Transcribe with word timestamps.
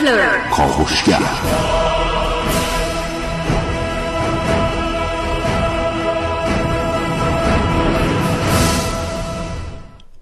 کاپلر 0.00 0.48
کاوشگر 0.50 1.18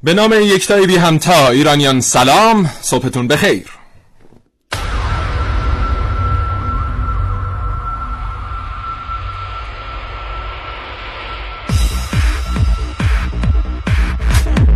به 0.02 0.14
نام 0.14 0.32
یکتای 0.32 0.86
بی 0.86 0.96
همتا 0.96 1.48
ایرانیان 1.48 2.00
سلام 2.00 2.70
صبحتون 2.80 3.28
بخیر. 3.28 3.66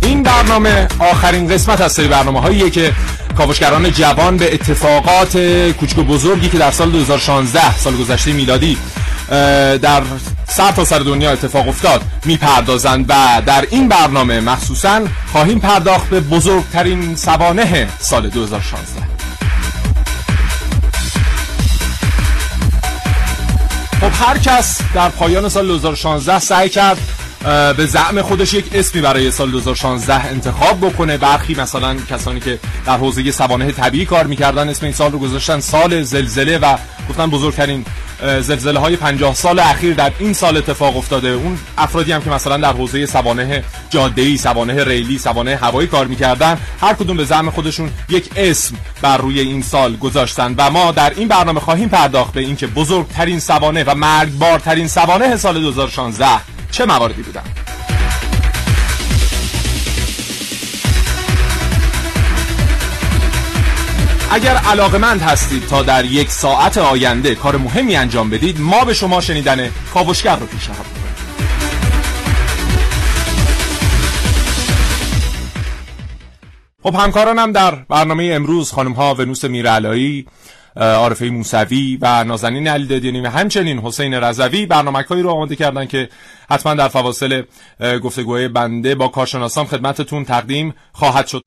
این 0.01 0.23
برنامه 0.23 0.87
آخرین 0.99 1.47
قسمت 1.47 1.81
از 1.81 1.91
سری 1.93 2.07
برنامه 2.07 2.41
هاییه 2.41 2.69
که 2.69 2.93
کاوشگران 3.37 3.91
جوان 3.91 4.37
به 4.37 4.53
اتفاقات 4.53 5.37
کوچک 5.79 5.97
و 5.97 6.03
بزرگی 6.03 6.49
که 6.49 6.57
در 6.57 6.71
سال 6.71 6.91
2016 6.91 7.77
سال 7.77 7.95
گذشته 7.95 8.33
میلادی 8.33 8.77
در 9.81 10.03
سر 10.47 10.71
تا 10.71 10.85
سر 10.85 10.99
دنیا 10.99 11.31
اتفاق 11.31 11.67
افتاد 11.67 12.01
می‌پردازند 12.25 13.05
و 13.09 13.41
در 13.45 13.67
این 13.69 13.87
برنامه 13.87 14.39
مخصوصا 14.39 15.01
خواهیم 15.31 15.59
پرداخت 15.59 16.09
به 16.09 16.19
بزرگترین 16.19 17.15
سوانه 17.15 17.87
سال 17.99 18.29
2016 18.29 19.01
خب 24.01 24.27
هر 24.27 24.37
کس 24.37 24.77
در 24.93 25.09
پایان 25.09 25.49
سال 25.49 25.67
2016 25.67 26.39
سعی 26.39 26.69
کرد 26.69 26.97
به 27.77 27.85
زعم 27.85 28.21
خودش 28.21 28.53
یک 28.53 28.65
اسمی 28.73 29.01
برای 29.01 29.31
سال 29.31 29.51
2016 29.51 30.25
انتخاب 30.25 30.85
بکنه. 30.85 31.17
برخی 31.17 31.55
مثلا 31.55 31.95
کسانی 32.09 32.39
که 32.39 32.59
در 32.85 32.97
حوزه 32.97 33.31
سوانه 33.31 33.71
طبیعی 33.71 34.05
کار 34.05 34.27
می‌کردن 34.27 34.69
اسم 34.69 34.85
این 34.85 34.93
سال 34.93 35.11
رو 35.11 35.19
گذاشتن 35.19 35.59
سال 35.59 36.03
زلزله 36.03 36.57
و 36.57 36.77
گفتن 37.09 37.29
بزرگترین 37.29 37.85
زلزله 38.41 38.79
های 38.79 38.95
50 38.95 39.35
سال 39.35 39.59
اخیر 39.59 39.93
در 39.93 40.11
این 40.19 40.33
سال 40.33 40.57
اتفاق 40.57 40.97
افتاده. 40.97 41.29
اون 41.29 41.57
افرادی 41.77 42.11
هم 42.11 42.21
که 42.21 42.29
مثلا 42.29 42.57
در 42.57 42.73
حوزه 42.73 43.05
سوانه 43.05 43.63
جاده‌ای 43.89 44.37
سوانه 44.37 44.83
ریلی 44.83 45.17
سوانه 45.17 45.55
هوایی 45.55 45.87
کار 45.87 46.07
می‌کردن 46.07 46.57
هر 46.81 46.93
کدوم 46.93 47.17
به 47.17 47.25
زعم 47.25 47.49
خودشون 47.49 47.89
یک 48.09 48.29
اسم 48.35 48.75
بر 49.01 49.17
روی 49.17 49.39
این 49.39 49.61
سال 49.61 49.95
گذاشتن. 49.95 50.55
و 50.57 50.71
ما 50.71 50.91
در 50.91 51.13
این 51.15 51.27
برنامه 51.27 51.59
خواهیم 51.59 51.89
پرداخت 51.89 52.33
به 52.33 52.41
اینکه 52.41 52.67
بزرگترین 52.67 53.39
سوانه 53.39 53.83
و 53.83 53.95
مرگبارترین 53.95 54.87
سوانه 54.87 55.37
سال 55.37 55.61
2016 55.61 56.52
چه 56.73 56.85
مواردی 56.85 57.21
بودن؟ 57.21 57.43
اگر 64.31 64.55
علاقمند 64.55 65.21
هستید 65.21 65.67
تا 65.67 65.83
در 65.83 66.05
یک 66.05 66.29
ساعت 66.29 66.77
آینده 66.77 67.35
کار 67.35 67.57
مهمی 67.57 67.95
انجام 67.95 68.29
بدید 68.29 68.59
ما 68.59 68.85
به 68.85 68.93
شما 68.93 69.21
شنیدن 69.21 69.69
کاوشگر 69.93 70.35
رو 70.35 70.45
پیشنهاد 70.45 70.85
می‌کنیم. 70.85 71.03
خب 76.83 76.95
همکارانم 76.95 77.51
در 77.51 77.75
برنامه 77.75 78.31
امروز 78.33 78.71
خانم 78.71 78.93
ها 78.93 79.13
ونوس 79.13 79.45
میرعلایی 79.45 80.27
عارفه 80.75 81.25
موسوی 81.25 81.97
و 82.01 82.23
نازنین 82.23 82.67
علی 82.67 82.85
دادیانی 82.87 83.21
و 83.21 83.29
همچنین 83.29 83.79
حسین 83.79 84.13
رضوی 84.13 84.65
برنامه‌هایی 84.65 85.23
رو 85.23 85.29
آماده 85.29 85.55
کردن 85.55 85.85
که 85.85 86.09
حتما 86.49 86.73
در 86.73 86.87
فواصل 86.87 87.43
گفتگوهای 88.03 88.47
بنده 88.47 88.95
با 88.95 89.07
کارشناسان 89.07 89.65
خدمتتون 89.65 90.25
تقدیم 90.25 90.73
خواهد 90.91 91.27
شد. 91.27 91.43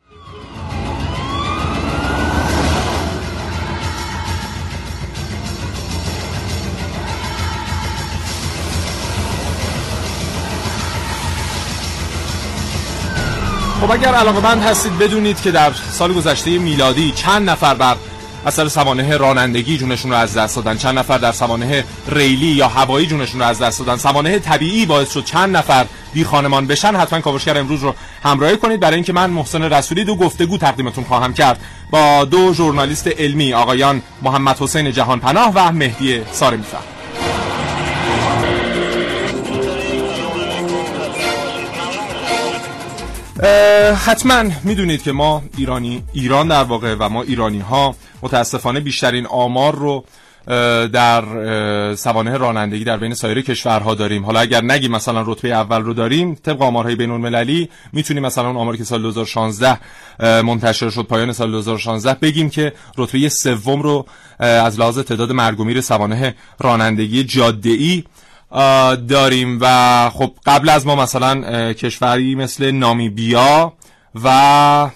خب 13.81 13.91
اگر 13.91 14.15
علاقه 14.15 14.41
بند 14.41 14.63
هستید 14.63 14.99
بدونید 14.99 15.41
که 15.41 15.51
در 15.51 15.73
سال 15.73 16.13
گذشته 16.13 16.59
میلادی 16.59 17.13
چند 17.13 17.51
نفر 17.51 17.75
بر 17.75 17.97
اثر 18.47 18.69
سوانه 18.69 19.17
رانندگی 19.17 19.79
جونشون 19.79 20.11
رو 20.11 20.17
از 20.17 20.37
دست 20.37 20.57
دادن. 20.57 20.77
چند 20.77 20.99
نفر 20.99 21.19
در 21.19 21.33
سوانه 21.33 21.85
ریلی 22.09 22.47
یا 22.47 22.69
هوایی 22.69 23.07
جونشون 23.07 23.41
رو 23.41 23.47
از 23.47 23.59
دست 23.59 23.79
دادن. 23.79 23.97
سوانه 23.97 24.39
طبیعی 24.39 24.87
باعث 24.87 25.13
شد 25.13 25.25
چند 25.25 25.57
نفر 25.57 25.87
بی 26.13 26.25
خانمان 26.25 26.67
بشن. 26.67 26.97
حتما 26.97 27.21
کاوشگر 27.21 27.59
امروز 27.59 27.83
رو 27.83 27.95
همراهی 28.25 28.57
کنید. 28.57 28.81
برای 28.81 28.95
اینکه 28.95 29.13
من 29.13 29.31
محسن 29.31 29.63
رسولی 29.63 30.05
دو 30.05 30.17
گفتگو 30.17 30.59
تقدیمتون 30.59 31.05
خواهم 31.05 31.35
کرد 31.35 31.61
با 31.91 32.25
دو 32.25 32.55
ژورنالیست 32.55 33.09
علمی 33.09 33.53
آقایان 33.53 34.03
محمد 34.23 34.59
حسین 34.59 34.93
جهان 34.93 35.21
پناه 35.21 35.53
و 35.55 35.73
مهدی 35.73 36.21
سارمی 36.33 36.65
حتما 44.05 44.45
می‌دونید 44.65 45.03
که 45.03 45.13
ما 45.13 45.43
ایرانی 45.57 46.03
ایران 46.13 46.49
در 46.49 46.63
واقع 46.63 46.95
و 46.99 47.09
ما 47.09 47.23
ایرانی 47.23 47.61
ها 47.61 47.95
متاسفانه 48.23 48.81
بیشترین 48.81 49.27
آمار 49.27 49.75
رو 49.75 50.05
در 50.93 51.25
سوانه 51.95 52.37
رانندگی 52.37 52.85
در 52.85 52.97
بین 52.97 53.15
سایر 53.15 53.41
کشورها 53.41 53.95
داریم. 53.95 54.25
حالا 54.25 54.41
اگر 54.41 54.65
نگیم 54.65 54.91
مثلا 54.91 55.25
رتبه 55.27 55.49
اول 55.49 55.83
رو 55.83 55.95
داریم 55.95 56.35
طبق 56.35 56.63
آمارهای 56.63 56.95
بین 56.95 57.11
المللی 57.11 57.69
می‌تونیم 57.93 58.23
مثلا 58.23 58.47
اون 58.47 58.57
آماری 58.57 58.79
که 58.79 58.85
سال 58.85 59.03
2016 59.03 59.79
منتشر 60.21 60.91
شد 60.91 61.03
پایان 61.03 61.33
سال 61.33 61.51
2016 61.51 62.15
بگیم 62.15 62.51
که 62.51 62.73
رتبه 62.99 63.29
سوم 63.29 63.83
رو 63.83 64.07
از 64.39 64.81
لحاظ 64.81 64.99
تعداد 64.99 65.33
مرگ 65.33 65.63
میر 65.63 65.81
سوانه 65.81 66.35
رانندگی 66.61 67.25
جاده 67.25 68.05
داریم. 69.09 69.59
و 69.61 70.11
خب 70.11 70.33
قبل 70.47 70.69
از 70.69 70.87
ما 70.87 70.95
مثلا 70.97 71.73
کشوری 71.73 72.35
مثل 72.35 72.71
نامیبیا 72.71 73.73
و 74.25 74.91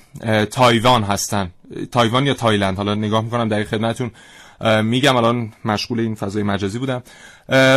تایوان 0.50 1.03
هستن. 1.03 1.50
تایوان 1.92 2.26
یا 2.26 2.34
تایلند. 2.34 2.76
حالا 2.76 2.94
نگاه 2.94 3.25
می‌کنم 3.25 3.48
در 3.48 3.64
خدمتون 3.64 4.10
میگم 4.82 5.16
الان 5.16 5.53
مشغول 5.64 6.00
این 6.00 6.14
فضای 6.14 6.42
مجازی 6.42 6.78
بودم. 6.78 7.03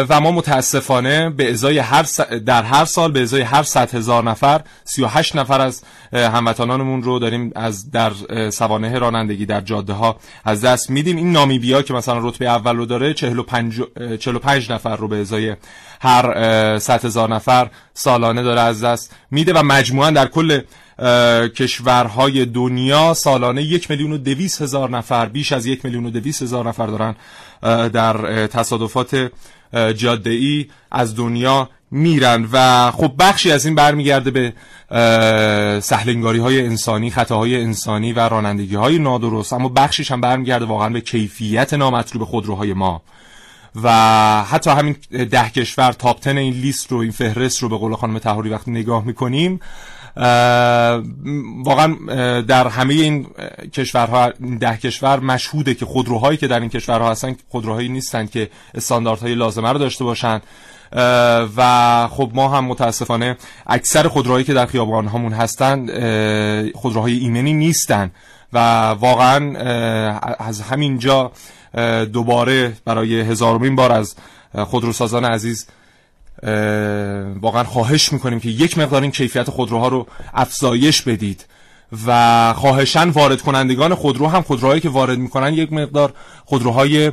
و 0.09 0.19
ما 0.21 0.31
متاسفانه 0.31 1.29
به 1.29 1.51
ازای 1.51 1.77
هر 1.79 2.05
در 2.45 2.63
هر 2.63 2.85
سال 2.85 3.11
به 3.11 3.21
ازای 3.21 3.41
هر 3.41 3.63
صد 3.63 3.95
هزار 3.95 4.23
نفر 4.23 4.61
38 4.83 5.35
نفر 5.35 5.61
از 5.61 5.83
هموطنانمون 6.13 7.03
رو 7.03 7.19
داریم 7.19 7.51
از 7.55 7.91
در 7.91 8.11
سوانه 8.49 8.99
رانندگی 8.99 9.45
در 9.45 9.61
جاده 9.61 9.93
ها 9.93 10.17
از 10.45 10.61
دست 10.61 10.89
میدیم. 10.89 11.17
این 11.17 11.31
نامیبیا 11.31 11.81
که 11.81 11.93
مثلا 11.93 12.27
رتبه 12.27 12.45
اول 12.45 12.75
رو 12.75 12.85
داره 12.85 13.13
45 13.13 13.81
45 14.19 14.71
نفر 14.71 14.95
رو 14.95 15.07
به 15.07 15.21
ازای 15.21 15.55
هر 16.01 16.79
100 16.79 17.05
هزار 17.05 17.29
نفر 17.29 17.69
سالانه 17.93 18.43
داره 18.43 18.61
از 18.61 18.83
دست 18.83 19.15
میده 19.31 19.53
و 19.53 19.63
مجموعا 19.63 20.11
در 20.11 20.27
کل 20.27 20.61
کشورهای 21.55 22.45
دنیا 22.45 23.13
سالانه 23.13 23.63
یک 23.63 23.89
میلیون 23.89 24.11
و 24.11 24.17
دویست 24.17 24.61
هزار 24.61 24.89
نفر 24.89 25.25
بیش 25.25 25.51
از 25.51 25.65
یک 25.65 25.85
میلیون 25.85 26.05
و 26.05 26.09
دویست 26.09 26.41
هزار 26.41 26.67
نفر 26.67 26.87
دارن 26.87 27.15
در 27.89 28.47
تصادفات 28.47 29.31
جاده 29.95 30.29
ای 30.29 30.65
از 30.91 31.15
دنیا 31.15 31.69
میرن. 31.91 32.47
و 32.51 32.91
خب 32.91 33.13
بخشی 33.19 33.51
از 33.51 33.65
این 33.65 33.75
برمیگرده 33.75 34.31
به 34.31 34.53
سهلنگاری 35.81 36.39
های 36.39 36.65
انسانی 36.65 37.09
خطاهای 37.09 37.61
انسانی 37.61 38.13
و 38.13 38.19
رانندگی 38.19 38.75
های 38.75 38.99
نادرست. 38.99 39.53
اما 39.53 39.69
بخشیش 39.69 40.11
هم 40.11 40.21
برمیگرده 40.21 40.65
واقعا 40.65 40.89
به 40.89 41.01
کیفیت 41.01 41.73
نامطلوب 41.73 42.23
خودروهای 42.23 42.73
ما. 42.73 43.01
و 43.83 43.91
حتی 44.43 44.69
همین 44.69 44.95
ده 45.09 45.49
کشور 45.49 45.91
تاپتن 45.91 46.37
این 46.37 46.53
لیست 46.53 46.91
رو 46.91 46.97
این 46.97 47.11
فهرست 47.11 47.63
رو 47.63 47.69
به 47.69 47.77
قول 47.77 47.95
خانم 47.95 48.19
تهوری 48.19 48.49
وقتی 48.49 48.71
نگاه 48.71 49.05
می‌کنیم 49.05 49.59
واقعا 51.65 51.95
در 52.41 52.67
همه 52.67 52.93
این 52.93 53.27
کشورها 53.73 54.31
ده 54.59 54.77
کشور 54.77 55.19
مشهوده 55.19 55.73
که 55.73 55.85
خودروهایی 55.85 56.37
که 56.37 56.47
در 56.47 56.59
این 56.59 56.69
کشورها 56.69 57.11
هستن 57.11 57.35
خودروهایی 57.49 57.89
نیستند 57.89 58.31
که 58.31 58.49
استانداردهای 58.75 59.35
لازمه 59.35 59.71
رو 59.71 59.79
داشته 59.79 60.03
باشند 60.03 60.41
و 61.57 62.07
خب 62.11 62.31
ما 62.33 62.49
هم 62.49 62.65
متاسفانه 62.65 63.37
اکثر 63.67 64.07
خودروهایی 64.07 64.45
که 64.45 64.53
در 64.53 64.65
خیابان 64.65 65.07
همون 65.07 65.33
هستن 65.33 65.85
خودروهای 66.75 67.17
ایمنی 67.17 67.53
نیستن. 67.53 68.11
و 68.53 68.89
واقعا 68.89 69.57
از 70.39 70.61
همینجا 70.61 71.31
دوباره 72.13 72.73
برای 72.85 73.21
هزارمین 73.21 73.75
بار 73.75 73.91
از 73.91 74.15
خودروسازان 74.57 75.25
عزیز 75.25 75.67
واقعا 77.41 77.63
خواهش 77.63 78.13
می‌کنیم 78.13 78.39
که 78.39 78.49
یک 78.49 78.77
مقدار 78.77 79.01
این 79.01 79.11
کیفیت 79.11 79.49
خودروها 79.49 79.87
رو 79.87 80.07
افزایش 80.33 81.01
بدید 81.01 81.45
و 82.07 82.53
خواهشن 82.53 83.09
وارد 83.09 83.41
کنندگان 83.41 83.95
خودرو 83.95 84.27
هم 84.27 84.41
خودروهایی 84.41 84.81
که 84.81 84.89
وارد 84.89 85.17
می‌کنن 85.17 85.53
یک 85.53 85.73
مقدار 85.73 86.13
خودروهای 86.45 87.11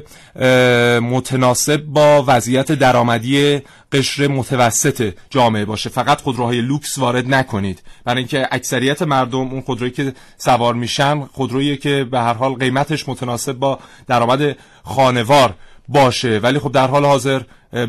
متناسب 1.01 1.85
با 1.85 2.25
وضعیت 2.27 2.73
درآمدی 2.73 3.63
قشر 3.93 4.27
متوسط 4.27 5.15
جامعه 5.31 5.65
باشه. 5.65 5.91
فقط 5.91 6.21
خودروهای 6.21 6.61
لوکس 6.61 6.99
وارد 6.99 7.35
نکنید. 7.35 7.83
برای 8.05 8.19
اینکه 8.19 8.49
اکثریت 8.51 9.03
مردم 9.03 9.39
اون 9.39 9.61
خودرویی 9.61 9.93
که 9.93 10.13
سوار 10.39 10.75
میشن 10.75 11.21
خودرویی 11.21 11.77
که 11.77 12.07
به 12.11 12.21
هر 12.21 12.35
حال 12.35 12.55
قیمتش 12.55 13.09
متناسب 13.09 13.53
با 13.53 13.79
درآمد 14.07 14.57
خانوار 14.83 15.55
باشه. 15.93 16.39
ولی 16.39 16.59
خب 16.59 16.73
در 16.73 16.87
حال 16.87 17.05
حاضر 17.05 17.43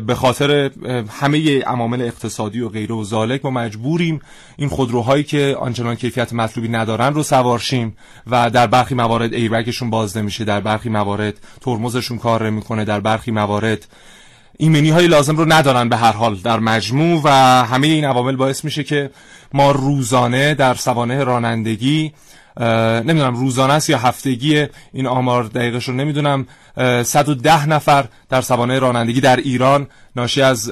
به 0.06 0.14
خاطر 0.14 0.70
همه 1.20 1.62
عوامل 1.62 2.02
اقتصادی 2.02 2.60
و 2.60 2.68
غیره 2.68 2.94
و 2.94 3.04
زالک 3.04 3.44
ما 3.44 3.50
مجبوریم 3.50 4.20
این 4.56 4.68
خودروهایی 4.68 5.24
که 5.24 5.56
آنچنان 5.60 5.94
کیفیت 5.94 6.32
مطلوبی 6.32 6.68
ندارن 6.68 7.14
رو 7.14 7.22
سوارشیم 7.22 7.96
و 8.26 8.50
در 8.50 8.66
برخی 8.66 8.94
موارد 8.94 9.34
ایربگشون 9.34 9.90
باز 9.90 10.16
نمیشه 10.16 10.44
در 10.44 10.60
برخی 10.60 10.88
موارد 10.88 11.34
ترمزشون 11.60 12.18
کار 12.18 12.46
نمی‌کنه 12.46 12.84
در 12.84 13.00
برخی 13.00 13.30
موارد 13.30 13.86
ایمنی 14.58 14.90
های 14.90 15.06
لازم 15.06 15.36
رو 15.36 15.52
ندارن 15.52 15.88
به 15.88 15.96
هر 15.96 16.12
حال 16.12 16.36
در 16.36 16.60
مجموع 16.60 17.20
و 17.24 17.28
همه 17.64 17.86
این 17.86 18.04
عوامل 18.04 18.36
باعث 18.36 18.64
میشه 18.64 18.84
که 18.84 19.10
ما 19.52 19.70
روزانه 19.70 20.54
در 20.54 20.74
سوانه 20.74 21.24
رانندگی 21.24 22.12
نمی‌دونم 22.60 23.34
روزانه 23.34 23.72
است 23.72 23.90
یا 23.90 23.98
هفتگی 23.98 24.66
این 24.92 25.06
آمار 25.06 25.44
دقیقش 25.44 25.88
رو 25.88 25.94
نمی‌دونم 25.94 26.46
110 27.02 27.68
نفر 27.68 28.04
در 28.28 28.40
سوانه 28.40 28.78
رانندگی 28.78 29.20
در 29.20 29.36
ایران 29.36 29.86
ناشی 30.16 30.42
از 30.42 30.70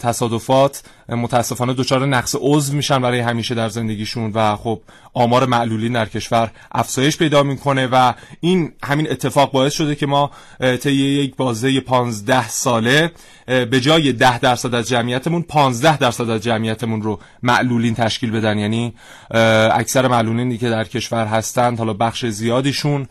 تصادفات. 0.00 0.82
متاسفانه 1.08 1.74
دچار 1.74 2.06
نقص 2.06 2.36
عضو 2.40 2.74
میشن 2.74 3.02
برای 3.02 3.20
همیشه 3.20 3.54
در 3.54 3.68
زندگیشون 3.68 4.32
و 4.34 4.56
خب 4.56 4.80
آمار 5.14 5.46
معلولین 5.46 5.92
در 5.92 6.06
کشور 6.06 6.50
افزایش 6.72 7.16
پیدا 7.16 7.42
می‌کنه 7.42 7.86
و 7.86 8.12
این 8.40 8.72
همین 8.84 9.10
اتفاق 9.10 9.52
باعث 9.52 9.72
شده 9.72 9.94
که 9.94 10.06
ما 10.06 10.30
طی 10.60 10.92
یک 10.92 11.36
بازه 11.36 11.80
15 11.80 12.48
ساله 12.48 13.12
به 13.46 13.80
جای 13.80 14.12
10 14.12 14.38
درصد 14.38 14.74
از 14.74 14.88
جمعیتمون 14.88 15.42
15 15.42 15.96
درصد 15.96 16.30
از 16.30 16.42
جمعیتمون 16.42 17.02
رو 17.02 17.20
معلولین 17.42 17.94
تشکیل 17.94 18.30
بدن. 18.30 18.58
یعنی 18.58 18.94
اکثر 19.70 20.08
معلولینی 20.08 20.58
که 20.58 20.70
در 20.70 20.84
کشور 20.84 21.17
هستند 21.26 21.78
حالا 21.78 21.92
بخش 21.92 22.26
زیادیشون 22.26 23.06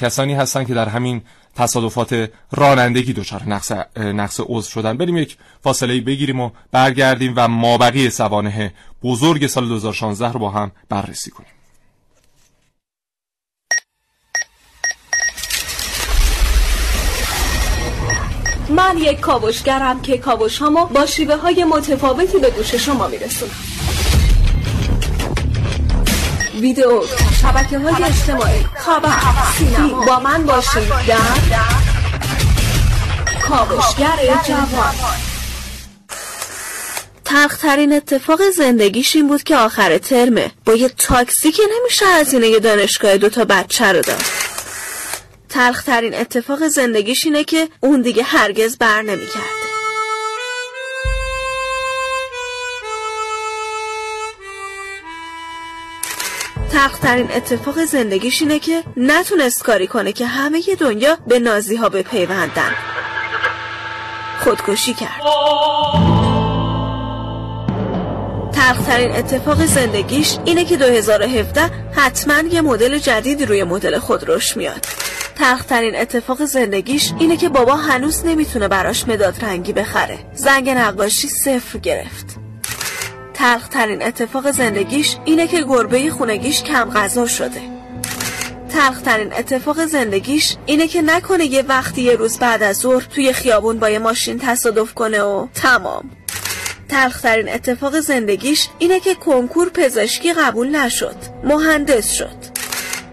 کسانی 0.00 0.34
هستند 0.34 0.66
که 0.66 0.74
در 0.74 0.88
همین 0.88 1.22
تصادفات 1.56 2.30
رانندگی 2.52 3.12
دچار 3.12 3.42
نقص 3.46 3.72
نقص 3.96 4.40
عضو 4.46 4.70
شدن. 4.70 4.96
بریم 4.96 5.16
یک 5.16 5.36
فاصله 5.62 6.00
بگیریم 6.00 6.40
و 6.40 6.50
برگردیم 6.72 7.32
و 7.36 7.48
مابقی 7.48 8.10
سوانه 8.10 8.74
بزرگ 9.02 9.46
سال 9.46 9.68
2016 9.68 10.32
رو 10.32 10.40
با 10.40 10.50
هم 10.50 10.72
بررسی 10.88 11.30
کنیم. 11.30 11.50
من 18.70 18.98
یک 18.98 19.20
کاوشگرم 19.20 20.02
که 20.02 20.18
کاوش 20.18 20.58
هامو 20.58 20.86
با 20.86 21.06
شیوه 21.06 21.36
های 21.36 21.64
متفاوتی 21.64 22.38
به 22.38 22.50
گوش 22.50 22.74
شما 22.74 23.08
میرسونم. 23.08 23.69
ویدیو 26.60 27.02
شبکه 27.42 27.78
های 27.78 28.04
اجتماعی. 28.04 28.64
خبر 28.76 29.12
سینما. 29.58 30.06
با 30.06 30.20
من 30.20 30.46
باشید 30.46 30.88
در 31.08 31.18
کاوشگر 33.48 34.42
جوان. 34.46 34.94
تلخترین 37.24 37.92
اتفاق 37.92 38.40
زندگیش 38.56 39.16
این 39.16 39.28
بود 39.28 39.42
که 39.42 39.56
آخر 39.56 39.98
ترمه. 39.98 40.50
با 40.64 40.74
یه 40.74 40.88
تاکسی 40.88 41.52
که 41.52 41.62
نمیشه 41.80 42.06
هزینه 42.06 42.58
دانشگاه 42.58 43.16
دوتا 43.16 43.44
بچه 43.44 43.92
رو 43.92 44.00
داد. 44.00 44.22
تلخترین 45.48 46.14
اتفاق 46.14 46.68
زندگیش 46.68 47.24
اینه 47.24 47.44
که 47.44 47.68
اون 47.80 48.02
دیگه 48.02 48.22
هرگز 48.22 48.76
بر 48.78 49.02
نمی‌کرده 49.02 49.59
تخترین 56.80 57.30
اتفاق 57.32 57.84
زندگیش 57.84 58.42
اینه 58.42 58.58
که 58.58 58.82
نتونست 58.96 59.62
کاری 59.62 59.86
کنه 59.86 60.12
که 60.12 60.26
همه 60.26 60.62
دنیا 60.78 61.18
به 61.26 61.38
نازی 61.38 61.76
ها 61.76 61.88
بپیوندن. 61.88 62.72
خودکشی 64.44 64.94
کرد. 64.94 65.20
تخترین 68.52 69.10
اتفاق 69.10 69.64
زندگیش 69.64 70.38
اینه 70.44 70.64
که 70.64 70.76
2017 70.76 71.70
حتما 71.92 72.48
یه 72.48 72.60
مدل 72.60 72.98
جدیدی 72.98 73.46
روی 73.46 73.64
مدل 73.64 73.98
خودروش 73.98 74.56
میاد. 74.56 74.86
تخترین 75.36 75.96
اتفاق 75.96 76.44
زندگیش 76.44 77.12
اینه 77.18 77.36
که 77.36 77.48
بابا 77.48 77.74
هنوز 77.74 78.26
نمی‌تونه 78.26 78.68
براش 78.68 79.08
مداد 79.08 79.44
رنگی 79.44 79.72
بخره. 79.72 80.18
زنگ 80.34 80.70
نقاشی 80.70 81.28
صفر 81.28 81.78
گرفت. 81.78 82.39
تلخترین 83.40 84.02
اتفاق 84.02 84.50
زندگیش 84.50 85.16
اینه 85.24 85.46
که 85.46 85.62
گربه 85.62 86.10
خونگیش 86.10 86.62
کم 86.62 86.90
غذا 86.90 87.26
شده. 87.26 87.60
تلخترین 88.72 89.32
اتفاق 89.32 89.84
زندگیش 89.84 90.56
اینه 90.66 90.86
که 90.86 91.02
نکنه 91.02 91.44
یه 91.44 91.62
وقتی 91.62 92.02
یه 92.02 92.16
روز 92.16 92.38
بعد 92.38 92.62
از 92.62 92.76
ظهر 92.76 93.02
توی 93.14 93.32
خیابون 93.32 93.78
با 93.78 93.90
یه 93.90 93.98
ماشین 93.98 94.38
تصادف 94.38 94.94
کنه 94.94 95.22
و 95.22 95.46
تمام. 95.54 96.10
تلخترین 96.88 97.48
اتفاق 97.48 98.00
زندگیش 98.00 98.68
اینه 98.78 99.00
که 99.00 99.14
کنکور 99.14 99.68
پزشکی 99.68 100.32
قبول 100.32 100.76
نشد 100.76 101.16
مهندس 101.44 102.12
شد. 102.12 102.50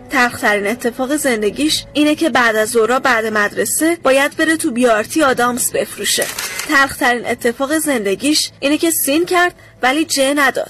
تلخترین 0.09 0.67
اتفاق 0.67 1.15
زندگیش 1.15 1.85
اینه 1.93 2.15
که 2.15 2.29
بعد 2.29 2.55
از 2.55 2.69
ظهر 2.69 2.99
بعد 2.99 3.25
مدرسه 3.25 3.97
باید 4.03 4.37
بره 4.37 4.57
تو 4.57 4.71
بیارتی 4.71 5.23
آدامس 5.23 5.71
بفروشه. 5.71 6.25
تلخترین 6.69 7.25
اتفاق 7.25 7.77
زندگیش 7.77 8.51
اینه 8.59 8.77
که 8.77 8.91
سین 8.91 9.25
کرد 9.25 9.53
ولی 9.81 10.05
جه 10.05 10.33
نداد. 10.37 10.69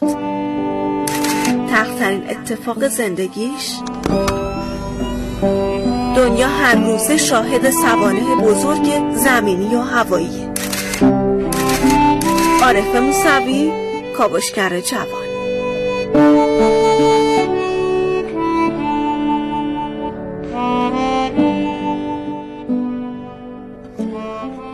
تلخترین 1.69 2.29
اتفاق 2.29 2.87
زندگیش 2.87 3.79
دنیا 6.15 6.47
هر 6.47 6.75
روزه 6.75 7.17
شاهد 7.17 7.69
سوانه 7.69 8.35
بزرگ 8.35 9.15
زمینی 9.15 9.75
و 9.75 9.81
هوایی. 9.81 10.49
عارف 12.63 12.95
موسوی 12.95 13.71
کابشگر 14.17 14.79
جوان. 14.79 15.27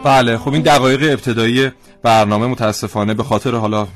بله 0.04 0.38
خب 0.38 0.54
این 0.54 0.62
دقایق 0.62 1.04
ابتدایی 1.04 1.72
برنامه 2.04 2.48
متاسفانه 2.48 3.14
به 3.14 3.24
خاطر 3.24 3.56
حالا 3.56 3.88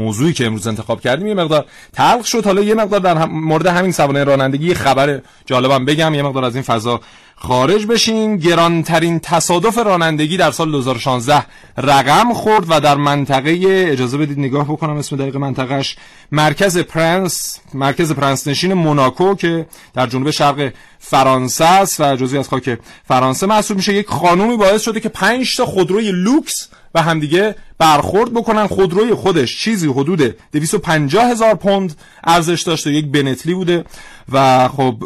موضوعی 0.00 0.32
که 0.32 0.46
امروز 0.46 0.66
انتخاب 0.66 1.00
کردیم 1.00 1.26
یه 1.26 1.34
مقدار 1.34 1.64
تلخ 1.92 2.26
شد. 2.26 2.44
حالا 2.44 2.62
یه 2.62 2.74
مقدار 2.74 3.00
در 3.00 3.24
مورد 3.24 3.66
همین 3.66 3.92
سوانه 3.92 4.24
رانندگی 4.24 4.74
خبر 4.74 5.20
جالبم 5.46 5.84
بگم. 5.84 6.14
یه 6.14 6.22
مقدار 6.22 6.44
از 6.44 6.54
این 6.54 6.62
فضا 6.62 7.00
خارج 7.36 7.86
بشین. 7.86 8.36
گرانترین 8.36 9.20
تصادف 9.20 9.78
رانندگی 9.78 10.36
در 10.36 10.50
سال 10.50 10.70
2016 10.70 11.46
رقم 11.78 12.32
خورد 12.32 12.64
و 12.68 12.80
در 12.80 12.96
منطقه 12.96 13.58
اجازه 13.88 14.18
بدید 14.18 14.38
نگاه 14.38 14.64
بکنم 14.64 14.96
اسم 14.96 15.16
دقیق 15.16 15.36
منطقهش 15.36 15.96
مرکز 16.32 16.78
پرنس 16.78 17.60
مرکز 17.74 18.12
پرنس 18.12 18.48
نشین 18.48 18.74
موناکو 18.74 19.34
که 19.34 19.66
در 19.94 20.06
جنوب 20.06 20.30
شرق 20.30 20.72
فرانسه 21.02 21.64
است 21.64 22.00
و 22.00 22.16
جزئی 22.16 22.38
از 22.38 22.48
خاک 22.48 22.78
فرانسه 23.08 23.46
محسوب 23.46 23.76
میشه. 23.76 23.94
یک 23.94 24.06
خانومی 24.06 24.56
باعث 24.56 24.82
شده 24.82 25.00
که 25.00 25.08
5 25.08 25.56
تا 25.56 25.66
خودروی 25.66 26.12
لوکس 26.12 26.68
و 26.94 27.02
همدیگه 27.02 27.54
برخورد 27.78 28.32
بکنن. 28.32 28.66
خودروی 28.66 29.14
خودش 29.14 29.60
چیزی 29.60 29.88
حدود 29.88 30.36
250 30.52 31.24
هزار 31.24 31.54
پوند 31.54 31.96
ارزش 32.24 32.62
داشته. 32.62 32.92
یک 32.92 33.06
بنتلی 33.06 33.54
بوده 33.54 33.84
و 34.32 34.68
خب 34.68 35.04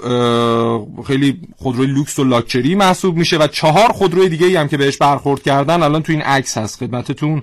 خیلی 1.06 1.40
خودروی 1.56 1.86
لوکس 1.86 2.18
و 2.18 2.24
لاکچری 2.24 2.74
محسوب 2.74 3.16
میشه 3.16 3.36
و 3.36 3.46
چهار 3.46 3.92
خودروی 3.92 4.28
دیگه 4.28 4.60
هم 4.60 4.68
که 4.68 4.76
بهش 4.76 4.96
برخورد 4.96 5.42
کردن 5.42 5.82
الان 5.82 6.02
تو 6.02 6.12
این 6.12 6.22
عکس 6.22 6.58
هست. 6.58 6.78
خدمتتون 6.78 7.42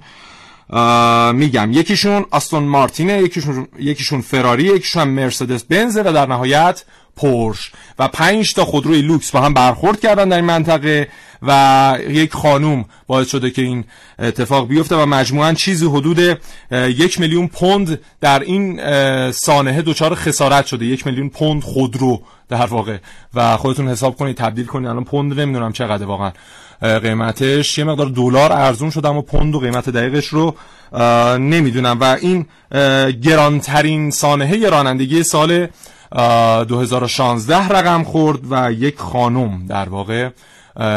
میگم. 1.33 1.71
یکیشون 1.71 2.25
آستون 2.31 2.63
مارتینه 2.63 3.21
یکیشون 3.21 3.67
یکیشون 3.79 4.21
فراری 4.21 4.63
یکیشون 4.63 5.03
مرسدس 5.07 5.63
بنزه 5.63 6.01
و 6.01 6.13
در 6.13 6.25
نهایت 6.25 6.83
پورش 7.21 7.71
و 7.99 8.07
پنج 8.07 8.53
تا 8.53 8.65
خودروی 8.65 9.01
لوکس 9.01 9.31
با 9.31 9.41
هم 9.41 9.53
برخورد 9.53 9.99
کردن 9.99 10.29
در 10.29 10.35
این 10.35 10.45
منطقه 10.45 11.07
و 11.41 11.97
یک 12.09 12.33
خانوم 12.33 12.85
باعث 13.07 13.29
شده 13.29 13.51
که 13.51 13.61
این 13.61 13.83
اتفاق 14.19 14.67
بیفته 14.67 14.95
و 14.95 15.05
مجموعا 15.05 15.53
چیزی 15.53 15.85
حدود 15.85 16.39
یک 16.71 17.19
میلیون 17.19 17.47
پوند 17.47 17.99
در 18.21 18.39
این 18.39 18.81
سانحه 19.31 19.81
دچار 19.81 20.15
خسارت 20.15 20.65
شده. 20.65 20.85
یک 20.85 21.07
میلیون 21.07 21.29
پوند 21.29 21.63
خودرو 21.63 22.21
در 22.49 22.65
واقع. 22.65 22.97
و 23.33 23.57
خودتون 23.57 23.87
حساب 23.87 24.15
کنید 24.15 24.37
تبدیل 24.37 24.65
کنید. 24.65 24.87
الان 24.87 25.03
پوند 25.03 25.39
نمی‌دونم 25.39 25.71
چقدر 25.71 26.05
واقعا. 26.05 26.31
قیمتش 26.81 27.77
یه 27.77 27.83
مقدار 27.83 28.07
دلار 28.07 28.51
ارزون 28.51 28.89
شده 28.89 29.09
اما 29.09 29.21
پوند 29.21 29.55
و 29.55 29.59
قیمت 29.59 29.89
دقیقش 29.89 30.27
رو 30.27 30.55
نمی‌دونم. 31.37 31.97
و 31.99 32.03
این 32.03 32.45
گرانترین 33.21 34.11
سانحه 34.11 34.69
رانندگی 34.69 35.23
سال 35.23 35.67
2016 36.11 37.67
رقم 37.67 38.03
خورد 38.03 38.39
و 38.49 38.71
یک 38.71 38.97
خانم 38.97 39.65
در 39.67 39.89
واقع 39.89 40.29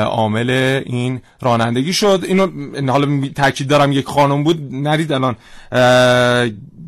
عامل 0.05 0.51
این 0.87 1.21
رانندگی 1.41 1.93
شد. 1.93 2.25
اینو 2.29 2.49
حالا 2.93 3.29
تاکید 3.35 3.69
دارم 3.69 3.93
یک 3.93 4.07
خانم 4.07 4.45
بود 4.45 4.69
نرید 4.71 5.13
الان. 5.13 5.37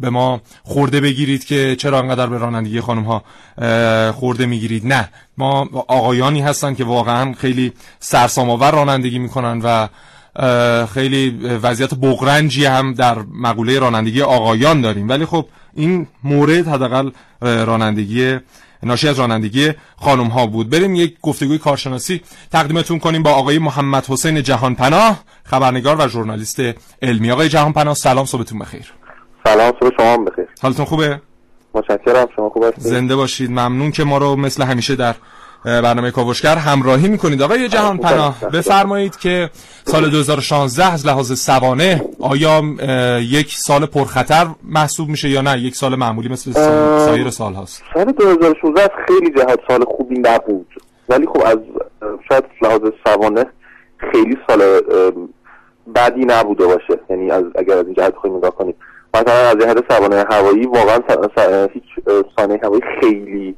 به 0.00 0.10
ما 0.10 0.40
خورده 0.62 1.00
بگیرید 1.00 1.44
که 1.44 1.76
چرا 1.78 1.98
انقدر 1.98 2.26
به 2.26 2.38
رانندگی 2.38 2.80
خانم 2.80 3.02
ها 3.02 3.22
خورده 4.12 4.46
می‌گیرید. 4.46 4.86
نه 4.86 5.08
ما 5.38 5.68
آقایانی 5.88 6.40
هستن 6.40 6.74
که 6.74 6.84
واقعا 6.84 7.32
خیلی 7.32 7.72
سرسام 8.00 8.50
آور 8.50 8.70
رانندگی 8.70 9.18
می‌کنن 9.18 9.60
و 9.64 9.88
خیلی 10.86 11.30
وضعیت 11.62 11.94
بغرنجی 11.94 12.64
هم 12.64 12.94
در 12.94 13.18
مقوله 13.18 13.78
رانندگی 13.78 14.22
آقایان 14.22 14.80
داریم. 14.80 15.08
ولی 15.08 15.26
خب 15.26 15.46
این 15.76 16.06
مورد 16.24 16.68
حداقل 16.68 17.10
رانندگی 17.42 18.38
ناشی 18.82 19.08
از 19.08 19.18
رانندگی 19.18 19.72
خانم 19.96 20.26
ها 20.26 20.46
بود. 20.46 20.70
بریم 20.70 20.94
یک 20.94 21.16
گفتگوی 21.22 21.58
کارشناسی 21.58 22.20
تقدیمتون 22.52 22.98
کنیم 22.98 23.22
با 23.22 23.30
آقای 23.30 23.58
محمد 23.58 24.06
حسین 24.06 24.42
جهان 24.42 24.74
پناه 24.74 25.20
خبرنگار 25.44 25.96
و 25.98 26.08
ژورنالیست 26.08 26.60
علمی. 27.02 27.30
آقای 27.30 27.48
جهان 27.48 27.72
پناه 27.72 27.94
سلام 27.94 28.24
صبحتون 28.24 28.58
بخیر. 28.58 28.92
سلام 29.44 29.72
صبح 29.80 29.90
شما 29.96 30.16
بخیر. 30.16 30.46
حالتون 30.62 30.84
خوبه؟ 30.84 31.20
متشکرم 31.74 32.28
شما 32.36 32.50
خوب 32.50 32.64
هستید؟ 32.64 32.82
زنده 32.82 33.16
باشید. 33.16 33.50
ممنون 33.50 33.90
که 33.90 34.04
ما 34.04 34.18
رو 34.18 34.36
مثل 34.36 34.62
همیشه 34.62 34.96
در 34.96 35.14
برنامه 35.64 36.10
کاوشگر 36.10 36.56
همراهی 36.56 37.08
می‌کنید. 37.08 37.42
آقای 37.42 37.68
جهان 37.68 37.98
پناه 37.98 38.40
بفرمایید 38.52 39.16
که 39.16 39.50
سال 39.84 40.10
2016 40.10 40.92
از 40.92 41.06
لحاظ 41.06 41.32
سوانه 41.32 42.04
آیا 42.20 42.62
یک 43.20 43.54
سال 43.54 43.86
پرخطر 43.86 44.46
محسوب 44.62 45.08
میشه 45.08 45.28
یا 45.28 45.40
نه؟ 45.40 45.58
یک 45.58 45.76
سال 45.76 45.94
معمولی 45.94 46.28
مثل 46.28 46.52
سایر 46.52 47.30
سال 47.30 47.54
هاست. 47.54 47.82
سال 47.94 48.04
2016 48.04 48.90
خیلی 49.06 49.30
جهت 49.30 49.60
سال 49.68 49.84
خوبی 49.84 50.18
نبود. 50.18 50.66
ولی 51.08 51.26
خب 51.26 51.42
از 51.46 51.58
شاید 52.28 52.44
لحاظ 52.62 52.80
سوانه 53.06 53.46
خیلی 54.12 54.36
سال 54.48 54.80
بدی 55.94 56.24
نبوده 56.24 56.66
باشه. 56.66 57.00
یعنی 57.10 57.30
از 57.30 57.44
اگر 57.54 57.78
از 57.78 57.84
این 57.84 57.94
جهت 57.94 58.14
بخوایم 58.14 58.36
نگاه 58.36 58.50
کنیم. 58.50 58.74
مثلا 59.14 59.32
از 59.34 59.56
جهت 59.56 59.92
سوانه 59.92 60.24
هوایی 60.30 60.66
واقعا 60.66 60.98
هیچ 61.74 61.82
سانه 62.36 62.60
هوایی 62.62 62.82
خیلی 63.00 63.56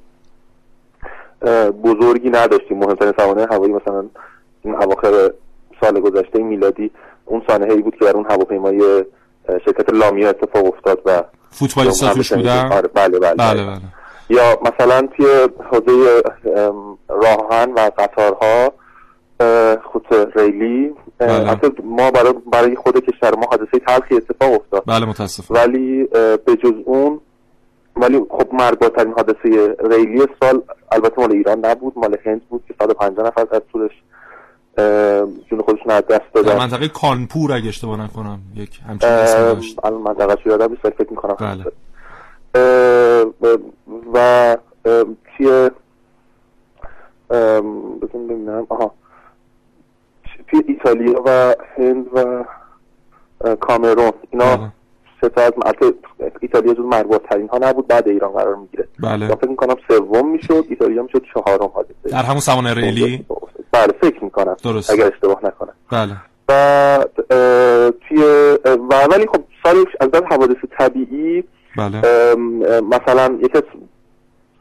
بزرگی 1.85 2.31
نداشتیم. 2.31 2.79
مهمترین 2.79 3.13
سوانه 3.17 3.47
هوایی 3.51 3.73
مثلا 3.73 4.05
این 4.63 4.75
اواخر 4.75 5.31
سال 5.81 6.01
گذشته 6.01 6.39
میلادی 6.39 6.91
اون 7.25 7.43
سانحه 7.47 7.77
بود 7.77 7.97
که 7.97 8.05
در 8.05 8.17
اون 8.17 8.27
هواپیمای 8.31 9.05
شرکت 9.65 9.93
لامیا 9.93 10.29
اتفاق 10.29 10.67
افتاد 10.67 11.03
و 11.05 11.23
فوتبالیستا 11.51 12.15
توش 12.15 12.33
بودن؟ 12.33 12.73
آره 12.73 12.89
بله 12.95 13.19
بله, 13.19 13.35
بله, 13.35 13.65
بله. 13.65 13.81
یا 14.31 14.59
مثلا 14.63 15.09
توی 15.17 15.27
حوزه 15.71 16.23
راهن 17.09 17.73
و 17.73 17.91
قطارها 17.99 18.73
خط 19.93 20.37
ریلی 20.37 20.95
بله. 21.19 21.57
ما 21.85 22.11
برای 22.11 22.35
برای 22.53 22.77
خود 22.77 23.05
کشور 23.05 23.35
ما 23.37 23.47
حادثه 23.51 23.79
تلخی 23.87 24.15
اتفاق 24.15 24.53
افتاد. 24.53 24.83
بله 24.87 25.07
متاسفم. 25.07 25.55
ولی 25.55 26.05
به 26.47 26.57
جز 26.65 26.73
اون 26.85 27.21
ولی 28.01 28.19
خب 28.31 28.55
مرگبارترین 28.55 29.13
حادثه 29.13 29.77
ریلی 29.91 30.27
سال 30.41 30.63
البته 30.93 31.21
مال 31.21 31.33
ایران 31.33 31.65
نبود 31.67 31.93
مال 31.99 32.17
هند 32.25 32.49
بود 32.49 32.65
که 32.69 32.75
150 32.81 33.27
نفر 33.27 33.47
از 33.51 33.63
طولش 33.73 33.91
جون 35.51 35.63
خودشون 35.63 35.91
از 35.91 36.03
دست 36.11 36.33
دادن. 36.35 36.53
در 36.53 36.59
منطقه 36.59 36.89
کانپور 36.89 37.53
اگه 37.53 37.69
اشتباه 37.69 38.05
نکنم 38.05 38.41
یک 38.55 38.81
همچین 38.89 39.11
داشت. 39.11 39.85
الان 39.85 40.03
منطقه 40.03 40.43
شو 40.45 40.51
یادم 40.51 40.71
نیست 40.71 40.91
فکر 40.91 41.11
می‌کنم. 41.11 41.37
بله. 41.41 41.65
و 44.15 44.57
توی 45.37 45.71
بزن 48.01 48.27
ببینم. 48.29 48.67
آها. 48.69 48.95
توی 50.49 50.63
ایتالیا 50.69 51.23
و 51.27 51.55
هند 51.77 52.07
و 52.13 52.45
کامرون. 53.61 54.13
اینا 54.31 54.57
بله. 54.57 54.73
سه 55.21 55.29
تا 55.29 55.43
از 55.43 55.53
ایتالیا 56.41 56.75
جز 56.75 56.81
مرگبارترین 56.81 57.49
ها 57.49 57.59
نبود 57.63 57.87
بعد 57.87 58.09
ایران 58.09 58.33
قرار 58.33 58.55
می‌گیره. 58.57 58.89
بله. 59.03 59.27
فکر 59.27 59.49
می‌کنم 59.49 59.77
سوم 59.89 60.31
می‌شد 60.31 60.65
ایتالیا 60.69 61.03
می‌شد 61.03 61.23
چهارم 61.35 61.71
حادثه. 61.75 62.11
در 62.11 62.23
همون 62.23 62.41
سوانه 62.41 62.75
ریلی 62.75 63.25
بله 63.73 63.93
فکر 64.01 64.25
می‌کنم. 64.25 64.57
درست. 64.65 64.91
اگر 64.91 65.07
اشتباه 65.07 65.41
نکنم. 65.45 65.75
بله. 65.93 66.17
و 66.49 67.05
توی 68.09 68.19
و 68.65 69.07
ولی 69.11 69.27
خب 69.27 69.45
سال 69.63 69.77
از 70.01 70.09
نظر 70.09 70.27
حوادث 70.27 70.57
طبیعی 70.79 71.45
بله. 71.77 72.01
مثلا 72.81 73.39
یکی 73.43 73.59
از 73.59 73.63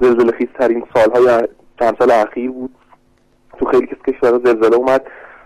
زلزله 0.01 0.31
خیزترین 0.31 0.83
سالهای 0.93 1.47
چند 1.79 1.95
سال 1.99 2.11
اخیر 2.11 2.51
بود. 2.51 2.75
تو 3.59 3.65
خیلی 3.65 3.87
کس 3.87 3.97
کشورها 4.07 4.39
زلزله 4.45 4.75
اومد. 4.75 5.01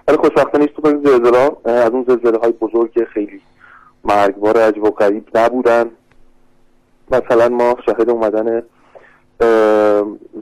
ولی 0.07 0.17
خوشبختانه 0.17 0.67
تو 0.67 0.87
این 0.87 1.01
زلزله 1.03 1.51
از 1.65 1.91
اون 1.91 2.05
زلزله 2.07 2.37
های 2.37 2.51
بزرگ 2.51 3.05
خیلی 3.13 3.41
مرگبار 4.03 4.57
عجب 4.57 4.83
و 4.83 4.89
غریب 4.91 5.37
نبودن. 5.37 5.85
مثلا 7.11 7.49
ما 7.49 7.75
شاهد 7.85 8.09
اومدن 8.09 8.63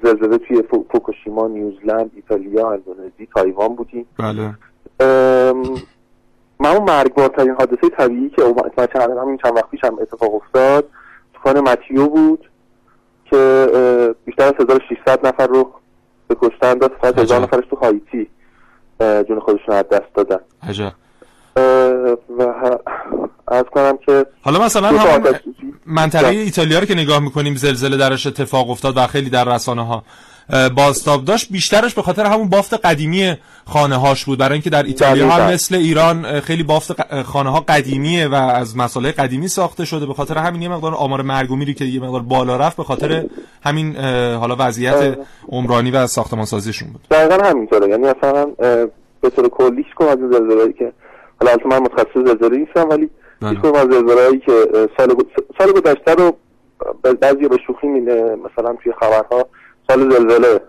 زلزله 0.04 0.38
توی 0.38 0.63
فوکوشیما 0.92 1.48
نیوزلند 1.48 2.12
ایتالیا 2.16 2.72
اندونزی 2.72 3.28
تایوان 3.36 3.75
بودیم. 3.75 4.06
بله. 4.20 4.54
من 6.60 6.70
اون 6.70 6.84
مرگبارترین 6.84 7.56
حادثه 7.60 7.89
طبیعی 7.98 8.30
که 8.30 8.42
اومد 8.42 8.89
چند 8.94 9.18
همین 9.18 9.38
چند 9.38 9.56
وقت 9.56 9.70
پیش 9.70 9.84
هم 9.84 10.00
اتفاق 10.00 10.36
افتاد 10.36 10.86
طوفان 11.34 11.60
متیو 11.60 12.08
بود 12.08 12.50
که 13.25 14.16
بیشتر 14.25 14.44
از 14.44 14.54
1600 14.60 15.28
نفر 15.28 15.48
رو 15.48 15.72
به 16.28 16.36
کشتن 16.42 16.74
داد. 16.74 16.92
فقط 17.01 17.20
هزار 17.20 17.42
نفرش 17.42 17.66
تو 17.70 17.75
هایتی 17.75 18.30
جون 19.00 19.39
خودشون 19.39 19.75
از 19.75 19.89
دست 19.89 20.13
دادن. 20.13 20.39
عجب. 20.70 20.92
و 22.38 22.78
از 23.51 23.63
کنم 23.72 23.98
که 24.06 24.25
حالا 24.41 24.65
مثلا 24.65 24.88
همون 24.88 25.36
منطقه 25.86 26.27
ایتالیا 26.27 26.79
رو 26.79 26.86
که 26.86 26.96
نگاه 26.96 27.20
می‌کنیم 27.20 27.56
زلزله 27.56 27.98
درش 27.98 28.27
اتفاق 28.27 28.70
افتاد 28.70 28.98
و 28.98 29.08
خیلی 29.08 29.29
در 29.29 29.56
رسانه 29.56 29.86
ها 29.86 30.03
بازتاب 30.75 31.25
داشت. 31.25 31.51
بیشترش 31.51 31.94
به 31.94 32.01
خاطر 32.01 32.25
همون 32.25 32.50
بافت 32.50 32.74
قدیمی 32.86 33.38
خانه 33.65 33.96
هاش 33.96 34.25
بود. 34.25 34.39
برای 34.39 34.53
اینکه 34.53 34.70
در 34.70 34.84
ایتالیا 34.84 35.29
هم 35.29 35.53
مثل 35.53 35.75
ایران 35.75 36.39
خیلی 36.39 36.63
بافت 36.63 37.22
خانه 37.22 37.50
ها 37.50 37.60
قدیمیه 37.68 38.27
و 38.27 38.34
از 38.34 38.77
مسائل 38.77 39.12
قدیمی 39.12 39.48
ساخته 39.48 39.86
شده. 39.86 40.06
به 40.06 40.13
خاطر 40.13 40.38
همین 40.38 40.62
یه 40.62 40.70
مقدار 40.70 40.96
آمار 40.96 41.22
مرگ 41.22 41.51
و 41.51 41.56
میری 41.56 41.74
که 41.74 41.86
یه 41.86 42.01
مقدار 42.01 42.22
بالا 42.22 42.58
رفت 42.58 42.77
به 42.77 42.84
خاطر 42.84 43.25
همین 43.63 43.96
حالا 44.36 44.56
وضعیت 44.60 45.18
عمرانی 45.50 45.91
و 45.91 46.08
ساختمان 46.08 46.46
سازیشون 46.46 46.89
بود. 46.89 47.01
دقیقا 47.12 47.44
همینطوره. 47.44 47.89
یعنی 47.89 48.03
مثلا 48.03 48.46
به 49.22 49.29
طور 49.29 49.50
کلیش 49.50 49.86
کنم 49.96 50.08
از 50.08 50.18
زلزله 50.18 50.74
که 50.74 50.94
حالا 51.41 51.58
من 51.65 51.79
متخصص 51.79 52.13
زلزله 52.15 52.58
نیستم 52.58 52.89
ولی 52.89 53.10
هیچ 53.41 53.65
از 53.65 53.88
زلزله‌ای 53.91 54.39
که 54.39 54.51
سال 54.98 55.15
سال 55.58 55.72
گذشته 55.72 56.13
رو 56.13 56.38
بعضی 57.22 57.48
به 57.48 57.58
شوخی 57.67 57.88
میده. 57.88 58.36
مثلا 58.36 58.75
توی 58.84 58.93
خبرها 59.00 59.48
سال 59.89 60.12
زلزله 60.12 60.62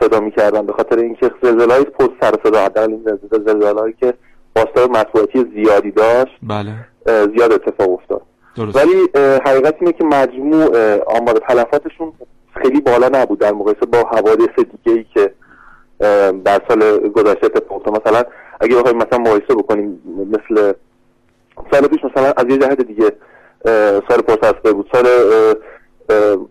صدا 0.00 0.20
می‌کردن 0.20 0.66
به 0.66 0.72
خاطر 0.72 0.98
اینکه 0.98 1.30
زلزله 1.42 1.74
های 1.74 1.84
پست 1.84 2.10
سر 2.20 2.34
صدا 2.44 2.64
حداقل 2.64 2.90
این 2.90 3.18
زلزله 3.30 3.94
که 4.00 4.14
باستاب 4.56 4.90
مطبوعاتی 4.90 5.46
زیادی 5.54 5.90
داشت 5.90 6.38
بله. 6.42 6.72
زیاد 7.06 7.52
اتفاق 7.52 7.90
افتاد. 7.90 8.22
درست. 8.56 8.76
ولی 8.76 9.08
حقیقت 9.46 9.74
اینه 9.80 9.92
که 9.92 10.04
مجموع 10.04 10.66
آمار 11.02 11.40
تلفاتشون 11.48 12.12
خیلی 12.62 12.80
بالا 12.80 13.08
نبود. 13.12 13.38
در 13.38 13.52
مقایسه 13.52 13.86
با 13.86 13.98
حوادث 13.98 14.56
دیگه 14.56 14.98
ای 14.98 15.04
که 15.14 15.32
در 16.44 16.60
سال 16.68 17.08
گذشته 17.08 17.46
اتفاق 17.46 17.88
مثلا 17.88 18.24
اگه 18.60 18.76
بخوایم 18.76 18.96
مثلا 18.96 19.18
مقایسه 19.18 19.54
بکنیم 19.54 20.02
مثل 20.30 20.72
سال 21.72 21.86
پیش 21.86 22.00
مثلا 22.04 22.32
از 22.36 22.44
یه 22.48 22.58
جهت 22.58 22.80
دیگه 22.80 23.12
سال 24.08 24.20
پرسسبه 24.28 24.72
بود. 24.72 24.90
سال 24.92 25.06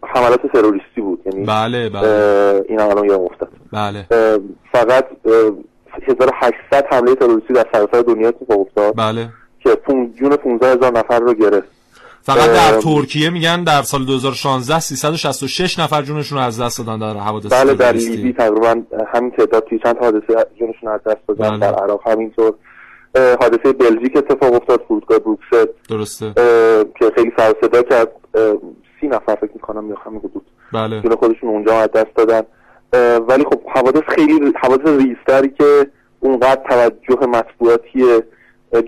حملات 0.03 0.41
تروریستی 0.53 1.01
بود. 1.01 1.19
یعنی 1.25 1.45
بله 1.45 1.89
بله. 1.89 2.65
این 2.69 2.79
الان 2.79 3.05
یادم 3.05 3.23
افتاد. 3.23 3.49
بله. 3.73 4.05
فقط 4.71 5.05
1800 6.07 6.85
حمله 6.91 7.15
تروریستی 7.15 7.53
در 7.53 7.65
سراسر 7.73 8.01
دنیا 8.01 8.27
اتفاق 8.27 8.59
افتاد. 8.59 8.93
بله. 8.97 9.29
که 9.59 9.77
جون 10.19 10.35
15 10.35 10.67
هزار 10.67 10.91
نفر 10.91 11.19
رو 11.19 11.33
گرفت. 11.33 11.67
فقط 12.25 12.49
در 12.49 12.81
ترکیه 12.81 13.29
میگن 13.29 13.63
در 13.63 13.81
سال 13.81 14.05
2016 14.05 14.79
366 14.79 15.79
نفر 15.79 16.01
جونشون 16.01 16.37
رو 16.37 16.43
از 16.43 16.61
دست 16.61 16.77
دادن 16.77 16.99
در 16.99 17.19
حوادث 17.19 17.53
بله 17.53 17.73
در 17.73 17.91
لیبی 17.91 18.33
تقریبا 18.33 18.81
همین 19.13 19.31
تعداد 19.31 19.63
توی 19.69 19.79
چند 19.83 19.97
حادثه 19.97 20.45
جونشون 20.59 20.89
از 20.89 20.99
دست 21.05 21.27
دادن. 21.27 21.49
بله. 21.49 21.59
در 21.59 21.73
عراق 21.73 22.07
همینطور. 22.07 22.53
حادثه 23.15 23.73
بلژیک 23.73 24.17
اتفاق 24.17 24.53
افتاد 24.53 24.81
فرودگاه 24.87 25.19
بروکسل. 25.19 25.65
درسته. 25.89 26.33
که 26.99 27.11
خیلی 27.15 27.31
سر 27.37 27.53
صدا 27.61 27.81
کرد. 27.81 28.11
سی 29.01 29.07
نفر 29.07 29.35
فکر 29.35 29.51
می‌کنم 29.53 29.89
یا 29.89 29.95
همین 30.05 30.19
حدود. 30.19 30.45
بله. 30.73 31.01
جون 31.01 31.15
خودشون 31.15 31.49
اونجا 31.49 31.73
از 31.79 31.91
دست 31.91 32.15
دادن. 32.15 32.41
ولی 33.27 33.43
خب 33.43 33.61
حوادث 33.75 34.01
خیلی 34.07 34.53
حوادث 34.61 34.87
ریزتری 34.87 35.49
که 35.49 35.87
اونقدر 36.19 36.61
توجه 36.69 37.25
مطبوعاتی 37.27 38.21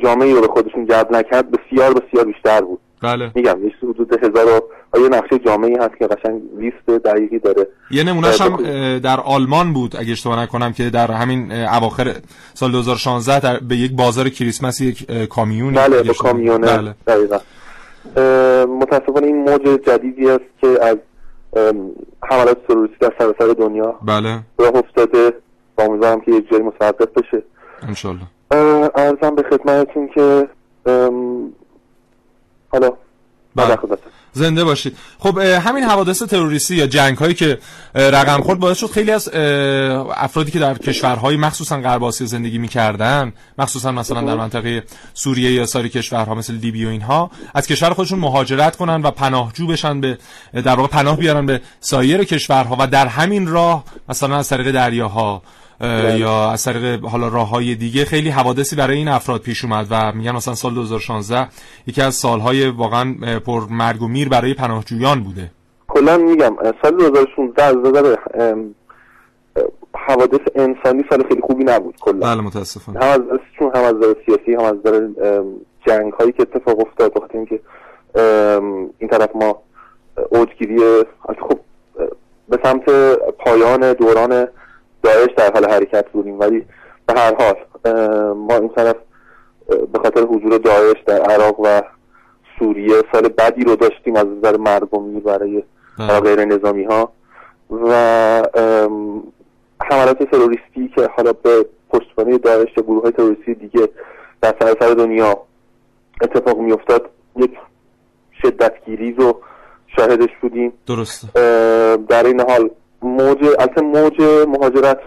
جامعه 0.03 0.33
رو 0.33 0.41
به 0.41 0.47
خودشون 0.47 0.85
جلب 0.85 1.11
نکرد 1.11 1.51
بسیار 1.51 1.93
بسیار 1.93 2.25
بیشتر 2.25 2.61
بود. 2.61 2.79
بله. 3.01 3.31
میگم 3.35 3.65
یه 3.65 3.73
حدود 3.89 4.23
هزار 4.23 4.61
و 4.93 4.99
یه 4.99 5.09
نقشه 5.09 5.39
جامعی 5.39 5.75
هست 5.75 5.97
که 5.99 6.07
قشنگ 6.07 6.41
لیست 6.59 7.05
دقیقی 7.05 7.39
داره. 7.39 7.67
یه 7.91 8.03
نمونهش 8.03 8.41
هم 8.41 8.57
در 8.99 9.19
آلمان 9.19 9.73
بود 9.73 9.95
اگه 9.95 10.11
اشتباه 10.11 10.41
نکنم 10.43 10.73
که 10.73 10.89
در 10.89 11.11
همین 11.11 11.51
اواخر 11.51 12.15
سال 12.53 12.71
2016 12.71 13.39
در 13.39 13.59
به 13.59 13.75
یک 13.75 13.91
بازار 13.91 14.29
کریسمس 14.29 14.81
یک 14.81 15.27
کامیون 15.27 15.73
بله 15.73 16.03
به 16.03 16.13
کامیونه 16.13 16.67
بله. 16.77 16.95
دقیقا. 17.07 17.37
متاسفانه 18.65 19.27
این 19.27 19.49
موج 19.49 19.61
جدیدی 19.87 20.29
است 20.29 20.43
که 20.61 20.67
از 20.81 20.97
حملات 22.23 22.67
تروریستی 22.67 22.97
در 22.99 23.13
سراسر 23.19 23.53
دنیا 23.53 23.99
بله. 24.05 24.39
راه 24.57 24.75
افتاده 24.75 25.33
و 25.77 25.81
امیدوارم 25.81 26.21
که 26.21 26.31
یک 26.31 26.49
جایی 26.49 26.63
متوقف 26.63 27.07
بشه. 27.17 27.43
انشالله 27.87 28.21
ارزم 28.95 29.35
به 29.35 29.43
خدمتتون 29.49 30.07
که 30.07 30.47
حالا 32.75 32.91
بله. 33.55 33.77
زنده 34.33 34.63
باشید 34.63 34.97
خب 35.19 35.37
همین 35.37 35.83
حوادث 35.83 36.23
تروریستی 36.23 36.75
یا 36.75 36.87
جنگ 36.87 37.17
هایی 37.17 37.33
که 37.33 37.57
رقم 37.95 38.41
خورد 38.41 38.59
باعث 38.59 38.77
شد 38.77 38.87
خیلی 38.87 39.11
از 39.11 39.29
افرادی 40.15 40.51
که 40.51 40.59
در 40.59 40.77
کشورهای 40.77 41.37
مخصوصا 41.37 41.77
غرب 41.77 42.03
آسیا 42.03 42.27
زندگی 42.27 42.57
می‌کردن 42.57 43.33
مخصوصا 43.57 43.91
مثلا 43.91 44.21
در 44.21 44.35
منطقه 44.35 44.83
سوریه 45.13 45.51
یا 45.51 45.65
سایر 45.65 45.87
کشورها 45.87 46.35
مثل 46.35 46.53
لیبی 46.53 46.85
و 46.85 46.89
اینها 46.89 47.31
از 47.53 47.67
کشور 47.67 47.89
خودشون 47.89 48.19
مهاجرت 48.19 48.75
کنن 48.75 49.01
و 49.01 49.11
پناهجو 49.11 49.67
بشن 49.67 50.01
به 50.01 50.17
در 50.53 50.75
واقع 50.75 50.87
پناه 50.87 51.17
بیارن 51.17 51.45
به 51.45 51.61
سایر 51.79 52.23
کشورها 52.23 52.77
و 52.79 52.87
در 52.87 53.07
همین 53.07 53.47
راه 53.47 53.83
مثلا 54.09 54.37
از 54.37 54.49
طریق 54.49 54.71
دریاها. 54.71 55.41
یا 56.19 56.51
از 56.51 56.63
طریق 56.63 57.05
حالا 57.05 57.27
راه 57.27 57.49
های 57.49 57.75
دیگه 57.75 58.05
خیلی 58.05 58.29
حوادثی 58.29 58.75
برای 58.75 58.97
این 58.97 59.07
افراد 59.07 59.41
پیش 59.41 59.63
اومد 59.63 59.87
و 59.89 60.11
میگن 60.11 60.31
مثلا 60.31 60.53
سال 60.53 60.73
2016 60.73 61.47
یکی 61.87 62.01
از 62.01 62.15
سالهای 62.15 62.69
واقعا 62.69 63.15
پر 63.45 63.61
مرگ 63.69 64.01
و 64.01 64.07
میر 64.07 64.29
برای 64.29 64.53
پناهجویان 64.53 65.23
بوده. 65.23 65.51
کلا 65.87 66.17
میگم 66.17 66.55
سال 66.81 66.97
2016 66.97 67.63
از 67.63 67.75
نظر 67.75 68.15
حوادث 70.07 70.39
انسانی 70.55 71.03
سال 71.09 71.23
خیلی 71.27 71.41
خوبی 71.41 71.63
نبود 71.63 71.95
کلا. 71.99 72.19
بله 72.19 72.41
متاسفانه. 72.41 72.99
هم 72.99 73.09
از 73.11 73.39
چون 73.59 73.71
هم 73.75 73.83
از 73.83 73.95
نظر 73.95 74.13
سیاسی 74.25 74.53
هم 74.53 74.63
از 74.63 74.75
نظر 74.85 75.07
جنگ 75.87 76.13
هایی 76.13 76.31
که 76.31 76.41
اتفاق 76.41 76.79
افتاد 76.79 77.13
بخاطر 77.13 77.37
اینکه 77.37 77.59
این 78.99 79.09
طرف 79.09 79.29
ما 79.35 79.61
اوجگیری 80.29 80.79
خب 81.49 81.59
به 82.49 82.59
سمت 82.63 82.89
پایان 83.37 83.93
دوران 83.93 84.47
داعش 85.05 85.29
در 85.37 85.51
حال 85.53 85.69
حرکت 85.69 86.09
بودیم. 86.09 86.39
ولی 86.39 86.65
به 87.05 87.13
هر 87.19 87.35
حال 87.35 87.55
ما 88.33 88.55
این 88.55 88.69
طرف 88.69 88.95
به 89.67 89.99
خاطر 90.03 90.21
حضور 90.21 90.57
داعش 90.57 90.97
در 91.05 91.21
عراق 91.21 91.59
و 91.59 91.81
سوریه 92.59 93.03
سال 93.11 93.27
بدی 93.27 93.63
رو 93.63 93.75
داشتیم 93.75 94.15
از 94.15 94.25
نظر 94.27 94.57
مرگومی 94.57 95.19
برای 95.19 95.63
بله. 95.99 96.19
غیر 96.19 96.45
نظامی 96.45 96.83
ها 96.83 97.11
و 97.71 97.93
حملات 99.81 100.23
تروریستی 100.23 100.87
که 100.95 101.09
حالا 101.17 101.33
به 101.33 101.65
پشتوانه 101.89 102.37
داعش 102.37 102.67
یا 102.77 102.83
گروه 102.83 103.03
های 103.03 103.11
تروریستی 103.11 103.53
دیگه 103.53 103.89
در 104.41 104.53
سراسر 104.59 104.93
دنیا 104.93 105.37
اتفاق 106.21 106.57
میافتاد 106.57 107.09
یک 107.35 107.51
شدتگیری 108.41 109.13
رو 109.13 109.41
شاهدش 109.95 110.29
بودیم. 110.41 110.73
درست 110.87 111.33
در 112.09 112.23
این 112.25 112.41
حال 112.41 112.69
موج 113.05 113.45
البته 113.59 113.81
موج 113.81 114.21
مهاجرت 114.47 114.99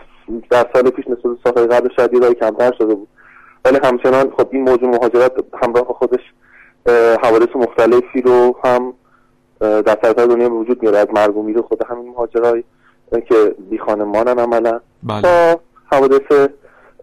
در 0.50 0.66
سال 0.72 0.90
پیش 0.90 1.04
نسبت 1.08 1.38
سالهای 1.44 1.66
قبل 1.66 1.88
شاید 1.96 2.14
یه 2.14 2.34
کمتر 2.34 2.72
شده 2.78 2.94
بود. 2.94 3.08
ولی 3.64 3.78
همچنان 3.84 4.30
خب 4.30 4.48
این 4.50 4.62
موج 4.68 4.82
مهاجرت 4.82 5.32
همراه 5.62 5.84
خودش 5.84 6.20
حوادث 7.22 7.48
مختلفی 7.54 8.22
رو 8.22 8.56
هم 8.64 8.92
در 9.60 9.98
سراسر 10.02 10.26
دنیا 10.26 10.54
وجود 10.54 10.82
میاره. 10.82 10.98
از 10.98 11.06
مرگ 11.14 11.36
و 11.36 11.62
خود 11.62 11.82
همین 11.90 12.08
مهاجرای 12.08 12.64
که 13.28 13.54
بی 13.70 13.78
خانمانن 13.78 14.38
عملا. 14.38 14.80
بله. 15.02 15.22
تا 15.22 15.60
حوادث 15.92 16.48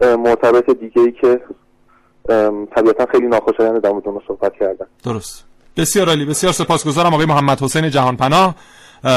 مرتبط 0.02 0.70
دیگه 0.70 1.02
ای 1.02 1.12
که 1.12 1.40
طبیعتا 2.76 3.06
خیلی 3.12 3.26
ناخوشایند 3.26 3.80
در 3.80 3.90
مورد 3.90 4.04
صحبت 4.28 4.52
کردن. 4.60 4.86
درست. 5.04 5.44
بسیار 5.76 6.08
عالی. 6.08 6.24
بسیار 6.24 6.52
سپاسگزارم 6.52 7.14
آقای 7.14 7.26
محمد 7.26 7.60
حسین 7.60 7.90
جهانپناه 7.90 8.54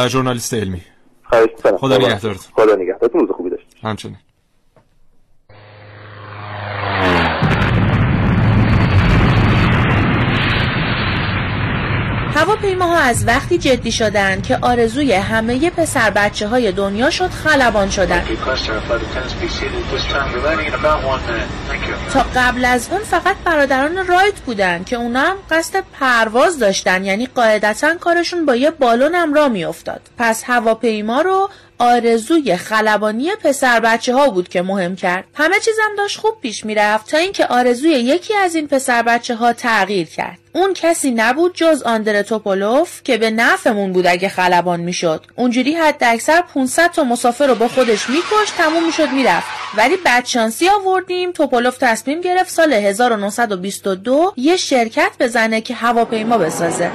ژورنالیست 0.08 0.54
علمی. 0.54 0.82
خواهش 1.30 1.50
خدا 1.80 1.98
نگهدارت 1.98 2.50
خدا 2.54 2.76
نگهدارتون. 2.76 3.22
روز 3.22 3.32
خوبی 3.32 3.50
داشت 3.50 3.66
همچنین. 3.84 4.18
هواپیماها 12.60 12.98
از 12.98 13.28
وقتی 13.28 13.58
جدی 13.58 13.92
شدن 13.92 14.42
که 14.42 14.58
آرزوی 14.62 15.14
همه 15.14 15.70
پسر 15.70 16.10
بچه 16.10 16.48
های 16.48 16.72
دنیا 16.72 17.10
شد 17.10 17.30
خلبان 17.30 17.90
شدن 17.90 18.24
تا 22.14 22.26
قبل 22.36 22.66
از 22.66 22.88
اون 22.92 23.04
فقط 23.04 23.36
برادران 23.46 24.08
رایت 24.08 24.40
بودن 24.46 24.84
که 24.84 24.96
اونا 24.96 25.20
هم 25.20 25.36
قصد 25.52 25.84
پرواز 26.00 26.60
داشتن 26.60 27.04
یعنی 27.04 27.26
قاعدتا 27.26 27.96
کارشون 27.96 28.46
با 28.46 28.56
یه 28.56 28.72
بالون 28.72 29.16
هم 29.16 29.34
را 29.34 29.50
میافتاد. 29.50 30.02
پس 30.18 30.44
هواپیما 30.48 31.22
رو 31.22 31.50
آرزوی 31.80 32.56
خلبانی 32.56 33.30
پسر 33.44 33.80
بچه 33.80 34.14
ها 34.14 34.30
بود 34.30 34.50
که 34.50 34.62
مهم 34.62 34.96
کرد. 34.96 35.24
همه 35.34 35.60
چیزم 35.60 35.96
داشت 35.98 36.18
خوب 36.18 36.42
پیش 36.42 36.66
می‌رفت 36.66 37.12
تا 37.12 37.18
اینکه 37.18 37.46
آرزوی 37.46 37.90
یکی 37.90 38.34
از 38.36 38.56
این 38.56 38.68
پسر 38.68 39.02
بچه 39.02 39.36
ها 39.36 39.54
تغییر 39.54 40.08
کرد. 40.08 40.38
اون 40.54 40.74
کسی 40.74 41.12
نبود 41.12 41.56
جز 41.56 41.84
آندر 41.84 42.22
توپولوف 42.22 43.04
که 43.04 43.18
به 43.18 43.32
نفعمون 43.32 43.94
بود 43.94 44.08
اگه 44.08 44.30
خلبان 44.30 44.80
می‌شد. 44.80 45.26
اونجوری 45.36 45.74
حد 45.74 46.04
اکثر 46.04 46.42
500 46.42 46.92
تا 46.92 47.04
مسافر 47.04 47.48
رو 47.48 47.56
با 47.56 47.68
خودش 47.68 48.10
میکش 48.10 48.52
تموم 48.58 48.86
می‌شد 48.86 49.10
می‌رفت. 49.10 49.48
ولی 49.78 49.96
بدشانسی 50.06 50.70
آوردیم 50.70 51.32
توپولوف 51.32 51.78
تصمیم 51.78 52.22
گرفت 52.22 52.50
سال 52.50 52.74
1922 52.74 54.34
یه 54.38 54.58
شرکت 54.58 55.12
بزنه 55.20 55.62
که 55.62 55.74
هواپیما 55.74 56.38
بسازه. 56.38 56.92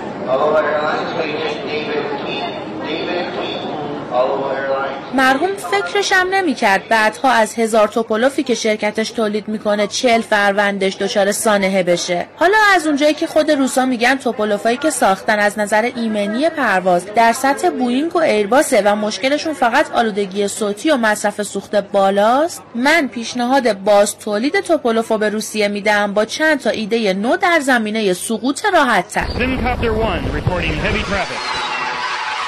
مرحوم 5.14 5.48
فکرش 5.57 6.12
هم 6.12 6.35
نمی‌کرد 6.35 6.88
بعدها 6.88 7.31
از 7.31 7.55
هزار 7.55 7.88
توپولوفی 7.88 8.42
که 8.42 8.55
شرکتش 8.55 9.11
تولید 9.11 9.48
می‌کنه 9.48 9.87
چل 9.87 10.20
فروندش 10.20 10.96
دچار 10.96 11.33
سانحه 11.33 11.83
بشه. 11.83 12.27
حالا 12.37 12.57
از 12.74 12.87
اونجایی 12.87 13.14
که 13.14 13.27
خود 13.27 13.50
روسا 13.50 13.87
میگن 13.87 14.14
توپولوفایی 14.14 14.77
که 14.77 14.90
ساختن 14.90 15.38
از 15.38 15.59
نظر 15.59 15.90
ایمنی 15.96 16.48
پرواز 16.48 17.07
در 17.14 17.33
سطح 17.33 17.70
بوینگ 17.70 18.16
و 18.16 18.18
ایرباسه 18.18 18.83
و 18.85 18.96
مشکلشون 18.96 19.55
فقط 19.55 19.90
آلودگی 19.92 20.48
صوتی 20.48 20.90
و 20.90 20.96
مصرف 20.96 21.42
سوخت 21.42 21.77
بالاست 21.77 22.62
من 22.74 23.09
پیشنهاد 23.09 23.72
باز 23.72 24.18
تولید 24.18 24.61
توپولوفو 24.61 25.18
به 25.18 25.29
روسیه 25.29 25.68
میدم 25.68 26.14
با 26.14 26.24
چند 26.24 26.61
تا 26.61 26.70
ایده 26.70 27.12
نو 27.14 27.37
در 27.37 27.61
زمینه 27.61 28.12
سقوط 28.12 28.64
راحت 28.72 29.09
تر 29.09 29.27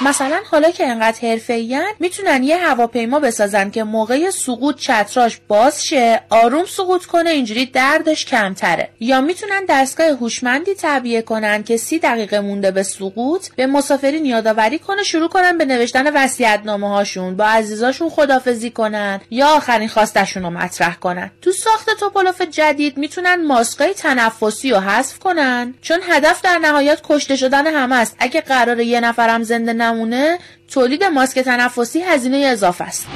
مثلا 0.02 0.40
حالا 0.50 0.70
که 0.70 0.86
انقدر 0.86 1.28
حرفه‌این 1.28 1.92
می‌تونن 2.00 2.42
یه 2.42 2.56
هواپیما 2.56 3.20
بسازن 3.20 3.70
که 3.70 3.84
موقع 3.84 4.30
سقوط 4.30 4.76
چتراش 4.76 5.38
باز 5.48 5.86
شه 5.86 6.20
آروم 6.30 6.64
سقوط 6.64 7.04
کنه 7.04 7.30
اینجوری 7.30 7.66
دردش 7.66 8.24
کمتره. 8.24 8.88
یا 9.00 9.20
می‌تونن 9.20 9.64
دستگاه 9.68 10.06
هوشمندی 10.06 10.74
تعبیه 10.74 11.22
کنن 11.22 11.62
که 11.62 11.76
سی 11.76 11.98
دقیقه 11.98 12.40
مونده 12.40 12.70
به 12.70 12.82
سقوط 12.82 13.48
به 13.56 13.66
مسافرین 13.66 14.26
یادآوری 14.26 14.78
کنه 14.78 15.02
شروع 15.02 15.28
کنن 15.28 15.58
به 15.58 15.64
نوشتن 15.64 16.14
وصیت‌نامه 16.14 16.88
هاشون 16.88 17.36
با 17.36 17.44
عزیزاشون 17.44 18.08
خدافزی 18.10 18.70
کنن 18.70 19.20
یا 19.30 19.48
آخرین 19.48 19.88
خواستشون 19.88 20.42
رو 20.42 20.50
مطرح 20.50 20.94
کنن. 20.94 21.30
تو 21.42 21.52
ساخت 21.52 21.90
توپولوف 22.00 22.42
جدید 22.42 22.96
می‌تونن 22.96 23.46
ماسکای 23.46 23.94
تنفسی 23.94 24.70
رو 24.70 24.80
حذف 24.80 25.18
کنن 25.18 25.74
چون 25.82 25.98
هدف 26.08 26.42
در 26.42 26.58
نهایت 26.58 27.00
کشته 27.08 27.36
شدن 27.36 27.66
همه 27.66 27.96
است. 27.96 28.16
اگه 28.18 28.40
قرار 28.40 28.80
یه 28.80 29.00
نفرم 29.00 29.42
زنده 29.42 29.72
نمونه 29.86 30.38
تولید 30.72 31.04
ماسک 31.04 31.38
تنفسی 31.38 32.00
هزینه 32.00 32.36
اضافه 32.36 32.84
است. 32.84 33.06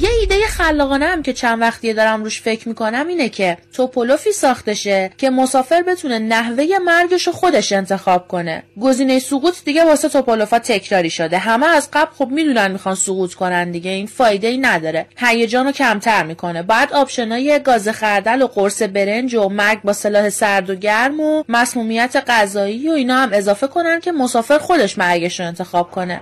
یه 0.00 0.10
ایده 0.20 0.46
خلاقانه 0.46 1.06
هم 1.06 1.22
که 1.22 1.32
چند 1.32 1.60
وقتیه 1.60 1.94
دارم 1.94 2.24
روش 2.24 2.40
فکر 2.42 2.68
می‌کنم 2.68 3.06
اینه 3.08 3.28
که 3.28 3.58
توپولوفی 3.72 4.32
ساخته 4.32 4.74
شه 4.74 5.10
که 5.18 5.30
مسافر 5.30 5.82
بتونه 5.82 6.18
نحوه 6.18 6.66
مرگش 6.84 7.28
خودش 7.28 7.72
انتخاب 7.72 8.28
کنه. 8.28 8.62
گزینه 8.80 9.18
سقوط 9.18 9.64
دیگه 9.64 9.84
واسه 9.84 10.08
توپولوفا 10.08 10.58
تکراری 10.58 11.10
شده. 11.10 11.38
همه 11.38 11.66
از 11.66 11.88
قبل 11.92 12.10
خب 12.18 12.28
می‌دونن 12.28 12.70
می‌خوان 12.70 12.94
سقوط 12.94 13.34
کنن 13.34 13.70
دیگه. 13.70 13.90
این 13.90 14.06
فایده 14.06 14.48
ای 14.48 14.58
نداره. 14.58 15.06
هیجان 15.16 15.66
رو 15.66 15.72
کمتر 15.72 16.22
می‌کنه. 16.22 16.62
بعد 16.62 16.92
آپشنای 16.92 17.60
گاز 17.64 17.88
خردل 17.88 18.42
و 18.42 18.46
قرص 18.46 18.82
برنج 18.82 19.34
و 19.34 19.48
مرگ 19.48 19.82
با 19.82 19.92
سلاح 19.92 20.30
سرد 20.30 20.70
و 20.70 20.74
گرم 20.74 21.20
و 21.20 21.44
مسمومیت 21.48 22.24
غذایی 22.26 22.88
و 22.88 22.92
اینا 22.92 23.16
هم 23.16 23.30
اضافه 23.32 23.66
کنن 23.66 24.00
که 24.00 24.12
مسافر 24.12 24.58
خودش 24.58 24.98
مرگش 24.98 25.40
رو 25.40 25.46
انتخاب 25.46 25.90
کنه. 25.90 26.20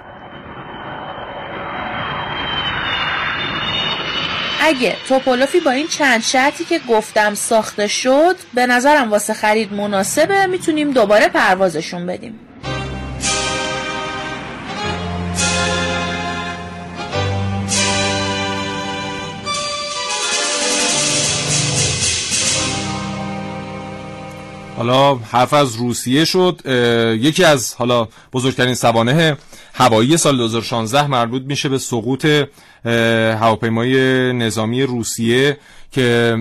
اگه 4.65 4.97
توپولوفی 5.09 5.61
با 5.61 5.71
این 5.71 5.89
چند 5.89 6.23
شرطی 6.23 6.65
که 6.65 6.81
گفتم 6.89 7.35
ساخته 7.35 7.87
شد 7.87 8.37
به 8.55 8.67
نظرم 8.67 9.11
واسه 9.11 9.35
خرید 9.35 9.73
مناسبه 9.73 10.47
می‌تونیم 10.47 10.91
دوباره 10.91 11.29
پروازشون 11.29 12.07
بدیم. 12.07 12.41
حالا 24.77 25.15
حرف 25.15 25.53
از 25.53 25.77
روسیه 25.77 26.25
شد 26.25 26.61
یکی 27.21 27.45
از 27.45 27.75
حالا 27.75 28.09
بزرگترین 28.33 28.75
سوانه 28.75 29.37
هوایی 29.75 30.17
سال 30.17 30.37
2016 30.37 31.07
مربوط 31.07 31.43
میشه 31.43 31.69
به 31.69 31.79
سقوط 31.79 32.27
هواپیمای 33.41 34.33
نظامی 34.33 34.83
روسیه 34.83 35.59
که 35.91 36.37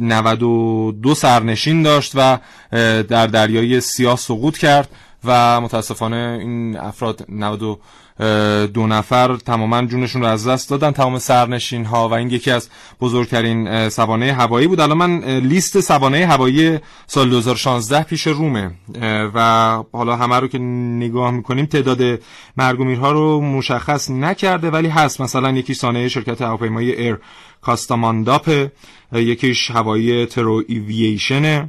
92 0.00 1.14
سرنشین 1.14 1.82
داشت 1.82 2.12
و 2.14 2.38
در 3.02 3.26
دریای 3.26 3.80
سیاه 3.80 4.16
سقوط 4.16 4.58
کرد 4.58 4.88
و 5.24 5.60
متاسفانه 5.60 6.38
این 6.40 6.76
افراد 6.76 7.24
92 7.28 7.78
دو 8.74 8.86
نفر 8.86 9.36
تماما 9.36 9.82
جونشون 9.82 10.22
رو 10.22 10.28
از 10.28 10.48
دست 10.48 10.70
دادن 10.70 10.90
تمام 10.90 11.18
سرنشین 11.18 11.84
ها 11.84 12.08
و 12.08 12.12
این 12.12 12.30
یکی 12.30 12.50
از 12.50 12.68
بزرگترین 13.00 13.88
سوانه 13.88 14.32
هوایی 14.32 14.66
بود. 14.66 14.80
الان 14.80 14.98
من 14.98 15.24
لیست 15.24 15.80
سوانه 15.80 16.26
هوایی 16.26 16.78
سال 17.06 17.30
2016 17.30 18.02
پیش 18.02 18.26
رومه. 18.26 18.70
و 19.34 19.82
حالا 19.92 20.16
همه 20.16 20.40
رو 20.40 20.48
که 20.48 20.58
نگاه 20.58 21.30
می‌کنیم 21.30 21.66
تعداد 21.66 22.20
مرگ 22.56 22.80
و 22.80 22.84
میرها 22.84 23.12
رو 23.12 23.40
مشخص 23.40 24.10
نکرده 24.10 24.70
ولی 24.70 24.88
هست. 24.88 25.20
مثلا 25.20 25.50
یکی 25.50 25.74
سانحه 25.74 26.08
شرکت 26.08 26.42
هواپیمایی 26.42 26.92
Air 26.92 27.18
Kasthamandap 27.60 28.68
یکیش 29.12 29.70
هوایی 29.70 30.26
True 30.26 30.62
Aviation 30.68 31.57
ه 31.57 31.68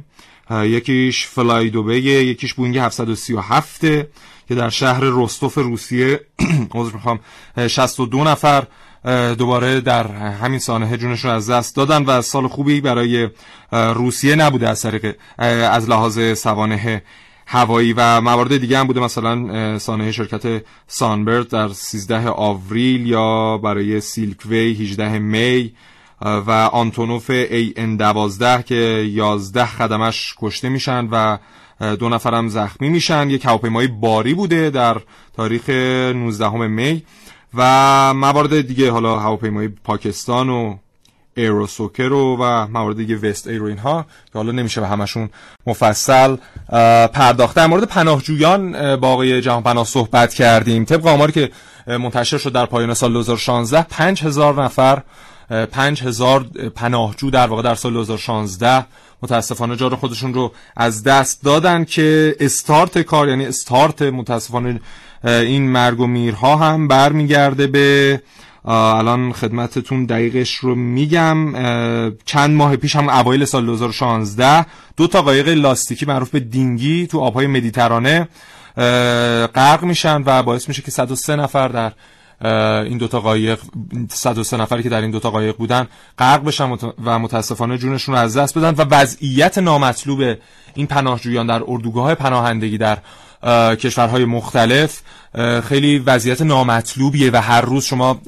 یکیش 0.50 1.26
flydubai 1.26 1.70
ه 1.70 2.00
یکیش 2.00 2.54
بوینگ 2.54 2.78
737 2.78 3.84
که 4.48 4.54
در 4.54 4.68
شهر 4.68 5.00
رستوف 5.02 5.58
روسیه 5.58 6.20
عذر 6.74 6.92
می‌خوام 6.92 7.20
62 7.66 8.24
نفر 8.24 8.64
دوباره 9.38 9.80
در 9.80 10.06
همین 10.12 10.58
سانحه 10.58 10.96
جونشون 10.96 11.30
از 11.30 11.50
دست 11.50 11.76
دادن 11.76 12.04
و 12.04 12.22
سال 12.22 12.48
خوبی 12.48 12.80
برای 12.80 13.28
روسیه 13.72 14.34
نبوده 14.34 14.68
از 14.68 14.82
طریق 14.82 15.16
از 15.38 15.88
لحاظ 15.88 16.38
سوانه 16.38 17.02
هوایی 17.46 17.92
و 17.92 18.20
موارد 18.20 18.56
دیگه 18.56 18.78
هم 18.78 18.86
بوده 18.86 19.00
مثلا 19.00 19.78
سانحه 19.78 20.12
شرکت 20.12 20.62
سانبرد 20.86 21.48
در 21.48 21.68
13 21.68 22.28
آوریل 22.28 23.06
یا 23.06 23.58
برای 23.58 24.00
سیلکوی 24.00 24.72
18 24.72 25.18
می 25.18 25.72
و 26.22 26.50
آنتونوف 26.50 27.30
ای 27.30 27.72
ان 27.76 27.96
12 27.96 28.62
که 28.62 28.74
11 28.74 29.66
خدمش 29.66 30.34
کشته 30.38 30.68
میشن 30.68 31.08
و 31.10 31.38
دو 31.80 32.08
نفرم 32.08 32.48
زخمی 32.48 32.88
میشن. 32.88 33.30
یک 33.30 33.44
هواپیمای 33.44 33.86
باری 33.86 34.34
بوده 34.34 34.70
در 34.70 34.96
تاریخ 35.36 35.70
19 35.70 36.50
می 36.50 37.02
و 37.54 38.14
موارد 38.14 38.60
دیگه 38.60 38.90
حالا 38.90 39.18
هواپیمای 39.18 39.68
پاکستان 39.68 40.48
و 40.48 40.76
ایروسوکر 41.36 42.12
و 42.12 42.66
موارد 42.66 42.96
دیگه 42.96 43.16
وست 43.16 43.46
ایر 43.46 43.62
و 43.62 43.66
اینها 43.66 44.02
که 44.02 44.38
حالا 44.38 44.52
نمیشه 44.52 44.80
به 44.80 44.86
همشون 44.86 45.30
مفصل 45.66 46.36
پرداخته 47.12 47.60
در 47.60 47.66
مورد 47.66 47.84
پناهجویان 47.84 48.96
با 48.96 49.08
آقای 49.08 49.40
جهان 49.40 49.62
پناه 49.62 49.84
صحبت 49.84 50.34
کردیم. 50.34 50.84
طبق 50.84 51.06
آماری 51.06 51.32
که 51.32 51.50
منتشر 51.86 52.38
شد 52.38 52.52
در 52.52 52.66
پایان 52.66 52.94
سال 52.94 53.12
2016 53.12 53.82
5000 53.82 54.62
نفر 54.62 55.02
5000 55.72 56.44
پناهجو 56.74 57.30
در 57.30 57.46
واقع 57.46 57.62
در 57.62 57.74
سال 57.74 57.92
2016 57.92 58.84
متاسفانه 59.22 59.76
جار 59.76 59.96
خودشون 59.96 60.34
رو 60.34 60.52
از 60.76 61.02
دست 61.02 61.44
دادن 61.44 61.84
که 61.84 62.36
استارت 62.40 62.98
کار 62.98 63.28
یعنی 63.28 63.46
استارت 63.46 64.02
متاسفانه 64.02 64.80
این 65.24 65.70
مرگ 65.70 66.00
و 66.00 66.06
میرها 66.06 66.56
هم 66.56 66.88
برمیگرده 66.88 67.66
به 67.66 68.20
الان 68.68 69.32
خدمتتون 69.32 70.04
دقیقش 70.04 70.54
رو 70.54 70.74
میگم 70.74 71.54
چند 72.24 72.50
ماه 72.56 72.76
پیش 72.76 72.96
هم 72.96 73.08
اوایل 73.08 73.44
سال 73.44 73.66
2016 73.66 74.66
دو 74.96 75.06
تا 75.06 75.22
قایق 75.22 75.48
لاستیکی 75.48 76.06
معروف 76.06 76.30
به 76.30 76.40
دینگی 76.40 77.06
تو 77.06 77.20
آبهای 77.20 77.46
مدیترانه 77.46 78.28
غرق 79.54 79.82
میشن 79.82 80.22
و 80.26 80.42
باعث 80.42 80.68
میشه 80.68 80.82
که 80.82 80.90
103 80.90 81.36
نفر 81.36 81.68
در 81.68 81.92
این 82.40 82.98
دوتا 82.98 83.20
قایق 83.20 83.58
103 84.08 84.56
نفری 84.56 84.82
که 84.82 84.88
در 84.88 85.00
این 85.00 85.10
دوتا 85.10 85.30
قایق 85.30 85.56
بودن 85.56 85.88
غرق 86.18 86.44
بشن 86.44 86.78
و 87.04 87.18
متاسفانه 87.18 87.78
جونشون 87.78 88.14
رو 88.14 88.20
از 88.20 88.36
دست 88.36 88.58
بدن 88.58 88.74
و 88.74 88.84
وضعیت 88.90 89.58
نامطلوب 89.58 90.36
این 90.74 90.86
پناهجویان 90.86 91.46
در 91.46 91.62
اردوگاه 91.66 92.14
پناهندگی 92.14 92.78
در 92.78 92.98
کشورهای 93.78 94.24
مختلف 94.24 95.02
خیلی 95.68 95.98
وضعیت 95.98 96.42
نامطلوبیه 96.42 97.30
و 97.32 97.36
هر 97.36 97.60
روز 97.60 97.84
شما 97.84 98.20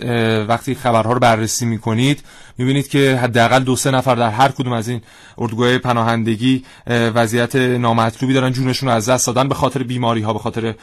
وقتی 0.48 0.74
خبرها 0.74 1.12
رو 1.12 1.18
بررسی 1.18 1.66
می‌کنید 1.66 2.22
می‌بینید 2.58 2.88
که 2.88 3.18
حداقل 3.22 3.62
دو 3.62 3.76
سه 3.76 3.90
نفر 3.90 4.14
در 4.14 4.30
هر 4.30 4.48
کدوم 4.48 4.72
از 4.72 4.88
این 4.88 5.00
اردوگاه 5.38 5.78
پناهندگی 5.78 6.64
وضعیت 6.86 7.56
نامطلوبی 7.56 8.34
دارن 8.34 8.52
جونشون 8.52 8.88
رو 8.88 8.94
از 8.94 9.08
دست 9.08 9.26
دادن 9.26 9.48
به 9.48 9.54
خاطر 9.54 9.82
بیماری 9.82 10.22
ها 10.22 10.32
به 10.32 10.38
خاطر 10.38 10.74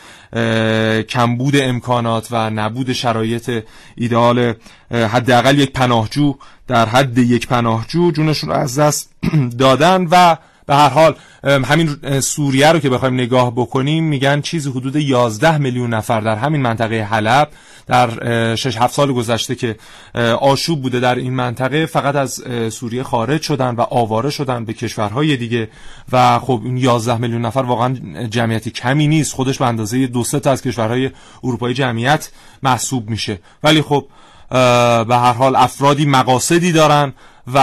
کمبود 1.01 1.55
امکانات 1.55 2.27
و 2.31 2.49
نبود 2.49 2.93
شرایط 2.93 3.63
ایدئال 3.95 4.53
حداقل 4.91 5.59
یک 5.59 5.71
پناهجو 5.71 6.35
در 6.67 6.85
حد 6.85 7.17
یک 7.17 7.47
پناهجو 7.47 8.11
جونشون 8.11 8.49
رو 8.49 8.55
از 8.55 8.79
دست 8.79 9.09
دادن 9.59 10.07
و 10.11 10.37
به 10.65 10.75
هر 10.75 10.89
حال 10.89 11.15
همین 11.43 12.19
سوریه 12.19 12.71
رو 12.71 12.79
که 12.79 12.89
بخوایم 12.89 13.13
نگاه 13.13 13.51
بکنیم 13.55 14.03
میگن 14.03 14.41
چیزی 14.41 14.69
حدود 14.69 14.95
11 14.95 15.57
میلیون 15.57 15.93
نفر 15.93 16.21
در 16.21 16.35
همین 16.35 16.61
منطقه 16.61 17.01
حلب 17.01 17.49
در 17.87 18.55
6 18.55 18.77
7 18.77 18.93
سال 18.93 19.13
گذشته 19.13 19.55
که 19.55 19.75
آشوب 20.39 20.81
بوده 20.81 20.99
در 20.99 21.15
این 21.15 21.33
منطقه 21.33 21.85
فقط 21.85 22.15
از 22.15 22.43
سوریه 22.69 23.03
خارج 23.03 23.41
شدن 23.41 23.75
و 23.75 23.81
آواره 23.81 24.29
شدن 24.29 24.65
به 24.65 24.73
کشورهای 24.73 25.37
دیگه 25.37 25.69
و 26.11 26.39
خب 26.39 26.61
این 26.65 26.77
11 26.77 27.17
میلیون 27.17 27.45
نفر 27.45 27.59
واقعا 27.59 27.95
جمعیتی 28.27 28.71
کمی 28.71 29.07
نیست 29.07 29.33
خودش 29.33 29.57
به 29.57 29.65
اندازه 29.65 30.07
دو 30.07 30.23
سه 30.23 30.39
تا 30.39 30.51
از 30.51 30.61
کشورهای 30.61 31.11
اروپایی 31.43 31.73
جمعیت 31.73 32.29
محسوب 32.63 33.09
میشه. 33.09 33.39
ولی 33.63 33.81
خب 33.81 34.07
به 34.49 35.15
هر 35.15 35.33
حال 35.33 35.55
افرادی 35.55 36.05
مقاصدی 36.05 36.71
دارن 36.71 37.13
و 37.47 37.57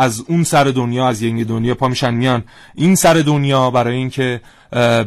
از 0.00 0.24
اون 0.28 0.44
سر 0.44 0.64
دنیا 0.64 1.08
از 1.08 1.22
ینگ 1.22 1.46
دنیا 1.46 1.74
پا 1.74 1.88
میشن 1.88 2.14
میان 2.14 2.44
این 2.74 2.94
سر 2.94 3.14
دنیا 3.14 3.70
برای 3.70 3.96
اینکه 3.96 4.40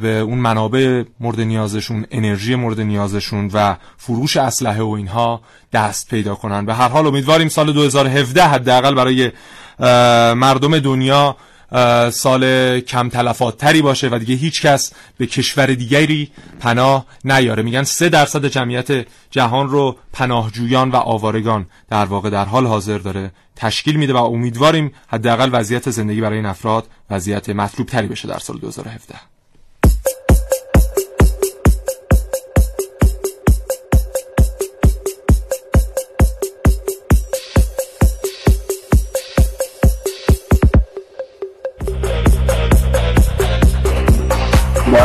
به 0.02 0.20
اون 0.20 0.38
منابع 0.38 1.04
مورد 1.20 1.42
نیازشون 1.42 2.06
انرژی 2.12 2.56
مورد 2.56 2.82
نیازشون 2.82 3.50
و 3.54 3.76
فروش 3.98 4.38
اسلحه 4.38 4.82
و 4.82 4.90
اینها 4.90 5.42
دست 5.74 6.10
پیدا 6.10 6.36
کنن. 6.36 6.66
به 6.66 6.74
هر 6.74 6.88
حال 6.88 7.08
امیدواریم 7.08 7.50
سال 7.50 7.74
2017 7.74 8.44
حداقل 8.44 8.94
برای 8.94 9.32
مردم 10.36 10.80
دنیا 10.80 11.36
سال 12.12 12.80
کم 12.80 13.10
تلفات 13.10 13.58
تری 13.58 13.82
باشه 13.82 14.10
و 14.12 14.20
دیگه 14.20 14.36
هیچ 14.36 14.62
کس 14.62 14.94
به 15.18 15.26
کشور 15.26 15.66
دیگری 15.66 16.32
پناه 16.60 17.06
نیاره. 17.26 17.64
میگن 17.64 17.84
سه 17.84 18.10
درصد 18.10 18.46
جمعیت 18.46 19.08
جهان 19.32 19.70
رو 19.70 19.98
پناهجویان 20.14 20.92
و 20.92 20.96
آوارگان 20.96 21.66
در 21.90 22.06
واقع 22.06 22.30
در 22.30 22.46
حال 22.46 22.66
حاضر 22.68 22.98
داره 22.98 23.32
تشکیل 23.56 23.96
میده 23.96 24.14
و 24.14 24.18
امیدواریم 24.18 24.92
حداقل 25.08 25.50
وضعیت 25.54 25.90
زندگی 25.90 26.22
برای 26.22 26.38
این 26.38 26.46
افراد 26.46 26.88
وضعیت 27.10 27.50
مطلوب 27.50 27.88
تری 27.88 28.08
بشه 28.08 28.28
در 28.28 28.40
سال 28.40 28.58
2017 28.58 29.39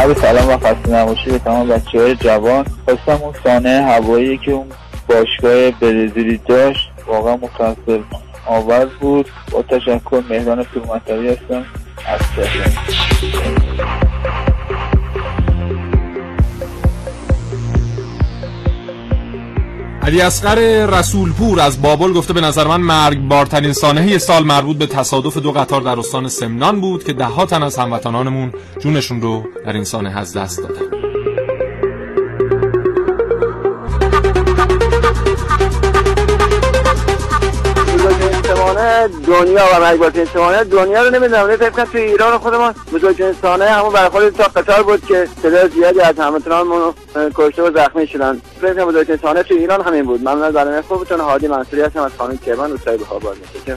با 0.09 0.15
سلام 0.15 0.49
و 0.49 0.59
خسته 0.59 0.91
نباشی 0.91 1.31
به 1.31 1.39
تمام 1.39 1.69
بچه 1.69 2.01
های 2.01 2.15
جوان. 2.15 2.67
خواستم 2.85 3.25
اون 3.25 3.35
سانه 3.45 3.83
هوایی 3.83 4.39
که 4.39 4.53
اون 4.53 4.67
باشگاه 5.09 5.71
برزیلی 5.71 6.41
داشت 6.49 6.91
واقعا 7.07 7.37
متاثر 7.37 8.01
آور 8.47 8.87
بود. 9.01 9.31
با 9.51 9.63
تشکر 9.63 10.23
مهران 10.31 10.65
پورمطبی 10.65 11.29
هستم. 11.29 11.65
از 12.07 12.21
علی 20.05 20.21
اصغر 20.21 20.87
رسولپور 20.87 21.61
از 21.61 21.83
بابل 21.83 22.13
گفته 22.13 22.33
به 22.33 22.41
نظر 22.41 22.67
من 22.67 22.81
مرگ 22.81 23.19
بارترین 23.19 23.73
سانحه 23.73 24.19
سال 24.19 24.45
مربوط 24.45 24.77
به 24.77 24.87
تصادف 24.87 25.37
دو 25.37 25.53
قطار 25.53 25.81
در 25.81 25.99
استان 25.99 26.29
سمنان 26.29 26.81
بود 26.81 27.05
که 27.05 27.13
ده 27.13 27.25
ها 27.25 27.47
تن 27.47 27.63
از 27.63 27.79
هموطنانمون 27.79 28.53
جونشون 28.81 29.21
رو 29.23 29.45
در 29.67 29.73
این 29.73 29.85
سانحه 29.85 30.19
از 30.19 30.37
دست 30.37 30.59
دادن. 30.59 31.24
دنیا 39.07 39.65
و 39.75 39.81
مرگ 39.81 40.29
سمانه 40.35 40.65
دنیا 40.65 41.03
رو 41.03 41.11
نمی‌دونم 41.11 41.47
نه 41.47 41.57
فکر 41.57 41.85
تو 41.85 41.99
ایران 41.99 42.39
خودمون 42.39 42.75
بزرگترین 42.93 43.35
سانه 43.43 43.65
همون 43.65 43.93
برای 43.93 44.09
خود 44.09 44.29
تا 44.29 44.45
قطار 44.45 44.83
بود 44.83 45.07
که 45.07 45.29
تعداد 45.43 45.73
زیادی 45.73 46.01
از 46.01 46.19
هموطنانمون 46.19 46.95
کشته 47.35 47.63
و 47.63 47.71
زخمی 47.75 48.07
شدن. 48.07 48.41
فکر 48.61 48.75
کنم 48.75 48.85
بزرگترین 48.85 49.19
سانه 49.23 49.43
تو 49.43 49.55
ایران 49.55 49.81
همین 49.81 50.05
بود. 50.05 50.21
ممنون 50.21 50.43
از 50.43 50.53
برنامه 50.53 50.83
خوبتون 50.83 51.21
هادی 51.21 51.47
منصوری 51.49 51.83
هستم 51.83 52.01
از 52.01 52.11
خانم 52.19 52.39
کرمان 52.39 52.71
روستای 52.71 52.99
بخاباد 52.99 53.37
میشه. 53.55 53.77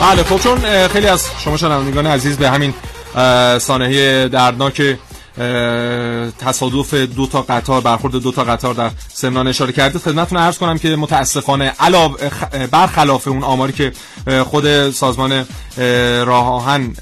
بله 0.00 0.22
خب 0.22 0.38
چون 0.38 0.88
خیلی 0.88 1.06
از 1.06 1.26
شما 1.38 1.56
شنوندگان 1.56 2.06
عزیز 2.06 2.36
به 2.36 2.48
همین 2.48 2.74
سانحه 3.58 4.28
دردناک 4.28 4.96
تصادف 6.38 6.94
دو 6.94 7.26
تا 7.26 7.42
قطار 7.42 7.80
برخورد 7.80 8.14
دو 8.14 8.32
تا 8.32 8.44
قطار 8.44 8.74
در 8.74 8.90
سمنان 9.08 9.46
اشاره 9.46 9.72
کردید 9.72 10.00
خدمتتون 10.00 10.38
عرض 10.38 10.58
کنم 10.58 10.78
که 10.78 10.96
متاسفانه 10.96 11.72
علاوه 11.80 12.16
برخلاف 12.70 13.28
اون 13.28 13.42
آماری 13.42 13.72
که 13.72 13.92
خود 14.44 14.90
سازمان 14.90 15.46
راه 16.26 16.48
آهن 16.48 16.92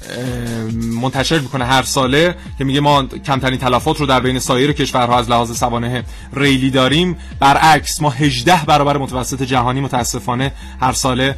منتشر 1.01 1.39
می‌کنه 1.39 1.65
هر 1.65 1.83
ساله 1.83 2.35
که 2.57 2.63
میگه 2.63 2.79
ما 2.79 3.03
کمترین 3.03 3.59
تلفات 3.59 3.99
رو 3.99 4.05
در 4.05 4.19
بین 4.19 4.39
سایر 4.39 4.71
کشورها 4.71 5.19
از 5.19 5.29
لحاظ 5.29 5.57
سوانه 5.57 6.03
ریلی 6.33 6.69
داریم. 6.69 7.17
برعکس 7.39 8.01
ما 8.01 8.09
18 8.09 8.65
برابر 8.65 8.97
متوسط 8.97 9.43
جهانی 9.43 9.81
متاسفانه 9.81 10.51
هر 10.81 10.93
ساله 10.93 11.35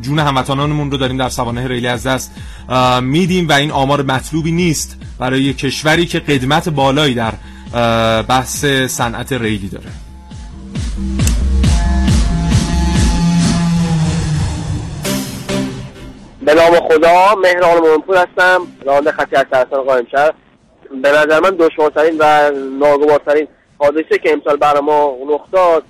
جون 0.00 0.18
هموطنانمون 0.18 0.90
رو 0.90 0.96
داریم 0.96 1.16
در 1.16 1.28
سوانه 1.28 1.68
ریلی 1.68 1.86
از 1.86 2.06
دست 2.06 2.32
میدیم 3.02 3.48
و 3.48 3.52
این 3.52 3.70
آمار 3.70 4.02
مطلوبی 4.02 4.52
نیست 4.52 4.96
برای 5.18 5.52
کشوری 5.52 6.06
که 6.06 6.20
قدمت 6.20 6.68
بالایی 6.68 7.14
در 7.14 7.32
بحث 8.22 8.64
صنعت 8.86 9.32
ریلی 9.32 9.68
داره. 9.68 9.90
به 16.44 16.54
نام 16.54 16.74
خدا 16.88 17.34
مهران 17.42 17.78
مومنپور 17.78 18.16
هستم 18.16 18.60
راننده 18.86 19.12
خطی 19.12 19.36
از 19.36 19.46
سرستان 19.50 19.82
قائم 19.82 20.06
شهر. 20.12 20.32
به 21.02 21.08
نظر 21.08 21.40
من 21.40 21.50
دشوارترین 21.50 22.16
و 22.18 22.50
ناگوارترین 22.80 23.48
حادثه 23.78 24.18
که 24.22 24.32
امسال 24.32 24.56
برای 24.56 24.82
ما 24.82 25.12
رخ 25.28 25.40
داد 25.52 25.84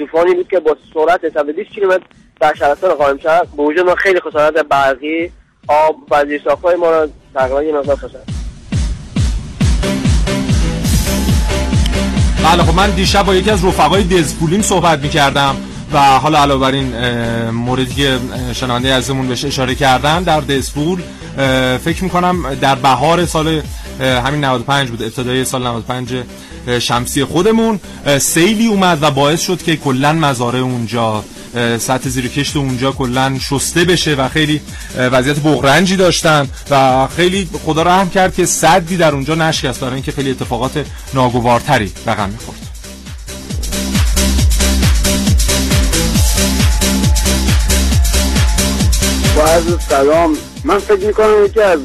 طوفانی 0.00 0.34
بود 0.34 0.48
که 0.48 0.60
با 0.60 0.76
سرعت 0.94 1.34
120 1.34 1.70
کیلومتر 1.70 2.02
در 2.40 2.54
شهرستان 2.54 2.94
قائم 2.94 3.18
شهر 3.18 3.44
به 3.56 3.62
وجود 3.62 3.86
ما 3.86 3.94
خیلی 3.94 4.20
خسارت 4.20 4.54
برقی 4.54 5.30
آب 5.68 5.96
و 6.10 6.24
زیرساختهای 6.24 6.76
ما 6.76 6.90
را 6.90 7.08
تقریبا 7.34 7.62
یه 7.62 7.72
مقدار 7.72 7.96
خسارت 7.96 8.24
بله 12.44 12.62
خب 12.62 12.74
من 12.76 12.90
دیشب 12.90 13.26
با 13.26 13.34
یکی 13.34 13.50
از 13.50 13.64
رفقای 13.64 14.02
دزپولیم 14.04 14.62
صحبت 14.62 14.98
می‌کردم 14.98 15.56
و 15.92 15.98
حالا 15.98 16.38
علاوه 16.38 16.60
بر 16.60 16.72
این 16.72 16.94
موردی 17.50 17.94
که 17.94 18.18
شنونده 18.52 18.94
عزیزمون 18.94 19.28
بهش 19.28 19.44
اشاره 19.44 19.74
کردن 19.74 20.22
در 20.22 20.40
دزپول 20.40 21.02
فکر 21.84 22.04
می‌کنم 22.04 22.54
در 22.54 22.74
بهار 22.74 23.26
سال 23.26 23.62
همین 24.00 24.44
95 24.44 24.88
بود 24.88 25.02
ابتدای 25.02 25.44
سال 25.44 25.62
95 25.62 26.14
شمسی 26.80 27.24
خودمون. 27.24 27.80
سیلی 28.18 28.66
اومد 28.66 28.98
و 29.02 29.10
باعث 29.10 29.40
شد 29.40 29.62
که 29.62 29.76
کلا 29.76 30.12
مزارع 30.12 30.58
اونجا 30.58 31.24
سطح 31.78 32.08
زیر 32.08 32.28
کشت 32.28 32.56
اونجا 32.56 32.92
کلا 32.92 33.38
شسته 33.50 33.84
بشه 33.84 34.14
و 34.14 34.28
خیلی 34.28 34.60
وضعیت 34.96 35.38
بغرنجی 35.38 35.96
داشتن 35.96 36.48
و 36.70 37.06
خیلی 37.16 37.48
خدا 37.66 37.82
رحم 37.82 38.10
کرد 38.10 38.34
که 38.34 38.46
صدی 38.46 38.96
در 38.96 39.12
اونجا 39.12 39.34
نشکست. 39.34 39.80
برای 39.80 39.94
اینکه 39.94 40.12
خیلی 40.12 40.30
اتفاقات 40.30 40.84
ناگوارتری 41.14 41.92
رقم 42.06 42.30
می‌خورد. 42.30 42.58
با 49.36 49.78
سلام 49.88 50.36
من 50.64 50.78
فکر 50.78 51.06
می‌کنم 51.06 51.44
یکی 51.44 51.60
از 51.60 51.80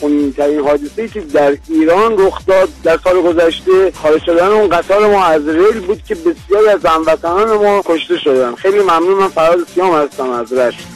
خونینترین 0.00 0.60
حادثه 0.60 1.08
که 1.08 1.20
در 1.20 1.56
ایران 1.68 2.18
رخ 2.18 2.46
داد 2.46 2.68
در 2.84 2.98
سال 3.04 3.22
گذشته 3.22 3.92
خارج 4.02 4.24
شدن 4.24 4.46
اون 4.46 4.68
قطار 4.68 5.06
ما 5.06 5.24
از 5.24 5.48
ریل 5.48 5.80
بود 5.80 6.02
که 6.04 6.14
بسیاری 6.14 6.68
از 6.68 6.86
هموطنان 6.86 7.52
ما 7.54 7.82
کشته 7.84 8.18
شدن. 8.18 8.54
خیلی 8.54 8.78
ممنون 8.78 9.14
من 9.14 9.28
فراز 9.28 9.58
سیام 9.74 9.94
هستم 9.94 10.30
از 10.30 10.52
رشت. 10.52 10.91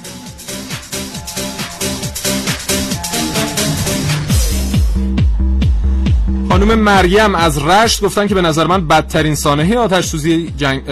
خانم 6.57 6.75
مریم 6.75 7.35
از 7.35 7.59
رشت 7.59 8.01
گفتن 8.01 8.27
که 8.27 8.35
به 8.35 8.43
نظر 8.43 8.67
من 8.67 8.89
بدترین 8.89 9.35
سانحه 9.35 9.79
آتش 9.79 10.05
سوزی 10.05 10.53
جنگ... 10.57 10.85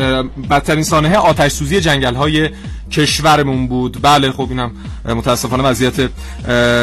بدترین 0.50 0.83
سانحه 0.83 1.16
آتش 1.16 1.53
سوزی 1.53 1.81
جنگل 1.81 2.14
های 2.14 2.50
کشورمون 2.92 3.66
بود. 3.66 3.98
بله 4.03 4.33
خب 4.33 4.46
اینم 4.50 4.70
متاسفانه 5.05 5.62
وضعیت 5.62 6.11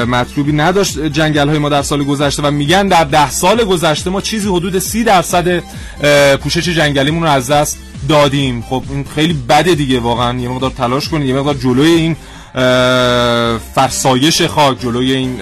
مطلوبی 0.08 0.52
نداشت 0.52 1.00
جنگل 1.00 1.50
های 1.50 1.58
ما 1.58 1.70
در 1.70 1.82
سال 1.82 2.04
گذشته 2.04 2.44
و 2.44 2.52
میگن 2.52 2.88
در 2.88 3.04
ده 3.04 3.30
سال 3.30 3.64
گذشته 3.64 4.10
ما 4.10 4.22
چیزی 4.22 4.50
حدود 4.50 4.80
سی 4.80 5.04
درصد 5.04 5.64
پوشش 6.44 6.70
جنگلیمون 6.70 7.24
رو 7.24 7.30
از 7.30 7.52
دست 7.52 7.78
دادیم. 8.10 8.62
خب 8.62 8.84
این 8.90 9.06
خیلی 9.16 9.34
بده 9.34 9.76
دیگه 9.76 10.00
واقعا. 10.00 10.40
یه 10.40 10.50
مقدار 10.50 10.72
تلاش 10.72 11.10
کنید 11.10 11.28
یه 11.28 11.36
مقدار 11.36 11.54
جلوی 11.54 11.92
این 11.92 12.16
فرسایش 13.76 14.42
خاک 14.42 14.80
جلوی 14.80 15.12
این 15.12 15.38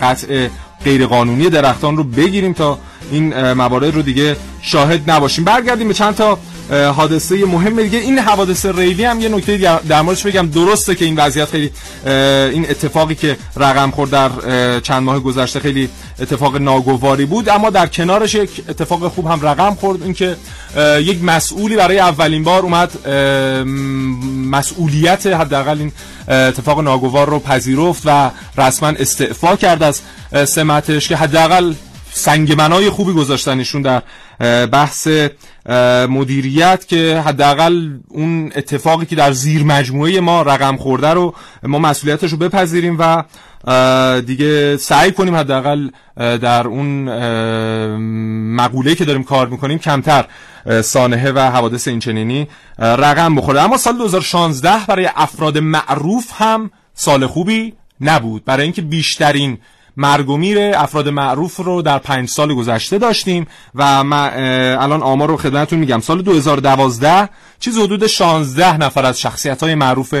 قطع 0.00 0.48
غیرقانونی 0.84 1.50
درختان 1.50 1.96
رو 1.96 2.04
بگیریم 2.04 2.52
تا 2.52 2.78
این 3.10 3.52
موارد 3.52 3.94
رو 3.94 4.02
دیگه 4.02 4.36
شاهد 4.60 5.10
نباشیم. 5.10 5.44
برگردیم 5.44 5.88
به 5.88 5.94
چند 5.94 6.14
تا 6.14 6.38
حادثه 6.72 7.44
مهم. 7.44 7.82
دیگه 7.82 7.98
این 7.98 8.18
حوادث 8.18 8.66
ریلی 8.66 9.04
هم 9.04 9.20
یه 9.20 9.28
نکته 9.28 9.80
در 9.88 10.02
موردش 10.02 10.26
بگم. 10.26 10.46
درسته 10.46 10.94
که 10.94 11.04
این 11.04 11.16
وضعیت 11.16 11.48
خیلی 11.48 11.70
این 12.52 12.70
اتفاقی 12.70 13.14
که 13.14 13.36
رقم 13.56 13.90
خورد 13.90 14.10
در 14.10 14.30
چند 14.80 15.02
ماه 15.02 15.20
گذشته 15.20 15.60
خیلی 15.60 15.88
اتفاق 16.20 16.56
ناگواری 16.56 17.24
بود. 17.24 17.48
اما 17.48 17.70
در 17.70 17.86
کنارش 17.86 18.34
یک 18.34 18.50
اتفاق 18.68 19.08
خوب 19.08 19.26
هم 19.26 19.40
رقم 19.42 19.74
خورد. 19.74 20.02
اینکه 20.02 20.36
یک 21.00 21.24
مسئولی 21.24 21.76
برای 21.76 21.98
اولین 21.98 22.44
بار 22.44 22.62
اومد 22.62 23.08
مسئولیت 24.50 25.26
حداقل 25.26 25.78
این 25.78 25.92
اتفاق 26.28 26.80
ناگوار 26.80 27.30
رو 27.30 27.38
پذیرفت 27.38 28.02
و 28.04 28.30
رسما 28.58 28.88
استعفا 28.88 29.56
کرد 29.56 29.82
از 29.82 30.00
سمتش 30.48 31.08
که 31.08 31.16
حداقل 31.16 31.74
سنگمنای 32.14 32.90
خوبی 32.90 33.12
گذاشتنشون 33.12 33.82
در 33.82 34.02
بحث 34.66 35.08
مدیریت 36.08 36.88
که 36.88 37.22
حداقل 37.26 37.90
اون 38.08 38.52
اتفاقی 38.56 39.06
که 39.06 39.16
در 39.16 39.32
زیر 39.32 39.64
مجموعه 39.64 40.20
ما 40.20 40.42
رقم 40.42 40.76
خورده 40.76 41.08
رو 41.08 41.34
ما 41.62 41.78
مسئولیتش 41.78 42.30
رو 42.30 42.38
بپذیریم 42.38 42.96
و 42.98 43.24
دیگه 44.20 44.76
سعی 44.76 45.12
کنیم 45.12 45.34
حداقل 45.34 45.90
در 46.16 46.66
اون 46.66 47.08
مقوله 48.54 48.94
که 48.94 49.04
داریم 49.04 49.22
کار 49.22 49.48
می‌کنیم 49.48 49.78
کمتر 49.78 50.24
سانحه 50.82 51.32
و 51.32 51.38
حوادث 51.38 51.88
اینچنینی 51.88 52.48
رقم 52.78 53.34
بخوره. 53.34 53.62
اما 53.62 53.76
سال 53.76 53.98
2016 53.98 54.86
برای 54.88 55.08
افراد 55.16 55.58
معروف 55.58 56.30
هم 56.34 56.70
سال 56.94 57.26
خوبی 57.26 57.74
نبود. 58.00 58.44
برای 58.44 58.62
اینکه 58.62 58.82
بیشترین 58.82 59.58
مرگ 59.96 60.28
و 60.28 60.36
میر 60.36 60.58
افراد 60.60 61.08
معروف 61.08 61.56
رو 61.56 61.82
در 61.82 61.98
پنج 61.98 62.28
سال 62.28 62.54
گذشته 62.54 62.98
داشتیم 62.98 63.46
و 63.74 64.04
من 64.04 64.30
الان 64.78 65.02
آمار 65.02 65.28
رو 65.28 65.36
خدمتتون 65.36 65.78
میگم. 65.78 66.00
سال 66.00 66.22
2012 66.22 67.28
چیز 67.60 67.78
حدود 67.78 68.06
16 68.06 68.76
نفر 68.76 69.04
از 69.06 69.20
شخصیت 69.20 69.62
های 69.62 69.74
معروف 69.74 70.14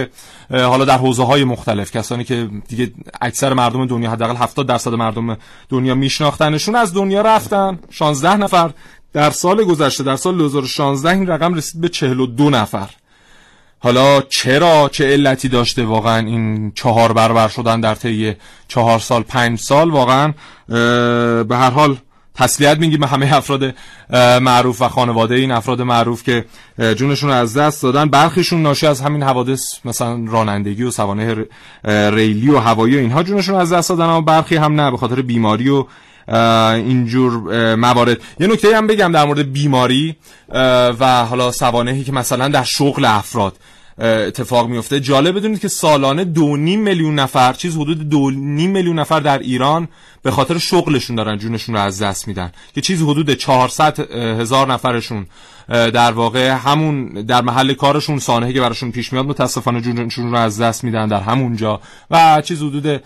حالا 0.50 0.84
در 0.84 0.98
حوزه 0.98 1.24
های 1.24 1.44
مختلف 1.44 1.96
کسانی 1.96 2.24
که 2.24 2.48
دیگه 2.68 2.92
اکثر 3.20 3.52
مردم 3.52 3.86
دنیا 3.86 4.10
حداقل 4.10 4.36
70 4.36 4.66
درصد 4.66 4.94
مردم 4.94 5.36
دنیا 5.68 5.94
میشناختنشون 5.94 6.74
از 6.74 6.94
دنیا 6.94 7.22
رفتن. 7.22 7.78
16 7.90 8.36
نفر 8.36 8.70
در 9.12 9.30
سال 9.30 9.64
گذشته 9.64 10.04
در 10.04 10.16
سال 10.16 10.38
2016 10.38 11.10
این 11.10 11.26
رقم 11.26 11.54
رسید 11.54 11.80
به 11.80 11.88
42 11.88 12.50
نفر. 12.50 12.88
حالا 13.82 14.22
چرا 14.22 14.88
چه 14.92 15.12
علتی 15.12 15.48
داشته 15.48 15.84
واقعا 15.84 16.26
این 16.26 16.72
چهار 16.74 17.12
برابر 17.12 17.48
شدن 17.48 17.80
در 17.80 17.94
طی 17.94 18.34
چهار 18.68 18.98
سال 18.98 19.22
پنج 19.22 19.58
سال؟ 19.58 19.90
واقعا 19.90 20.34
به 21.44 21.56
هر 21.56 21.70
حال 21.70 21.96
تسلیت 22.34 22.78
میگیم 22.78 23.00
به 23.00 23.06
همه 23.06 23.36
افراد 23.36 23.74
معروف 24.40 24.82
و 24.82 24.88
خانواده. 24.88 25.34
این 25.34 25.50
افراد 25.50 25.82
معروف 25.82 26.22
که 26.22 26.44
جونشون 26.78 27.30
از 27.30 27.56
دست 27.56 27.82
دادن 27.82 28.08
برخیشون 28.08 28.62
ناشی 28.62 28.86
از 28.86 29.00
همین 29.00 29.22
حوادث 29.22 29.74
مثلا 29.84 30.24
رانندگی 30.28 30.82
و 30.82 30.90
سوانه 30.90 31.36
ریلی 31.84 32.50
و 32.50 32.58
هوایی 32.58 32.96
و 32.96 32.98
اینها 32.98 33.22
جونشون 33.22 33.54
از 33.54 33.72
دست 33.72 33.88
دادن 33.88 34.04
اما 34.04 34.20
برخی 34.20 34.56
هم 34.56 34.80
نه 34.80 34.90
به 34.90 34.96
خاطر 34.96 35.22
بیماری 35.22 35.68
و 35.68 35.86
اینجور 36.28 37.32
موارد. 37.74 38.18
یه 38.40 38.46
نکته 38.46 38.76
هم 38.76 38.86
بگم 38.86 39.12
در 39.12 39.24
مورد 39.24 39.52
بیماری 39.52 40.16
و 41.00 41.24
حالا 41.24 41.52
سوانهی 41.52 42.04
که 42.04 42.12
مثلا 42.12 42.48
در 42.48 42.64
شغل 42.64 43.04
افراد 43.04 43.56
اتفاق 43.98 44.68
میفته. 44.68 45.00
جالب 45.00 45.36
بدونید 45.36 45.60
که 45.60 45.68
سالانه 45.68 46.24
دو 46.24 46.56
نیم 46.56 46.80
میلیون 46.80 47.14
نفر 47.14 47.52
چیز 47.52 47.76
حدود 47.76 48.08
دو 48.08 48.30
نیم 48.30 48.70
میلیون 48.70 48.98
نفر 48.98 49.20
در 49.20 49.38
ایران 49.38 49.88
به 50.22 50.30
خاطر 50.30 50.58
شغلشون 50.58 51.16
دارن 51.16 51.38
جونشون 51.38 51.74
رو 51.74 51.80
از 51.80 52.02
دست 52.02 52.28
میدن 52.28 52.52
که 52.74 52.80
چیز 52.80 53.02
حدود 53.02 53.34
400 53.34 54.00
هزار 54.40 54.72
نفرشون. 54.72 55.26
در 55.72 56.12
واقع 56.12 56.50
همون 56.50 57.06
در 57.08 57.40
محل 57.40 57.72
کارشون 57.72 58.18
سانحه 58.18 58.52
که 58.52 58.60
براشون 58.60 58.92
پیش 58.92 59.12
میاد 59.12 59.26
متاسفانه 59.26 59.80
جونشون 59.80 60.30
رو 60.30 60.36
از 60.36 60.60
دست 60.60 60.84
میدن 60.84 61.08
در 61.08 61.20
همونجا 61.20 61.80
و 62.10 62.42
چیز 62.44 62.62
حدود 62.62 63.02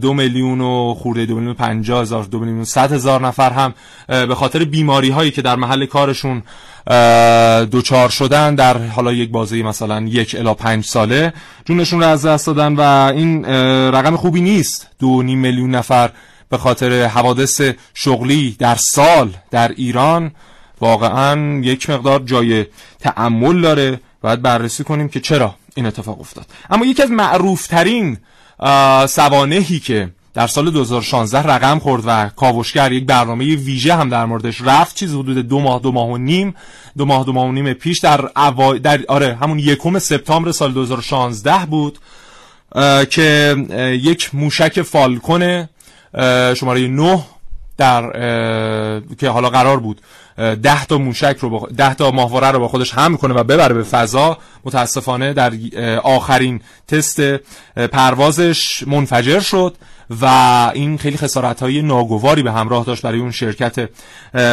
دو 0.00 0.14
میلیون 0.14 0.60
و 0.60 0.94
خورده 0.94 1.26
دو 1.26 1.34
میلیون 1.34 1.54
پنجاه 1.54 2.02
هزار 2.02 2.24
دو 2.24 2.38
میلیون 2.38 2.64
صد 2.64 2.92
هزار 2.92 3.26
نفر 3.26 3.50
هم 3.50 3.74
به 4.06 4.34
خاطر 4.34 4.64
بیماری 4.64 5.10
هایی 5.10 5.30
که 5.30 5.42
در 5.42 5.56
محل 5.56 5.86
کارشون 5.86 6.42
دوچار 7.70 8.08
شدن 8.08 8.54
در 8.54 8.78
حالا 8.78 9.12
یک 9.12 9.30
بازه 9.30 9.62
مثلا 9.62 10.00
یک 10.00 10.36
الا 10.38 10.54
پنج 10.54 10.84
ساله 10.84 11.32
جونشون 11.64 12.00
رو 12.00 12.06
از 12.06 12.26
دست 12.26 12.46
دادن 12.46 12.76
و 12.76 13.12
این 13.14 13.44
رقم 13.94 14.16
خوبی 14.16 14.40
نیست. 14.40 14.88
دو 14.98 15.22
نیم 15.22 15.38
میلیون 15.38 15.70
نفر 15.70 16.10
به 16.48 16.58
خاطر 16.58 17.06
حوادث 17.06 17.60
شغلی 17.94 18.56
در 18.58 18.74
سال 18.74 19.30
در 19.50 19.68
ایران 19.76 20.30
واقعا 20.80 21.60
یک 21.60 21.90
مقدار 21.90 22.20
جای 22.20 22.66
تعمل 23.00 23.60
داره. 23.60 24.00
باید 24.22 24.42
بررسی 24.42 24.84
کنیم 24.84 25.08
که 25.08 25.20
چرا 25.20 25.54
این 25.74 25.86
اتفاق 25.86 26.20
افتاد. 26.20 26.46
اما 26.70 26.86
یکی 26.86 27.02
از 27.02 27.10
معروفترین 27.10 28.18
سوانهی 29.06 29.80
که 29.80 30.10
در 30.34 30.46
سال 30.46 30.70
2016 30.70 31.42
رقم 31.42 31.78
خورد 31.78 32.02
و 32.06 32.28
کاوشگر 32.28 32.92
یک 32.92 33.06
برنامه 33.06 33.56
ویژه 33.56 33.94
هم 33.94 34.08
در 34.08 34.24
موردش 34.24 34.60
رفت 34.60 34.96
چیز 34.96 35.14
حدود 35.14 35.48
دو 35.48 35.60
ماه 35.60 35.80
دو 35.80 35.92
ماه 35.92 36.08
و 36.08 36.16
نیم 36.16 36.54
دو 36.98 37.04
ماه 37.04 37.24
دو 37.24 37.32
ماه 37.32 37.48
و 37.48 37.52
نیم 37.52 37.72
پیش 37.72 37.98
در, 37.98 38.30
اوا... 38.36 38.78
در 38.78 39.00
آره 39.08 39.34
همون 39.34 39.58
یکم 39.58 39.98
سپتامبر 39.98 40.52
سال 40.52 40.72
2016 40.72 41.66
بود 41.66 41.98
که 43.10 43.56
یک 44.02 44.34
موشک 44.34 44.82
فالکون 44.82 45.68
شماره 46.54 46.88
9 46.88 47.20
در 47.80 49.00
که 49.18 49.28
حالا 49.28 49.50
قرار 49.50 49.80
بود 49.80 50.00
ده 50.62 50.84
تا 50.84 50.98
موشک 50.98 51.36
رو 51.40 51.50
با 51.50 51.68
ده 51.76 51.94
تا 51.94 52.10
ماهواره 52.10 52.50
رو 52.50 52.58
با 52.58 52.68
خودش 52.68 52.94
حمل 52.94 53.16
کنه 53.16 53.34
و 53.34 53.44
ببره 53.44 53.74
به 53.74 53.82
فضا 53.82 54.38
متاسفانه 54.64 55.32
در 55.32 55.52
آخرین 56.02 56.60
تست 56.88 57.20
پروازش 57.76 58.84
منفجر 58.86 59.40
شد 59.40 59.76
و 60.20 60.26
این 60.74 60.98
خیلی 60.98 61.16
خسارت 61.16 61.62
های 61.62 61.82
ناگواری 61.82 62.42
به 62.42 62.52
همراه 62.52 62.84
داشت 62.84 63.02
برای 63.02 63.20
اون 63.20 63.30
شرکت 63.30 63.88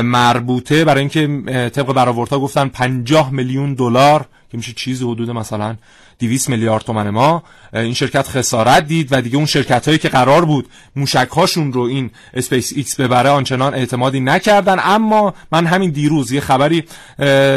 مربوطه. 0.04 0.86
برای 0.86 1.00
اینکه 1.00 1.28
طبق 1.70 1.94
برآوردها 1.94 2.40
گفتن 2.40 2.68
50 2.68 3.34
میلیون 3.34 3.74
دلار 3.74 4.26
که 4.52 4.58
میشه 4.58 4.74
چیز 4.74 5.04
حدود 5.04 5.32
مثلا 5.32 5.76
200 6.20 6.50
میلیارد 6.50 6.84
تومن 6.84 7.10
ما 7.10 7.44
این 7.74 7.94
شرکت 7.94 8.28
خسارت 8.28 8.88
دید 8.88 9.08
و 9.12 9.22
دیگه 9.22 9.38
اون 9.38 9.46
شرکت 9.46 9.88
هایی 9.88 9.98
که 9.98 10.10
قرار 10.10 10.46
بود 10.46 10.70
موشک 10.96 11.30
هاشون 11.36 11.74
رو 11.74 11.82
این 11.82 12.12
اسپیس 12.34 12.74
ایکس 12.76 13.00
ببره 13.00 13.30
آنچنان 13.30 13.74
اعتمادی 13.74 14.20
نکردن. 14.20 14.78
اما 14.84 15.34
من 15.52 15.66
همین 15.66 15.90
دیروز 15.92 16.32
یه 16.32 16.42
خبری 16.42 16.84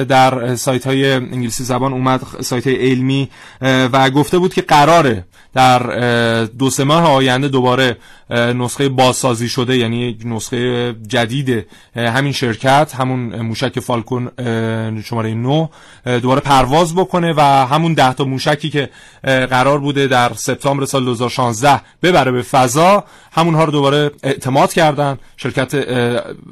در 0.09 0.55
سایت 0.55 0.87
های 0.87 1.13
انگلیسی 1.13 1.65
زبان 1.65 1.93
اومد 1.93 2.21
سایت 2.41 2.67
های 2.67 2.77
علمی 2.91 3.31
و 3.61 4.11
گفته 4.11 4.39
بود 4.39 4.55
که 4.55 4.63
قراره 4.63 5.25
در 5.55 5.79
دو 6.45 6.71
سه 6.71 6.85
ماه 6.85 7.05
آینده 7.05 7.49
دوباره 7.49 7.97
نسخه 8.31 8.89
بازسازی 8.89 9.49
شده 9.49 9.77
یعنی 9.77 10.19
نسخه 10.25 10.93
جدید 11.09 11.67
همین 11.97 12.33
شرکت 12.33 12.95
همون 12.95 13.41
موشک 13.41 13.81
فالکون 13.81 14.31
شماره 15.03 15.35
9 15.35 15.69
دوباره 16.05 16.41
پرواز 16.41 16.95
بکنه 16.95 17.35
و 17.37 17.41
همون 17.67 17.95
ده 17.95 18.13
تا 18.13 18.25
موشکی 18.51 18.71
که 18.71 18.91
قرار 19.47 19.79
بوده 19.79 20.07
در 20.07 20.33
سپتامبر 20.35 20.85
سال 20.85 21.05
2016 21.05 21.81
ببره 22.03 22.33
به 22.33 22.43
فضا 22.43 23.05
همونها 23.33 23.65
رو 23.65 23.73
دوباره 23.73 24.11
اعتماد 24.23 24.73
کردن. 24.73 25.19
شرکت 25.37 25.75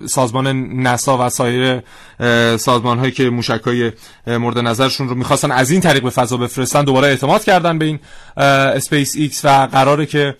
سازمان 0.06 0.46
نسا 0.82 1.26
و 1.26 1.28
سایر 1.28 1.82
سازمان 2.56 2.98
هایی 2.98 3.12
که 3.12 3.30
موشک 3.30 3.60
های 3.66 3.92
مورد 4.26 4.58
نظرشون 4.58 5.08
رو 5.08 5.14
می‌خواستن 5.14 5.50
از 5.50 5.70
این 5.70 5.80
طریق 5.80 6.02
به 6.02 6.10
فضا 6.10 6.36
بفرستن 6.36 6.84
دوباره 6.84 7.08
اعتماد 7.08 7.44
کردن 7.44 7.78
به 7.78 7.84
این 7.84 7.98
اسپیس 8.36 9.16
ایکس 9.16 9.44
و 9.44 9.66
قراره 9.66 10.06
که 10.06 10.36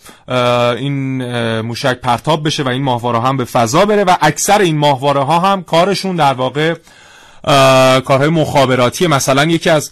این 0.79 1.23
موشک 1.61 2.01
پرتاب 2.01 2.47
بشه 2.47 2.63
و 2.63 2.69
این 2.69 2.83
ماهواره 2.83 3.21
هم 3.21 3.37
به 3.37 3.45
فضا 3.45 3.85
بره 3.85 4.05
و 4.05 4.17
اکثر 4.21 4.61
این 4.61 4.79
ماهواره 4.79 5.21
ها 5.21 5.39
هم 5.39 5.63
کارشون 5.63 6.17
در 6.17 6.33
واقع 6.33 6.75
کارهای 8.05 8.29
مخابراتی 8.29 9.07
مثلا 9.07 9.45
یکی 9.45 9.71
از 9.71 9.91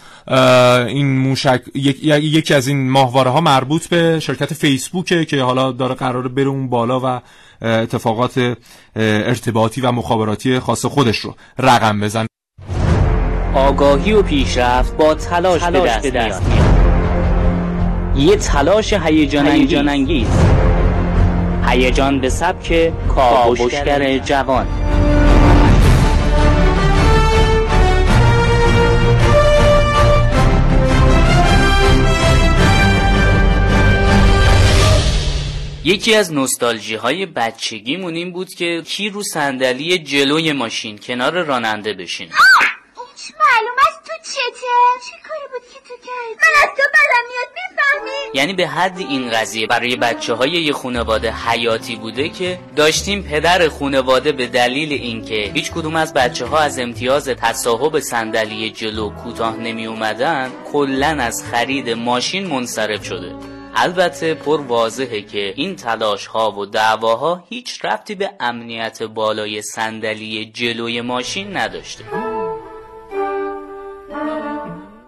این 0.88 1.18
موشک 1.18 1.62
یکی 1.74 2.54
از 2.54 2.68
این 2.68 2.90
ماهواره 2.90 3.30
ها 3.30 3.40
مربوط 3.40 3.86
به 3.88 4.20
شرکت 4.20 4.54
فیسبوکه 4.54 5.24
که 5.24 5.42
حالا 5.42 5.72
داره 5.72 5.94
قرار 5.94 6.28
بره 6.28 6.46
اون 6.46 6.68
بالا 6.68 7.00
و 7.00 7.20
اتفاقات 7.62 8.56
ارتباطی 8.96 9.80
و 9.80 9.92
مخابراتی 9.92 10.58
خاص 10.58 10.84
خودش 10.84 11.18
رو 11.18 11.34
رقم 11.58 12.00
بزنه 12.00 12.26
آگاهی 13.54 14.12
و 14.12 14.22
پیشرفت 14.22 14.96
با 14.96 15.14
تلاش, 15.14 15.60
تلاش 15.60 15.98
به 15.98 16.10
دست, 16.10 16.42
میاد. 16.42 16.76
یه 18.16 18.36
تلاش 18.36 18.92
هیجان 18.92 19.88
انگیز 19.88 20.28
هیجان 21.66 22.20
به 22.20 22.28
سبک 22.28 22.92
کاوشگر 23.08 24.18
جوان. 24.18 24.66
یکی 35.86 36.14
از 36.14 36.32
نوستالژی 36.32 36.94
های 36.94 37.26
بچگیمون 37.26 38.14
این 38.14 38.32
بود 38.32 38.54
که 38.54 38.82
کی 38.86 39.10
رو 39.10 39.22
صندلی 39.22 39.98
جلوی 39.98 40.52
ماشین 40.52 40.98
کنار 40.98 41.42
راننده 41.42 41.92
بشین 41.92 42.28
معلوم 43.40 43.76
است 43.78 44.02
تو 44.06 44.12
چته؟ 44.22 44.66
چه 45.06 45.16
کاری 45.28 45.46
بود 45.52 45.62
که 45.72 45.80
تو 45.88 45.94
کردی؟ 45.94 46.34
من 46.42 46.62
از 46.62 46.76
تو 46.76 46.82
بدم 46.94 47.24
میاد 47.28 47.48
می‌فهمی؟ 47.54 48.38
یعنی 48.38 48.52
به 48.52 48.66
حد 48.66 48.98
این 48.98 49.30
قضیه 49.30 49.66
برای 49.66 49.96
بچه 49.96 50.34
های 50.34 50.50
یه 50.50 50.72
خانواده 50.72 51.32
حیاتی 51.32 51.96
بوده 51.96 52.28
که 52.28 52.58
داشتیم 52.76 53.22
پدر 53.22 53.68
خانواده 53.68 54.32
به 54.32 54.46
دلیل 54.46 54.92
اینکه 54.92 55.50
هیچ 55.54 55.72
کدوم 55.72 55.96
از 55.96 56.14
بچه 56.14 56.46
ها 56.46 56.58
از 56.58 56.78
امتیاز 56.78 57.28
تصاحب 57.28 57.98
صندلی 57.98 58.70
جلو 58.70 59.10
کوتاه 59.10 59.56
نمی 59.56 59.86
اومدن 59.86 60.52
کلا 60.72 61.06
از 61.06 61.44
خرید 61.50 61.90
ماشین 61.90 62.46
منصرف 62.46 63.04
شده. 63.04 63.55
البته 63.78 64.34
پر 64.34 64.60
واضحه 64.60 65.22
که 65.22 65.52
این 65.56 65.76
تلاش 65.76 66.26
ها 66.26 66.52
و 66.52 66.66
دعواها 66.66 67.44
هیچ 67.48 67.84
ربطی 67.84 68.14
به 68.14 68.30
امنیت 68.40 69.02
بالای 69.02 69.62
صندلی 69.62 70.46
جلوی 70.46 71.00
ماشین 71.00 71.56
نداشته. 71.56 72.25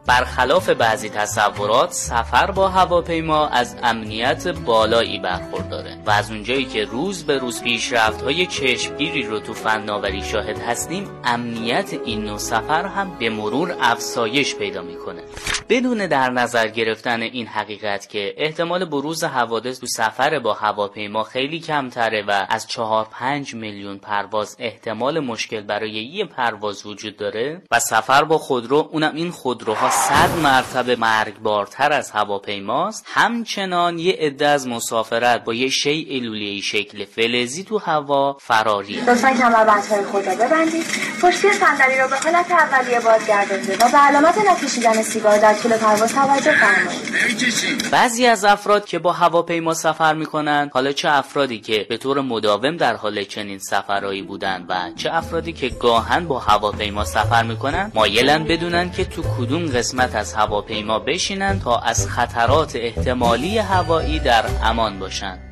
برخلاف 0.08 0.68
بعضی 0.68 1.08
تصورات 1.08 1.92
سفر 1.92 2.50
با 2.50 2.68
هواپیما 2.68 3.48
از 3.48 3.76
امنیت 3.82 4.48
بالایی 4.48 5.18
برخورداره 5.18 5.96
و 6.06 6.10
از 6.10 6.30
اونجایی 6.30 6.64
که 6.64 6.84
روز 6.84 7.24
به 7.24 7.38
روز 7.38 7.62
پیشرفت 7.62 8.22
های 8.22 8.46
چشمگیری 8.46 9.22
رو 9.22 9.40
تو 9.40 9.54
فناوری 9.54 10.22
شاهد 10.22 10.58
هستیم 10.58 11.10
امنیت 11.24 11.94
این 12.04 12.24
نوع 12.24 12.38
سفر 12.38 12.86
هم 12.86 13.18
به 13.18 13.30
مرور 13.30 13.76
افزایش 13.80 14.54
پیدا 14.54 14.82
می‌کنه. 14.82 15.22
بدون 15.68 16.06
در 16.06 16.30
نظر 16.30 16.68
گرفتن 16.68 17.22
این 17.22 17.46
حقیقت 17.46 18.08
که 18.08 18.34
احتمال 18.36 18.84
بروز 18.84 19.24
حوادث 19.24 19.80
تو 19.80 19.86
سفر 19.86 20.38
با 20.38 20.54
هواپیما 20.54 21.22
خیلی 21.22 21.60
کمتره 21.60 22.24
و 22.28 22.46
از 22.48 22.66
چهار 22.66 23.06
پنج 23.10 23.54
میلیون 23.54 23.98
پرواز 23.98 24.56
احتمال 24.58 25.20
مشکل 25.20 25.60
برای 25.60 25.90
یه 25.90 26.24
پرواز 26.24 26.86
وجود 26.86 27.16
داره 27.16 27.62
و 27.70 27.78
سفر 27.80 28.24
با 28.24 28.38
خودرو 28.38 28.88
اونم 28.92 29.14
این 29.14 29.30
خودروها 29.30 29.90
صد 29.98 30.38
مرتبه 30.42 30.96
مرگبارتر 30.96 31.92
از 31.92 32.10
هواپیماست. 32.10 33.04
همچنان 33.06 33.98
یه 33.98 34.16
عده 34.20 34.46
از 34.46 34.68
مسافرت 34.68 35.44
با 35.44 35.54
یه 35.54 35.68
شی 35.68 36.06
الولیه 36.10 36.60
شکل 36.60 37.04
فلزی 37.04 37.64
تو 37.64 37.78
هوا 37.78 38.36
فراری. 38.40 38.94
لطفا 39.00 39.30
کمربندهای 39.30 40.04
خود 40.04 40.26
را 40.26 40.34
ببندید. 40.34 40.84
پشتی 41.22 41.48
صندلی 41.52 41.98
را 41.98 42.08
به 42.08 42.16
حالت 42.16 42.50
اولیه 42.50 43.00
بازگردانید 43.00 43.70
و 43.70 43.88
به 43.92 43.98
علامت 43.98 44.38
نکشیدن 44.38 45.02
سیگار 45.02 45.38
در 45.38 45.54
طول 45.54 45.76
پرواز 45.76 46.14
توجه 46.14 46.52
فرمایید. 46.52 47.90
بعضی 47.90 48.26
از 48.26 48.44
افراد 48.44 48.84
که 48.86 48.98
با 48.98 49.12
هواپیما 49.12 49.74
سفر 49.74 50.14
می‌کنن 50.14 50.70
حالا 50.74 50.92
چه 50.92 51.08
افرادی 51.08 51.60
که 51.60 51.86
به 51.88 51.96
طور 51.96 52.20
مداوم 52.20 52.76
در 52.76 52.96
حال 52.96 53.24
چنین 53.24 53.58
سفرهایی 53.58 54.22
بودن 54.22 54.66
و 54.68 54.90
چه 54.96 55.14
افرادی 55.14 55.52
که 55.52 55.68
گاهن 55.68 56.26
با 56.26 56.38
هواپیما 56.38 57.04
سفر 57.04 57.42
می‌کنن 57.42 57.92
مایلن 57.94 58.44
بدونن 58.44 58.90
که 58.90 59.04
تو 59.04 59.22
کدوم 59.38 59.66
قسمت 59.66 59.87
از 59.96 60.34
هواپیما 60.34 60.98
بشینن 60.98 61.60
تا 61.60 61.78
از 61.78 62.06
خطرات 62.06 62.76
احتمالی 62.76 63.58
هوایی 63.58 64.18
در 64.18 64.44
امان 64.62 64.98
باشند 64.98 65.48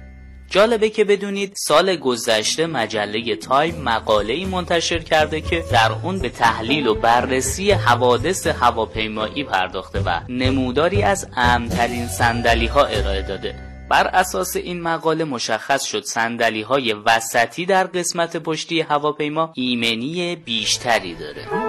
جالبه 0.50 0.90
که 0.90 1.04
بدونید 1.04 1.52
سال 1.56 1.96
گذشته 1.96 2.66
مجله 2.66 3.36
تایم 3.36 3.82
مقاله 3.82 4.32
ای 4.32 4.44
منتشر 4.44 4.98
کرده 4.98 5.40
که 5.40 5.64
در 5.72 5.92
اون 6.02 6.18
به 6.18 6.28
تحلیل 6.28 6.86
و 6.86 6.94
بررسی 6.94 7.70
حوادث 7.70 8.46
هواپیمایی 8.46 9.44
پرداخته 9.44 10.00
و 10.00 10.20
نموداری 10.28 11.02
از 11.02 11.28
امن‌ترین 11.36 12.08
صندلی 12.08 12.66
ها 12.66 12.84
ارائه 12.84 13.22
داده. 13.22 13.54
بر 13.88 14.06
اساس 14.06 14.56
این 14.56 14.82
مقاله 14.82 15.24
مشخص 15.24 15.84
شد 15.84 16.02
صندلی 16.02 16.62
های 16.62 16.92
وسطی 16.92 17.66
در 17.66 17.84
قسمت 17.84 18.36
پشتی 18.36 18.80
هواپیما 18.80 19.52
ایمنی 19.54 20.36
بیشتری 20.36 21.14
داره. 21.14 21.65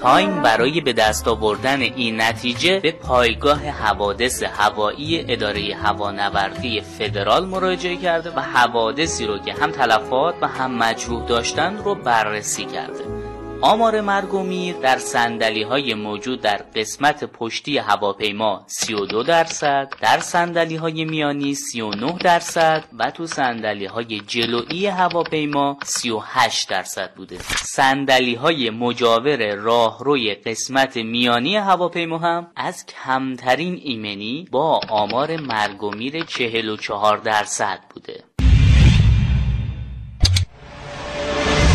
تایم 0.00 0.42
برای 0.42 0.80
به 0.80 0.92
دست 0.92 1.28
آوردن 1.28 1.80
این 1.80 2.20
نتیجه 2.20 2.80
به 2.80 2.92
پایگاه 2.92 3.68
حوادث 3.68 4.42
هوایی 4.42 5.24
اداره 5.28 5.74
هوانوردی 5.74 6.80
فدرال 6.80 7.46
مراجعه 7.46 7.96
کرده 7.96 8.30
و 8.30 8.40
حوادثی 8.40 9.26
رو 9.26 9.38
که 9.38 9.52
هم 9.52 9.70
تلفات 9.70 10.34
و 10.42 10.46
هم 10.46 10.74
مجروح 10.74 11.26
داشتن 11.26 11.76
رو 11.76 11.94
بررسی 11.94 12.64
کرده. 12.64 13.27
آمار 13.62 14.00
مرگ 14.00 14.34
و 14.34 14.42
میر 14.42 14.76
در 14.76 14.98
سندلی 14.98 15.62
های 15.62 15.94
موجود 15.94 16.40
در 16.40 16.56
قسمت 16.56 17.24
پشتی 17.24 17.78
هواپیما 17.78 18.64
32 18.66 19.22
درصد 19.22 19.92
در 20.00 20.18
سندلی 20.18 20.76
های 20.76 21.04
میانی 21.04 21.54
39 21.54 22.12
درصد 22.12 22.84
و 22.98 23.10
تو 23.10 23.26
سندلی 23.26 23.86
های 23.86 24.20
جلویی 24.20 24.86
هواپیما 24.86 25.78
38 25.84 26.68
درصد 26.68 27.14
بوده. 27.14 27.38
سندلی 27.56 28.34
های 28.34 28.70
مجاور 28.70 29.54
راهروی 29.54 30.34
قسمت 30.34 30.96
میانی 30.96 31.56
هواپیما 31.56 32.18
هم 32.18 32.50
از 32.56 32.86
کمترین 32.86 33.80
ایمنی 33.82 34.48
با 34.50 34.80
آمار 34.88 35.36
مرگ 35.36 35.82
و 35.82 35.90
میر 35.90 36.24
44 36.24 37.16
درصد 37.16 37.80
بوده. 37.94 38.27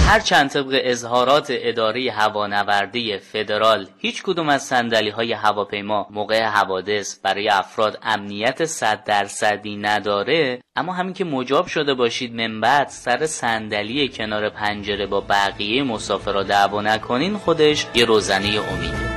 هرچند 0.05 0.49
طبق 0.49 0.79
اظهارات 0.83 1.47
اداره 1.49 2.11
هوانوردی 2.11 3.17
فدرال 3.17 3.87
هیچ 3.97 4.23
کدوم 4.23 4.49
از 4.49 4.63
سندلی 4.63 5.09
های 5.09 5.33
هواپیما 5.33 6.07
موقع 6.11 6.43
حوادث 6.43 7.19
برای 7.23 7.49
افراد 7.49 7.99
امنیت 8.03 8.65
صد 8.65 9.03
درصدی 9.03 9.75
نداره 9.75 10.59
اما 10.75 10.93
همین 10.93 11.13
که 11.13 11.25
مجاب 11.25 11.67
شده 11.67 11.93
باشید 11.93 12.35
من 12.35 12.61
بعد 12.61 12.87
سر 12.87 13.25
صندلی 13.25 14.09
کنار 14.09 14.49
پنجره 14.49 15.05
با 15.07 15.21
بقیه 15.21 15.83
مسافرها 15.83 16.43
دعوا 16.43 16.81
نکنین 16.81 17.37
خودش 17.37 17.85
یه 17.95 18.05
روزنه 18.05 18.61
امیده. 18.71 19.13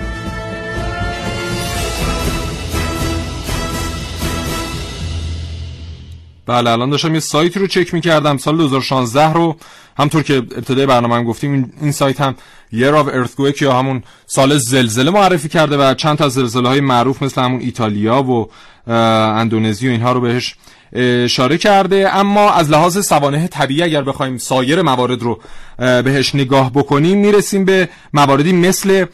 بله 6.47 6.71
الان 6.71 6.91
داشتم 6.91 7.15
یه 7.15 7.21
سایتی 7.21 7.61
رو 7.61 7.67
چک 7.67 7.95
می‌کردم. 7.95 8.37
سال 8.37 8.57
2016 8.57 9.33
رو 9.33 9.57
همونطور 9.99 10.23
که 10.23 10.37
ابتدای 10.37 10.87
برنامه 10.87 11.15
هم 11.15 11.25
گفتیم 11.25 11.73
این 11.81 11.93
سایت 11.93 12.21
هم 12.21 12.35
Year 12.73 12.95
of 12.95 13.09
Earthquake 13.09 13.63
یا 13.63 13.79
همون 13.79 14.03
سال 14.27 14.59
زلزله 14.59 15.11
معرفی 15.11 15.49
کرده 15.49 15.77
و 15.77 15.95
چند 15.95 16.19
تا 16.19 16.29
زلزله 16.29 16.69
های 16.69 16.81
معروف 16.81 17.23
مثل 17.23 17.43
همون 17.43 17.61
ایتالیا 17.61 18.23
و 18.23 18.51
اندونزی 18.91 19.89
و 19.89 19.91
اینها 19.91 20.13
رو 20.13 20.21
بهش 20.21 20.55
اشاره 20.93 21.59
کرده. 21.59 22.17
اما 22.17 22.53
از 22.53 22.71
لحاظ 22.71 23.07
سوانح 23.07 23.49
طبیعی 23.49 23.83
اگر 23.83 24.03
بخوایم 24.03 24.39
سایر 24.39 24.83
موارد 24.83 25.23
رو 25.23 25.41
بهش 25.79 26.35
نگاه 26.35 26.73
بکنیم 26.73 27.19
می‌رسیم 27.19 27.65
به 27.65 27.89
مواردی 28.15 28.53
مثل 28.53 29.05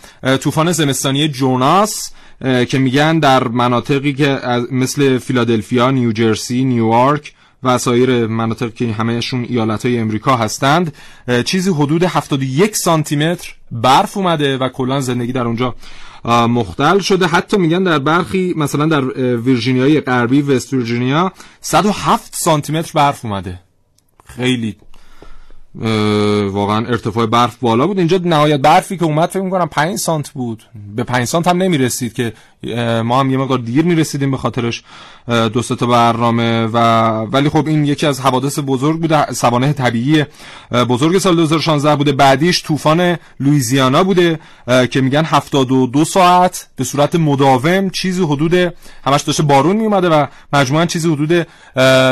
طوفان 0.40 0.72
زمستانی 0.72 1.28
جوناس 1.28 2.10
که 2.68 2.78
میگن 2.78 3.18
در 3.18 3.48
مناطقی 3.48 4.12
که 4.12 4.38
مثل 4.70 5.18
فیلادلفیا، 5.18 5.90
نیوجرسی، 5.90 6.64
نیویورک 6.64 7.32
و 7.62 7.78
سایر 7.78 8.26
مناطق 8.26 8.74
که 8.74 8.92
همهشون 8.92 9.46
ایالت 9.48 9.86
های 9.86 9.98
امریکا 9.98 10.36
هستند 10.36 10.94
چیزی 11.44 11.70
حدود 11.70 12.02
71 12.02 12.76
سانتی 12.76 13.16
متر 13.16 13.54
برف 13.70 14.16
اومده 14.16 14.58
و 14.58 14.68
کلا 14.68 15.00
زندگی 15.00 15.32
در 15.32 15.46
اونجا 15.46 15.74
مختل 16.48 16.98
شده. 16.98 17.26
حتی 17.26 17.56
میگن 17.56 17.82
در 17.82 17.98
برخی 17.98 18.54
مثلا 18.56 18.86
در 18.86 19.04
ویرجینیای 19.36 20.00
غربی 20.00 20.42
وست 20.42 20.72
ویرجینیا 20.72 21.32
107 21.60 22.36
سانتی 22.36 22.72
متر 22.72 22.92
برف 22.94 23.24
اومده. 23.24 23.60
خیلی 24.24 24.76
واقعا 26.50 26.86
ارتفاع 26.86 27.26
برف 27.26 27.56
بالا 27.56 27.86
بود. 27.86 27.98
اینجا 27.98 28.20
نهایت 28.24 28.60
برفی 28.60 28.96
که 28.96 29.04
اومد 29.04 29.28
فکر 29.28 29.42
می‌کنم 29.42 29.66
5 29.66 29.96
سانت 29.96 30.30
بود. 30.30 30.62
به 30.96 31.04
5 31.04 31.24
سانت 31.24 31.48
هم 31.48 31.62
نمی‌رسید 31.62 32.12
که 32.12 32.32
ما 33.04 33.20
هم 33.20 33.30
یه 33.30 33.38
مقدار 33.38 33.58
دیر 33.58 33.84
می‌رسیدیم 33.84 34.30
به 34.30 34.36
خاطرش 34.36 34.82
دو 35.28 35.62
تا 35.62 35.86
برنامه 35.86 36.66
و 36.66 36.78
ولی 37.22 37.48
خب 37.48 37.66
این 37.66 37.84
یکی 37.84 38.06
از 38.06 38.20
حوادث 38.20 38.58
بزرگ 38.66 39.00
بوده 39.00 39.32
سوانه 39.32 39.72
طبیعی 39.72 40.24
بزرگ 40.88 41.18
سال 41.18 41.36
2016 41.36 41.96
بوده. 41.96 42.12
بعدیش 42.12 42.62
طوفان 42.62 43.16
لویزیانا 43.40 44.04
بوده 44.04 44.40
که 44.90 45.00
میگن 45.00 45.24
72 45.24 46.04
ساعت 46.04 46.68
به 46.76 46.84
صورت 46.84 47.16
مداوم 47.16 47.90
چیزی 47.90 48.22
حدود 48.22 48.54
همش 49.04 49.22
داشته 49.22 49.42
بارون 49.42 49.76
میومده 49.76 50.08
و 50.08 50.26
مجموعا 50.52 50.86
چیزی 50.86 51.12
حدود 51.12 51.46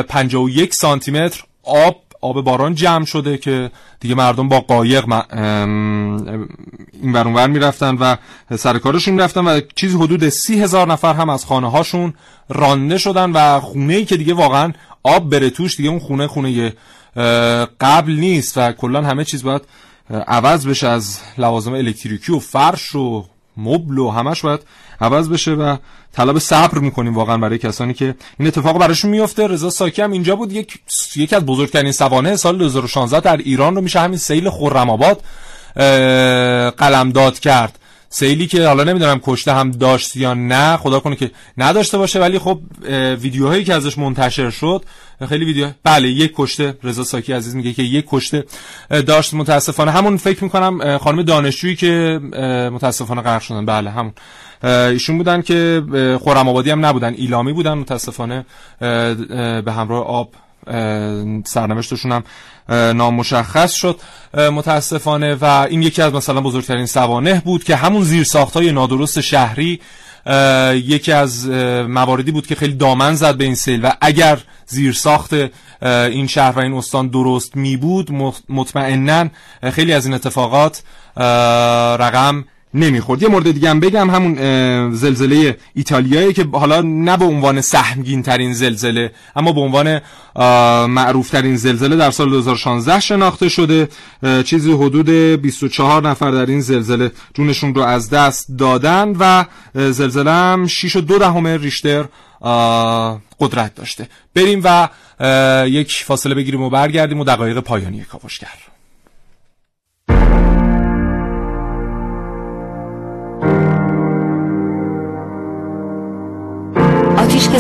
51 0.09 0.75
سانتی 0.75 1.11
متر 1.11 1.45
آب 1.63 1.97
آب 2.21 2.45
باران 2.45 2.75
جمع 2.75 3.05
شده 3.05 3.39
که 3.39 3.71
دیگه 4.01 4.15
مردم 4.15 4.49
با 4.49 4.61
قایق 4.61 5.05
این 7.03 7.13
ورونور 7.13 7.47
می‌رفتن 7.47 7.95
و 7.95 8.17
سر 8.57 8.79
کارشون 8.79 9.15
می‌رفتن 9.15 9.45
و 9.45 9.61
چیزی 9.75 9.97
حدود 9.97 10.29
سی 10.29 10.61
هزار 10.61 10.87
نفر 10.87 11.15
هم 11.15 11.29
از 11.29 11.45
خانه 11.45 11.71
هاشون 11.71 12.15
رانده 12.49 12.99
شدن 12.99 13.31
و 13.33 13.61
خونه 13.61 13.95
ای 13.95 14.05
که 14.05 14.17
دیگه 14.17 14.35
واقعا 14.35 14.73
آب 15.03 15.31
بره 15.31 15.51
توش 15.51 15.77
دیگه 15.77 15.89
اون 15.89 15.99
خونه 15.99 16.27
خونه 16.27 16.73
قبل 17.81 18.13
نیست 18.13 18.59
و 18.59 18.73
کلا 18.73 19.03
همه 19.03 19.25
چیز 19.25 19.43
باید 19.43 19.63
عوض 20.11 20.67
بشه 20.67 20.89
از 20.89 21.21
لوازم 21.39 21.73
الکتریکی 21.73 22.33
و 22.33 22.39
فرش 22.39 22.95
و 22.95 23.25
مبل 23.57 23.99
و 23.99 24.11
همش 24.11 24.41
باید 24.41 24.61
عوض 25.01 25.29
بشه 25.29 25.51
و 25.51 25.77
طلب 26.13 26.39
صبر 26.39 26.79
می‌کنیم 26.79 27.15
واقعا 27.15 27.39
برای 27.39 27.59
کسانی 27.59 27.95
که 27.95 28.15
این 28.39 28.49
اتفاق 28.49 28.79
براشون 28.79 29.11
میفته 29.11 29.47
رضا 29.47 29.71
ساکی 29.71 30.03
هم 30.03 30.13
اینجا 30.13 30.37
بود. 30.37 30.53
یک 30.53 30.79
یکی 31.17 31.37
از 31.37 31.47
بزرگترین 31.47 31.93
سوانه 31.93 32.37
سال 32.37 32.59
2016 32.59 33.21
در 33.21 33.37
ایران 33.37 33.75
رو 33.77 33.81
میشه 33.81 34.01
همین 34.01 34.19
سیل 34.19 34.51
خرم 34.51 34.91
آباد 34.91 35.23
قلمداد 36.77 37.39
کرد. 37.39 37.77
سیلی 38.13 38.47
که 38.47 38.67
حالا 38.67 38.85
نمی‌دونم 38.85 39.21
کشته 39.25 39.53
هم 39.53 39.71
داشت 39.71 40.17
یا 40.17 40.35
نه 40.35 40.77
خدا 40.77 41.01
کنه 41.01 41.17
که 41.17 41.31
نداشته 41.59 41.99
باشه 41.99 42.21
ولی 42.21 42.39
خب 42.39 42.61
ویدیوهایی 43.21 43.65
که 43.65 43.75
ازش 43.75 43.99
منتشر 43.99 44.51
شد 44.51 44.85
خیلی 45.29 45.45
ویدیو 45.45 45.71
بله 45.85 46.09
یک 46.09 46.33
کشته. 46.37 46.79
رضا 46.83 47.05
ساکی 47.05 47.33
عزیز 47.33 47.55
میگه 47.55 47.73
که 47.73 47.83
یک 47.83 48.05
کشته 48.09 48.45
داشت. 48.91 49.35
متاسفانه 49.35 49.91
همون 49.91 50.17
فکر 50.17 50.45
می‌کنم 50.45 50.99
خانم 50.99 51.23
دانشجویی 51.23 51.77
که 51.77 52.21
متاسفانه 52.73 53.23
غرق 53.23 53.43
شدن. 53.43 53.67
بله 53.67 53.91
همون. 53.91 54.13
ایشون 54.65 55.19
بودن 55.19 55.43
که 55.43 55.83
خورم 56.21 56.49
آبادی 56.49 56.71
هم 56.71 56.87
نبودن. 56.87 57.15
ایلامی 57.15 57.53
بودن 57.53 57.73
متاسفانه. 57.73 58.45
به 59.65 59.73
همراه 59.77 60.07
آب 60.07 60.35
سرنوشتشون 61.47 62.13
هم 62.13 62.23
نامشخص 62.97 63.73
شد. 63.73 64.01
متاسفانه 64.35 65.35
و 65.35 65.45
این 65.45 65.83
یکی 65.83 66.03
از 66.03 66.13
مثلا 66.13 66.41
بزرگترین 66.41 66.87
سوانه 66.87 67.43
بود 67.45 67.65
که 67.65 67.77
همون 67.77 68.03
زیر 68.03 68.27
های 68.55 68.73
نادرست 68.73 69.21
شهری 69.21 69.81
یکی 70.75 71.13
از 71.13 71.49
مواردی 71.89 72.31
بود 72.31 72.47
که 72.47 72.55
خیلی 72.55 72.75
دامن 72.75 73.15
زد 73.15 73.37
به 73.37 73.45
این 73.45 73.55
سیل 73.55 73.81
و 73.85 73.93
اگر 74.01 74.39
زیر 74.67 74.93
ساخت 74.93 75.35
این 75.83 76.27
شهر 76.27 76.53
و 76.53 76.59
این 76.59 76.75
استان 76.75 77.09
درست 77.09 77.57
می 77.57 77.77
بود 77.77 78.11
مطمئنا 78.49 79.29
خیلی 79.73 79.93
از 79.93 80.07
این 80.07 80.15
اتفاقات 80.15 80.83
رقم 82.01 82.45
نمی‌خورد. 82.75 83.23
یه 83.23 83.29
مورد 83.29 83.51
دیگه 83.51 83.71
هم 83.71 83.81
بگم 83.81 84.11
همون 84.11 84.35
زلزله 84.95 85.57
ایتالیایی 85.75 86.33
که 86.33 86.47
حالا 86.53 86.81
نه 86.81 87.17
به 87.17 87.25
عنوان 87.25 87.61
سهمگین 87.61 88.23
ترین 88.23 88.53
زلزله 88.53 89.13
اما 89.37 89.53
به 89.53 89.61
عنوان 89.61 90.01
معروف 90.87 91.31
ترین 91.31 91.57
زلزله 91.57 91.97
در 91.97 92.11
سال 92.11 92.31
2016 92.31 93.01
شناخته 93.01 93.49
شده. 93.49 93.89
چیزی 94.45 94.73
حدود 94.73 95.11
24 95.43 96.09
نفر 96.09 96.31
در 96.31 96.47
این 96.47 96.61
زلزله 96.61 97.13
جونشون 97.35 97.75
رو 97.75 97.83
از 97.83 98.11
دست 98.11 98.47
دادن 98.59 99.17
و 99.19 99.45
زلزله 99.75 100.31
هم 100.31 100.67
6 100.67 100.97
و 100.97 101.01
2 101.01 101.19
دهم 101.19 101.47
ریشتر 101.47 102.05
قدرت 103.41 103.75
داشته. 103.75 104.09
بریم 104.35 104.61
و 104.65 104.89
یک 105.69 105.93
فاصله 106.05 106.35
بگیریم 106.35 106.63
و 106.63 106.71
برگردیم 106.71 107.21
و 107.21 107.25
دقایق 107.25 107.59
پایانی 107.59 108.01
کاوشگر. 108.01 108.70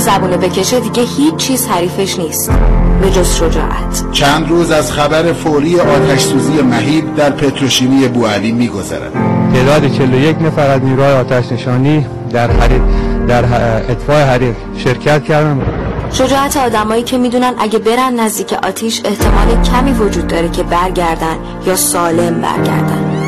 زبونه 0.00 0.36
بکشه 0.36 0.80
دیگه 0.80 1.02
هیچ 1.02 1.36
چیز 1.36 1.66
حریفش 1.66 2.18
نیست. 2.18 2.50
به 3.02 3.10
جز 3.10 3.34
شجاعت. 3.34 4.12
چند 4.12 4.48
روز 4.48 4.70
از 4.70 4.92
خبر 4.92 5.32
فوری 5.32 5.80
آتش 5.80 6.20
سوزی 6.20 6.62
مهیب 6.62 7.14
در 7.16 7.30
پتروشیمی 7.30 8.08
بوعلی 8.08 8.52
میگذرد. 8.52 9.12
تعداد 9.54 9.92
41 9.92 10.42
نفر 10.42 10.70
از 10.70 10.82
نیروهای 10.82 11.12
آتش 11.12 11.52
نشانی 11.52 12.06
در 12.32 12.50
حریف 12.50 12.82
در 13.28 13.44
اطفاع 13.90 14.22
حریف 14.22 14.56
شرکت 14.76 15.24
کردن 15.24 15.60
شجاعت 16.12 16.56
آدمایی 16.56 17.02
که 17.02 17.18
می‌دونن 17.18 17.54
اگه 17.58 17.78
برن 17.78 18.20
نزدیک 18.20 18.52
آتیش 18.52 19.02
احتمال 19.04 19.62
کمی 19.62 19.92
وجود 19.92 20.26
داره 20.26 20.48
که 20.48 20.62
برگردن 20.62 21.36
یا 21.66 21.76
سالم 21.76 22.40
برگردن. 22.40 23.19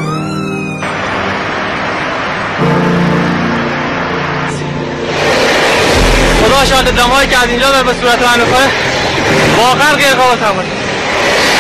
شاهد 6.73 6.97
دمایی 6.97 7.29
که 7.29 7.39
از 7.39 7.49
اینجا 7.49 7.83
به 7.83 7.95
صورت 8.01 8.23
من 8.23 8.41
می‌خوره. 8.41 8.71
واقعا 9.57 9.95
غیر 9.95 10.15
قابل 10.15 10.37
تمام 10.37 10.65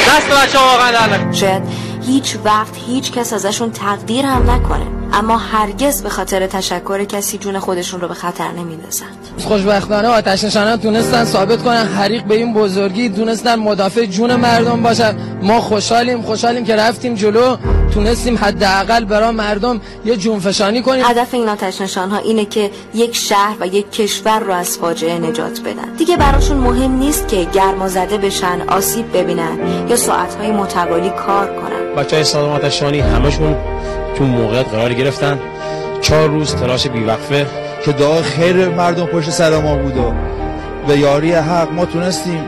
دست 0.08 0.28
بچه 0.28 0.58
واقعا 0.58 1.32
شاید 1.32 1.62
هیچ 2.06 2.36
وقت 2.44 2.74
هیچ 2.86 3.12
کس 3.12 3.32
ازشون 3.32 3.72
تقدیر 3.72 4.26
هم 4.26 4.50
نکنه. 4.50 4.86
اما 5.12 5.38
هرگز 5.38 6.02
به 6.02 6.08
خاطر 6.08 6.46
تشکر 6.46 7.04
کسی 7.04 7.38
جون 7.38 7.58
خودشون 7.58 8.00
رو 8.00 8.08
به 8.08 8.14
خطر 8.14 8.48
نمیندازند 8.48 9.21
خوشبختانه 9.38 10.08
آتش 10.08 10.44
نشانان 10.44 10.76
تونستن 10.76 11.24
ثابت 11.24 11.62
کنن 11.62 11.86
حریق 11.86 12.24
به 12.24 12.34
این 12.34 12.54
بزرگی 12.54 13.08
تونستن 13.08 13.54
مدافع 13.54 14.04
جون 14.04 14.36
مردم 14.36 14.82
باشن 14.82 15.16
ما 15.42 15.60
خوشحالیم 15.60 16.22
خوشحالیم 16.22 16.64
که 16.64 16.76
رفتیم 16.76 17.14
جلو. 17.14 17.56
تونستیم 17.94 18.38
حداقل 18.38 19.04
برای 19.04 19.30
مردم 19.30 19.80
یه 20.04 20.16
جونفشانی 20.16 20.82
کنیم. 20.82 21.04
هدف 21.04 21.34
این 21.34 21.48
آتش 21.48 21.80
نشان 21.80 22.10
ها 22.10 22.18
اینه 22.18 22.44
که 22.44 22.70
یک 22.94 23.16
شهر 23.16 23.56
و 23.60 23.66
یک 23.66 23.90
کشور 23.92 24.38
رو 24.38 24.52
از 24.52 24.78
فاجعه 24.78 25.18
نجات 25.18 25.60
بدن. 25.60 25.94
دیگه 25.98 26.16
براشون 26.16 26.56
مهم 26.56 26.92
نیست 26.92 27.28
که 27.28 27.46
گرما 27.54 27.88
زده 27.88 28.18
بشن 28.18 28.60
آسیب 28.68 29.16
ببینن 29.16 29.58
یا 29.88 29.96
ساعتهای 29.96 30.50
متوالی 30.50 31.10
کار 31.10 31.46
کنن. 31.46 31.94
بچه 31.96 32.16
های 32.16 32.24
سازمان 32.24 32.56
آتشانی 32.56 33.00
همشون 33.00 33.56
تو 34.18 34.24
موقعیت 34.24 34.68
قرار 34.68 34.94
گرفتن. 34.94 35.38
چهار 36.02 36.28
روز 36.28 36.54
تلاش 36.54 36.86
بیوقفه. 36.86 37.61
که 37.84 37.92
دعا 37.92 38.22
خیر 38.22 38.68
مردم 38.68 39.06
پشت 39.06 39.30
سر 39.30 39.60
ما 39.60 39.76
بود 39.76 39.96
و 39.96 40.12
به 40.86 40.98
یاری 40.98 41.32
حق 41.32 41.72
ما 41.72 41.84
تونستیم 41.84 42.44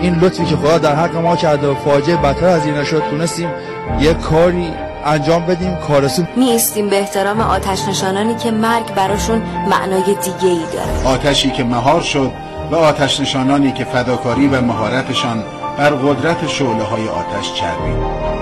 این 0.00 0.14
لطفی 0.14 0.44
که 0.44 0.56
خدا 0.56 0.78
در 0.78 0.94
حق 0.94 1.16
ما 1.16 1.36
کرد 1.36 1.64
و 1.64 1.74
فاجعه 1.74 2.16
بدتر 2.16 2.46
از 2.46 2.66
این 2.66 2.74
نشد 2.74 3.02
تونستیم 3.10 3.48
یه 4.00 4.14
کاری 4.14 4.72
انجام 5.04 5.46
بدیم 5.46 5.76
کارسون 5.76 6.28
نیستیم 6.36 6.88
به 6.88 6.98
احترام 6.98 7.40
آتش 7.40 7.88
نشانانی 7.88 8.34
که 8.34 8.50
مرگ 8.50 8.94
براشون 8.94 9.42
معنای 9.70 10.02
دیگه 10.02 10.52
ای 10.52 10.62
داره. 10.72 11.14
آتشی 11.14 11.50
که 11.50 11.64
مهار 11.64 12.00
شد 12.00 12.32
و 12.70 12.76
آتش 12.76 13.20
نشانانی 13.20 13.72
که 13.72 13.84
فداکاری 13.84 14.48
و 14.48 14.60
مهارتشان 14.60 15.44
بر 15.78 15.90
قدرت 15.90 16.46
شعله 16.46 16.82
های 16.82 17.08
آتش 17.08 17.54
چربید. 17.54 18.37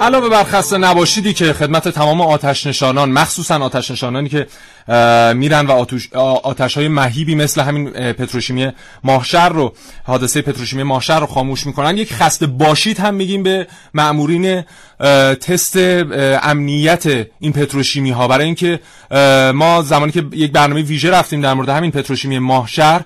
علاوه 0.00 0.28
بر 0.28 0.44
خسته 0.44 0.78
نباشیدی 0.78 1.34
که 1.34 1.52
خدمت 1.52 1.88
تمام 1.88 2.20
آتش 2.20 2.66
نشانان 2.66 3.10
مخصوصا 3.10 3.58
آتش 3.58 3.90
نشانانی 3.90 4.28
که 4.28 4.46
میرن 5.34 5.66
و 5.66 5.84
آتش 6.42 6.74
های 6.76 6.88
مهیبی 6.88 7.34
مثل 7.34 7.60
همین 7.60 7.90
پتروشیمی 7.90 8.72
ماهشر 9.04 9.48
رو 9.48 9.72
حادثه 10.04 10.42
پتروشیمی 10.42 10.82
ماهشر 10.82 11.20
رو 11.20 11.26
خاموش 11.26 11.66
می‌کنن. 11.66 11.96
یک 11.96 12.14
خسته 12.14 12.46
باشید 12.46 12.98
هم 12.98 13.14
میگیم 13.14 13.42
به 13.42 13.66
مأمورین 13.94 14.64
تست 15.40 15.76
امنیت 16.42 17.26
این 17.40 17.52
پتروشیمی 17.52 18.10
ها 18.10 18.28
برای 18.28 18.44
اینکه 18.44 18.80
ما 19.54 19.82
زمانی 19.82 20.12
که 20.12 20.24
یک 20.32 20.52
برنامه 20.52 20.82
ویژه 20.82 21.10
رفتیم 21.10 21.40
در 21.40 21.54
مورد 21.54 21.68
همین 21.68 21.90
پتروشیمی 21.90 22.38
ماهشر 22.38 23.02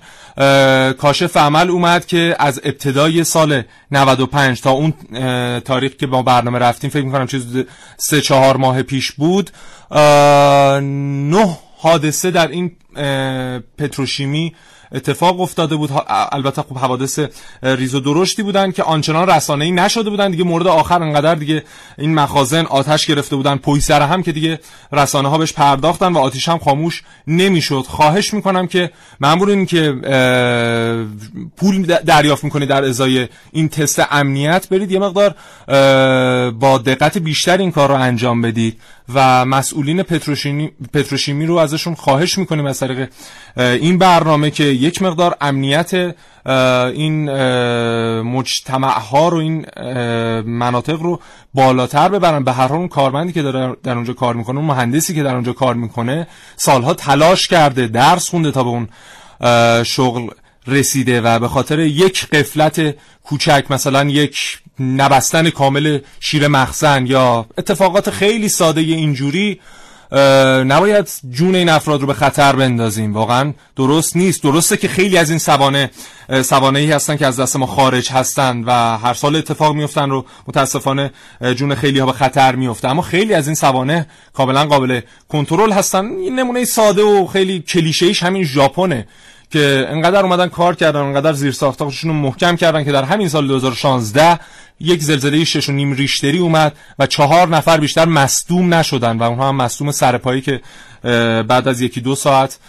کاشف 0.97 1.37
عمل 1.37 1.69
اومد 1.69 2.05
که 2.05 2.35
از 2.39 2.61
ابتدای 2.63 3.23
سال 3.23 3.63
95 3.91 4.61
تا 4.61 4.71
اون 4.71 4.93
تاریخ 5.59 5.91
که 5.91 6.07
با 6.07 6.21
برنامه 6.21 6.59
رفتیم 6.59 6.89
فکر 6.89 7.05
می‌کنم 7.05 7.27
چیز 7.27 7.45
سه 7.97 8.21
چهار 8.21 8.57
ماه 8.57 8.83
پیش 8.83 9.11
بود 9.11 9.49
نه 9.91 11.57
حادثه 11.77 12.31
در 12.31 12.47
این 12.47 12.71
پتروشیمی 13.77 14.55
اتفاق 14.93 15.41
افتاده 15.41 15.75
بود. 15.75 15.89
البته 16.31 16.61
خب 16.61 16.77
حوادث 16.77 17.19
ریز 17.63 17.95
و 17.95 17.99
درشتی 17.99 18.43
بودن 18.43 18.71
که 18.71 18.83
آنچنان 18.83 19.29
رسانه‌ای 19.29 19.71
نشده 19.71 20.09
بودن 20.09 20.31
دیگه. 20.31 20.43
مورد 20.43 20.67
آخر 20.67 21.03
انقدر 21.03 21.35
دیگه 21.35 21.63
این 21.97 22.13
مخازن 22.13 22.65
آتش 22.65 23.05
گرفته 23.05 23.35
بودن. 23.35 23.55
پوی 23.55 23.81
سر 23.81 24.01
هم 24.01 24.23
که 24.23 24.31
دیگه 24.31 24.59
رسانه 24.91 25.29
ها 25.29 25.37
بهش 25.37 25.53
پرداختن 25.53 26.13
و 26.13 26.17
آتیش 26.17 26.49
هم 26.49 26.57
خاموش 26.57 27.03
نمی‌شد. 27.27 27.85
خواهش 27.87 28.33
می‌کنم 28.33 28.67
که 28.67 28.91
مامورین 29.19 29.65
که 29.65 29.95
پول 31.57 31.83
دریافت 31.85 32.43
می‌کنید 32.43 32.69
در 32.69 32.83
ازای 32.83 33.27
این 33.51 33.69
تست 33.69 34.07
امنیت 34.11 34.69
برید. 34.69 34.91
یه 34.91 34.99
مقدار 34.99 35.35
با 36.51 36.77
دقت 36.77 37.17
بیشتر 37.17 37.57
این 37.57 37.71
کار 37.71 37.89
رو 37.89 37.95
انجام 37.95 38.41
بدید 38.41 38.79
و 39.13 39.45
مسئولین 39.45 40.03
پتروشیمی 40.93 41.45
رو 41.45 41.55
ازشون 41.55 41.95
خواهش 41.95 42.37
می‌کنیم 42.37 42.65
از 42.65 42.79
طریق 42.79 43.09
این 43.57 43.97
برنامه 43.97 44.51
که 44.51 44.63
یک 44.83 45.01
مقدار 45.01 45.37
امنیت 45.41 46.15
این 46.93 47.31
مجتمع 48.21 48.99
ها 48.99 49.29
رو 49.29 49.37
این 49.37 49.65
مناطق 50.41 51.01
رو 51.01 51.19
بالاتر 51.53 52.09
ببرن. 52.09 52.43
به 52.43 52.53
هر 52.53 52.67
حال 52.67 52.77
اون 52.77 52.87
کارمندی 52.87 53.33
که 53.33 53.41
داره 53.41 53.75
در 53.83 53.95
اونجا 53.95 54.13
کار 54.13 54.35
می‌کنه 54.35 54.57
اون 54.57 54.67
مهندسی 54.67 55.15
که 55.15 55.23
در 55.23 55.33
اونجا 55.33 55.53
کار 55.53 55.73
می‌کنه 55.73 56.27
سالها 56.55 56.93
تلاش 56.93 57.47
کرده 57.47 57.87
درس 57.87 58.29
خونده 58.29 58.51
تا 58.51 58.63
به 58.63 58.69
اون 58.69 58.87
شغل 59.83 60.29
رسیده 60.67 61.21
و 61.21 61.39
به 61.39 61.47
خاطر 61.47 61.79
یک 61.79 62.29
قفلت 62.29 62.95
کوچک 63.23 63.65
مثلا 63.69 64.09
یک 64.09 64.37
نبستن 64.79 65.49
کامل 65.49 65.99
شیر 66.19 66.47
مخزن 66.47 67.05
یا 67.07 67.45
اتفاقات 67.57 68.09
خیلی 68.09 68.49
ساده 68.49 68.81
اینجوری 68.81 69.59
نباید 70.67 71.09
جون 71.29 71.55
این 71.55 71.69
افراد 71.69 72.01
رو 72.01 72.07
به 72.07 72.13
خطر 72.13 72.55
بندازیم. 72.55 73.13
واقعا 73.13 73.53
درست 73.75 74.17
نیست. 74.17 74.43
درسته 74.43 74.77
که 74.77 74.87
خیلی 74.87 75.17
از 75.17 75.29
این 75.29 75.39
سوانه 75.39 75.91
سوانه 76.41 76.79
ای 76.79 76.91
هستن 76.91 77.17
که 77.17 77.25
از 77.27 77.39
دست 77.39 77.55
ما 77.55 77.65
خارج 77.65 78.11
هستن 78.11 78.63
و 78.63 78.97
هر 78.97 79.13
سال 79.13 79.35
اتفاق 79.35 79.75
میفتن 79.75 80.09
رو 80.09 80.25
متاسفانه 80.47 81.11
جون 81.55 81.75
خیلی 81.75 81.99
ها 81.99 82.05
به 82.05 82.11
خطر 82.11 82.55
میفته 82.55 82.87
اما 82.87 83.01
خیلی 83.01 83.33
از 83.33 83.47
این 83.47 83.55
سوانه 83.55 84.07
کاملا 84.33 84.65
قابل 84.65 85.01
کنترل 85.29 85.71
هستن. 85.71 86.05
این 86.05 86.39
نمونه 86.39 86.65
ساده 86.65 87.03
و 87.03 87.27
خیلی 87.27 87.59
کلیشه‌ایش 87.59 88.23
همین 88.23 88.43
ژاپنه. 88.43 89.07
که 89.53 89.87
انقدر 89.89 90.23
اومدن 90.23 90.47
کار 90.47 90.75
کردن 90.75 90.99
انقدر 90.99 91.33
زیر 91.33 91.51
ساختاشون 91.51 92.09
رو 92.11 92.15
محکم 92.17 92.55
کردن 92.55 92.83
که 92.83 92.91
در 92.91 93.03
همین 93.03 93.29
سال 93.29 93.47
2016 93.47 94.39
یک 94.79 95.01
زلزله 95.03 95.43
6 95.43 95.69
و 95.69 95.71
نیم 95.71 95.93
ریشتری 95.93 96.37
اومد 96.37 96.73
و 96.99 97.07
چهار 97.07 97.47
نفر 97.47 97.77
بیشتر 97.77 98.05
مصدوم 98.05 98.73
نشدن 98.73 99.17
و 99.17 99.23
اونها 99.23 99.49
هم 99.49 99.55
مصدوم 99.55 99.91
سرپایی 99.91 100.41
که 100.41 100.61
بعد 101.47 101.67
از 101.67 101.81
یکی 101.81 102.01
دو 102.01 102.15
ساعت 102.15 102.59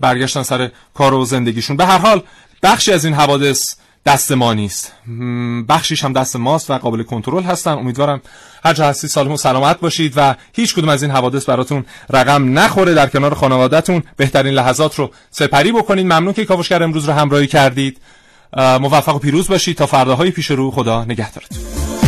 برگشتن 0.00 0.42
سر 0.42 0.70
کار 0.94 1.14
و 1.14 1.24
زندگیشون. 1.24 1.76
به 1.76 1.86
هر 1.86 1.98
حال 1.98 2.22
بخشی 2.62 2.92
از 2.92 3.04
این 3.04 3.14
حوادث 3.14 3.74
دست 4.06 4.32
ما 4.32 4.54
نیست. 4.54 4.92
بخشیش 5.68 6.04
هم 6.04 6.12
دست 6.12 6.36
ماست 6.36 6.70
و 6.70 6.78
قابل 6.78 7.02
کنترل 7.02 7.42
هستن 7.42 7.70
امیدوارم 7.70 8.20
هر 8.64 8.72
جا 8.72 8.88
هستی 8.88 9.08
سالم 9.08 9.32
و 9.32 9.36
سلامت 9.36 9.80
باشید 9.80 10.12
و 10.16 10.34
هیچ 10.52 10.74
کدوم 10.74 10.88
از 10.88 11.02
این 11.02 11.12
حوادث 11.12 11.48
براتون 11.48 11.84
رقم 12.10 12.58
نخوره. 12.58 12.94
در 12.94 13.06
کنار 13.06 13.34
خانوادهتون 13.34 14.02
بهترین 14.16 14.54
لحظات 14.54 14.94
رو 14.94 15.10
سپری 15.30 15.72
بکنید. 15.72 16.06
ممنون 16.06 16.32
که 16.32 16.44
کاوشگر 16.44 16.82
امروز 16.82 17.04
رو 17.04 17.12
همراهی 17.12 17.46
کردید. 17.46 18.00
موفق 18.56 19.16
و 19.16 19.18
پیروز 19.18 19.48
باشید. 19.48 19.76
تا 19.76 19.86
فرداهای 19.86 20.30
پیش 20.30 20.50
رو 20.50 20.70
خدا 20.70 21.04
نگهدارتون. 21.04 22.07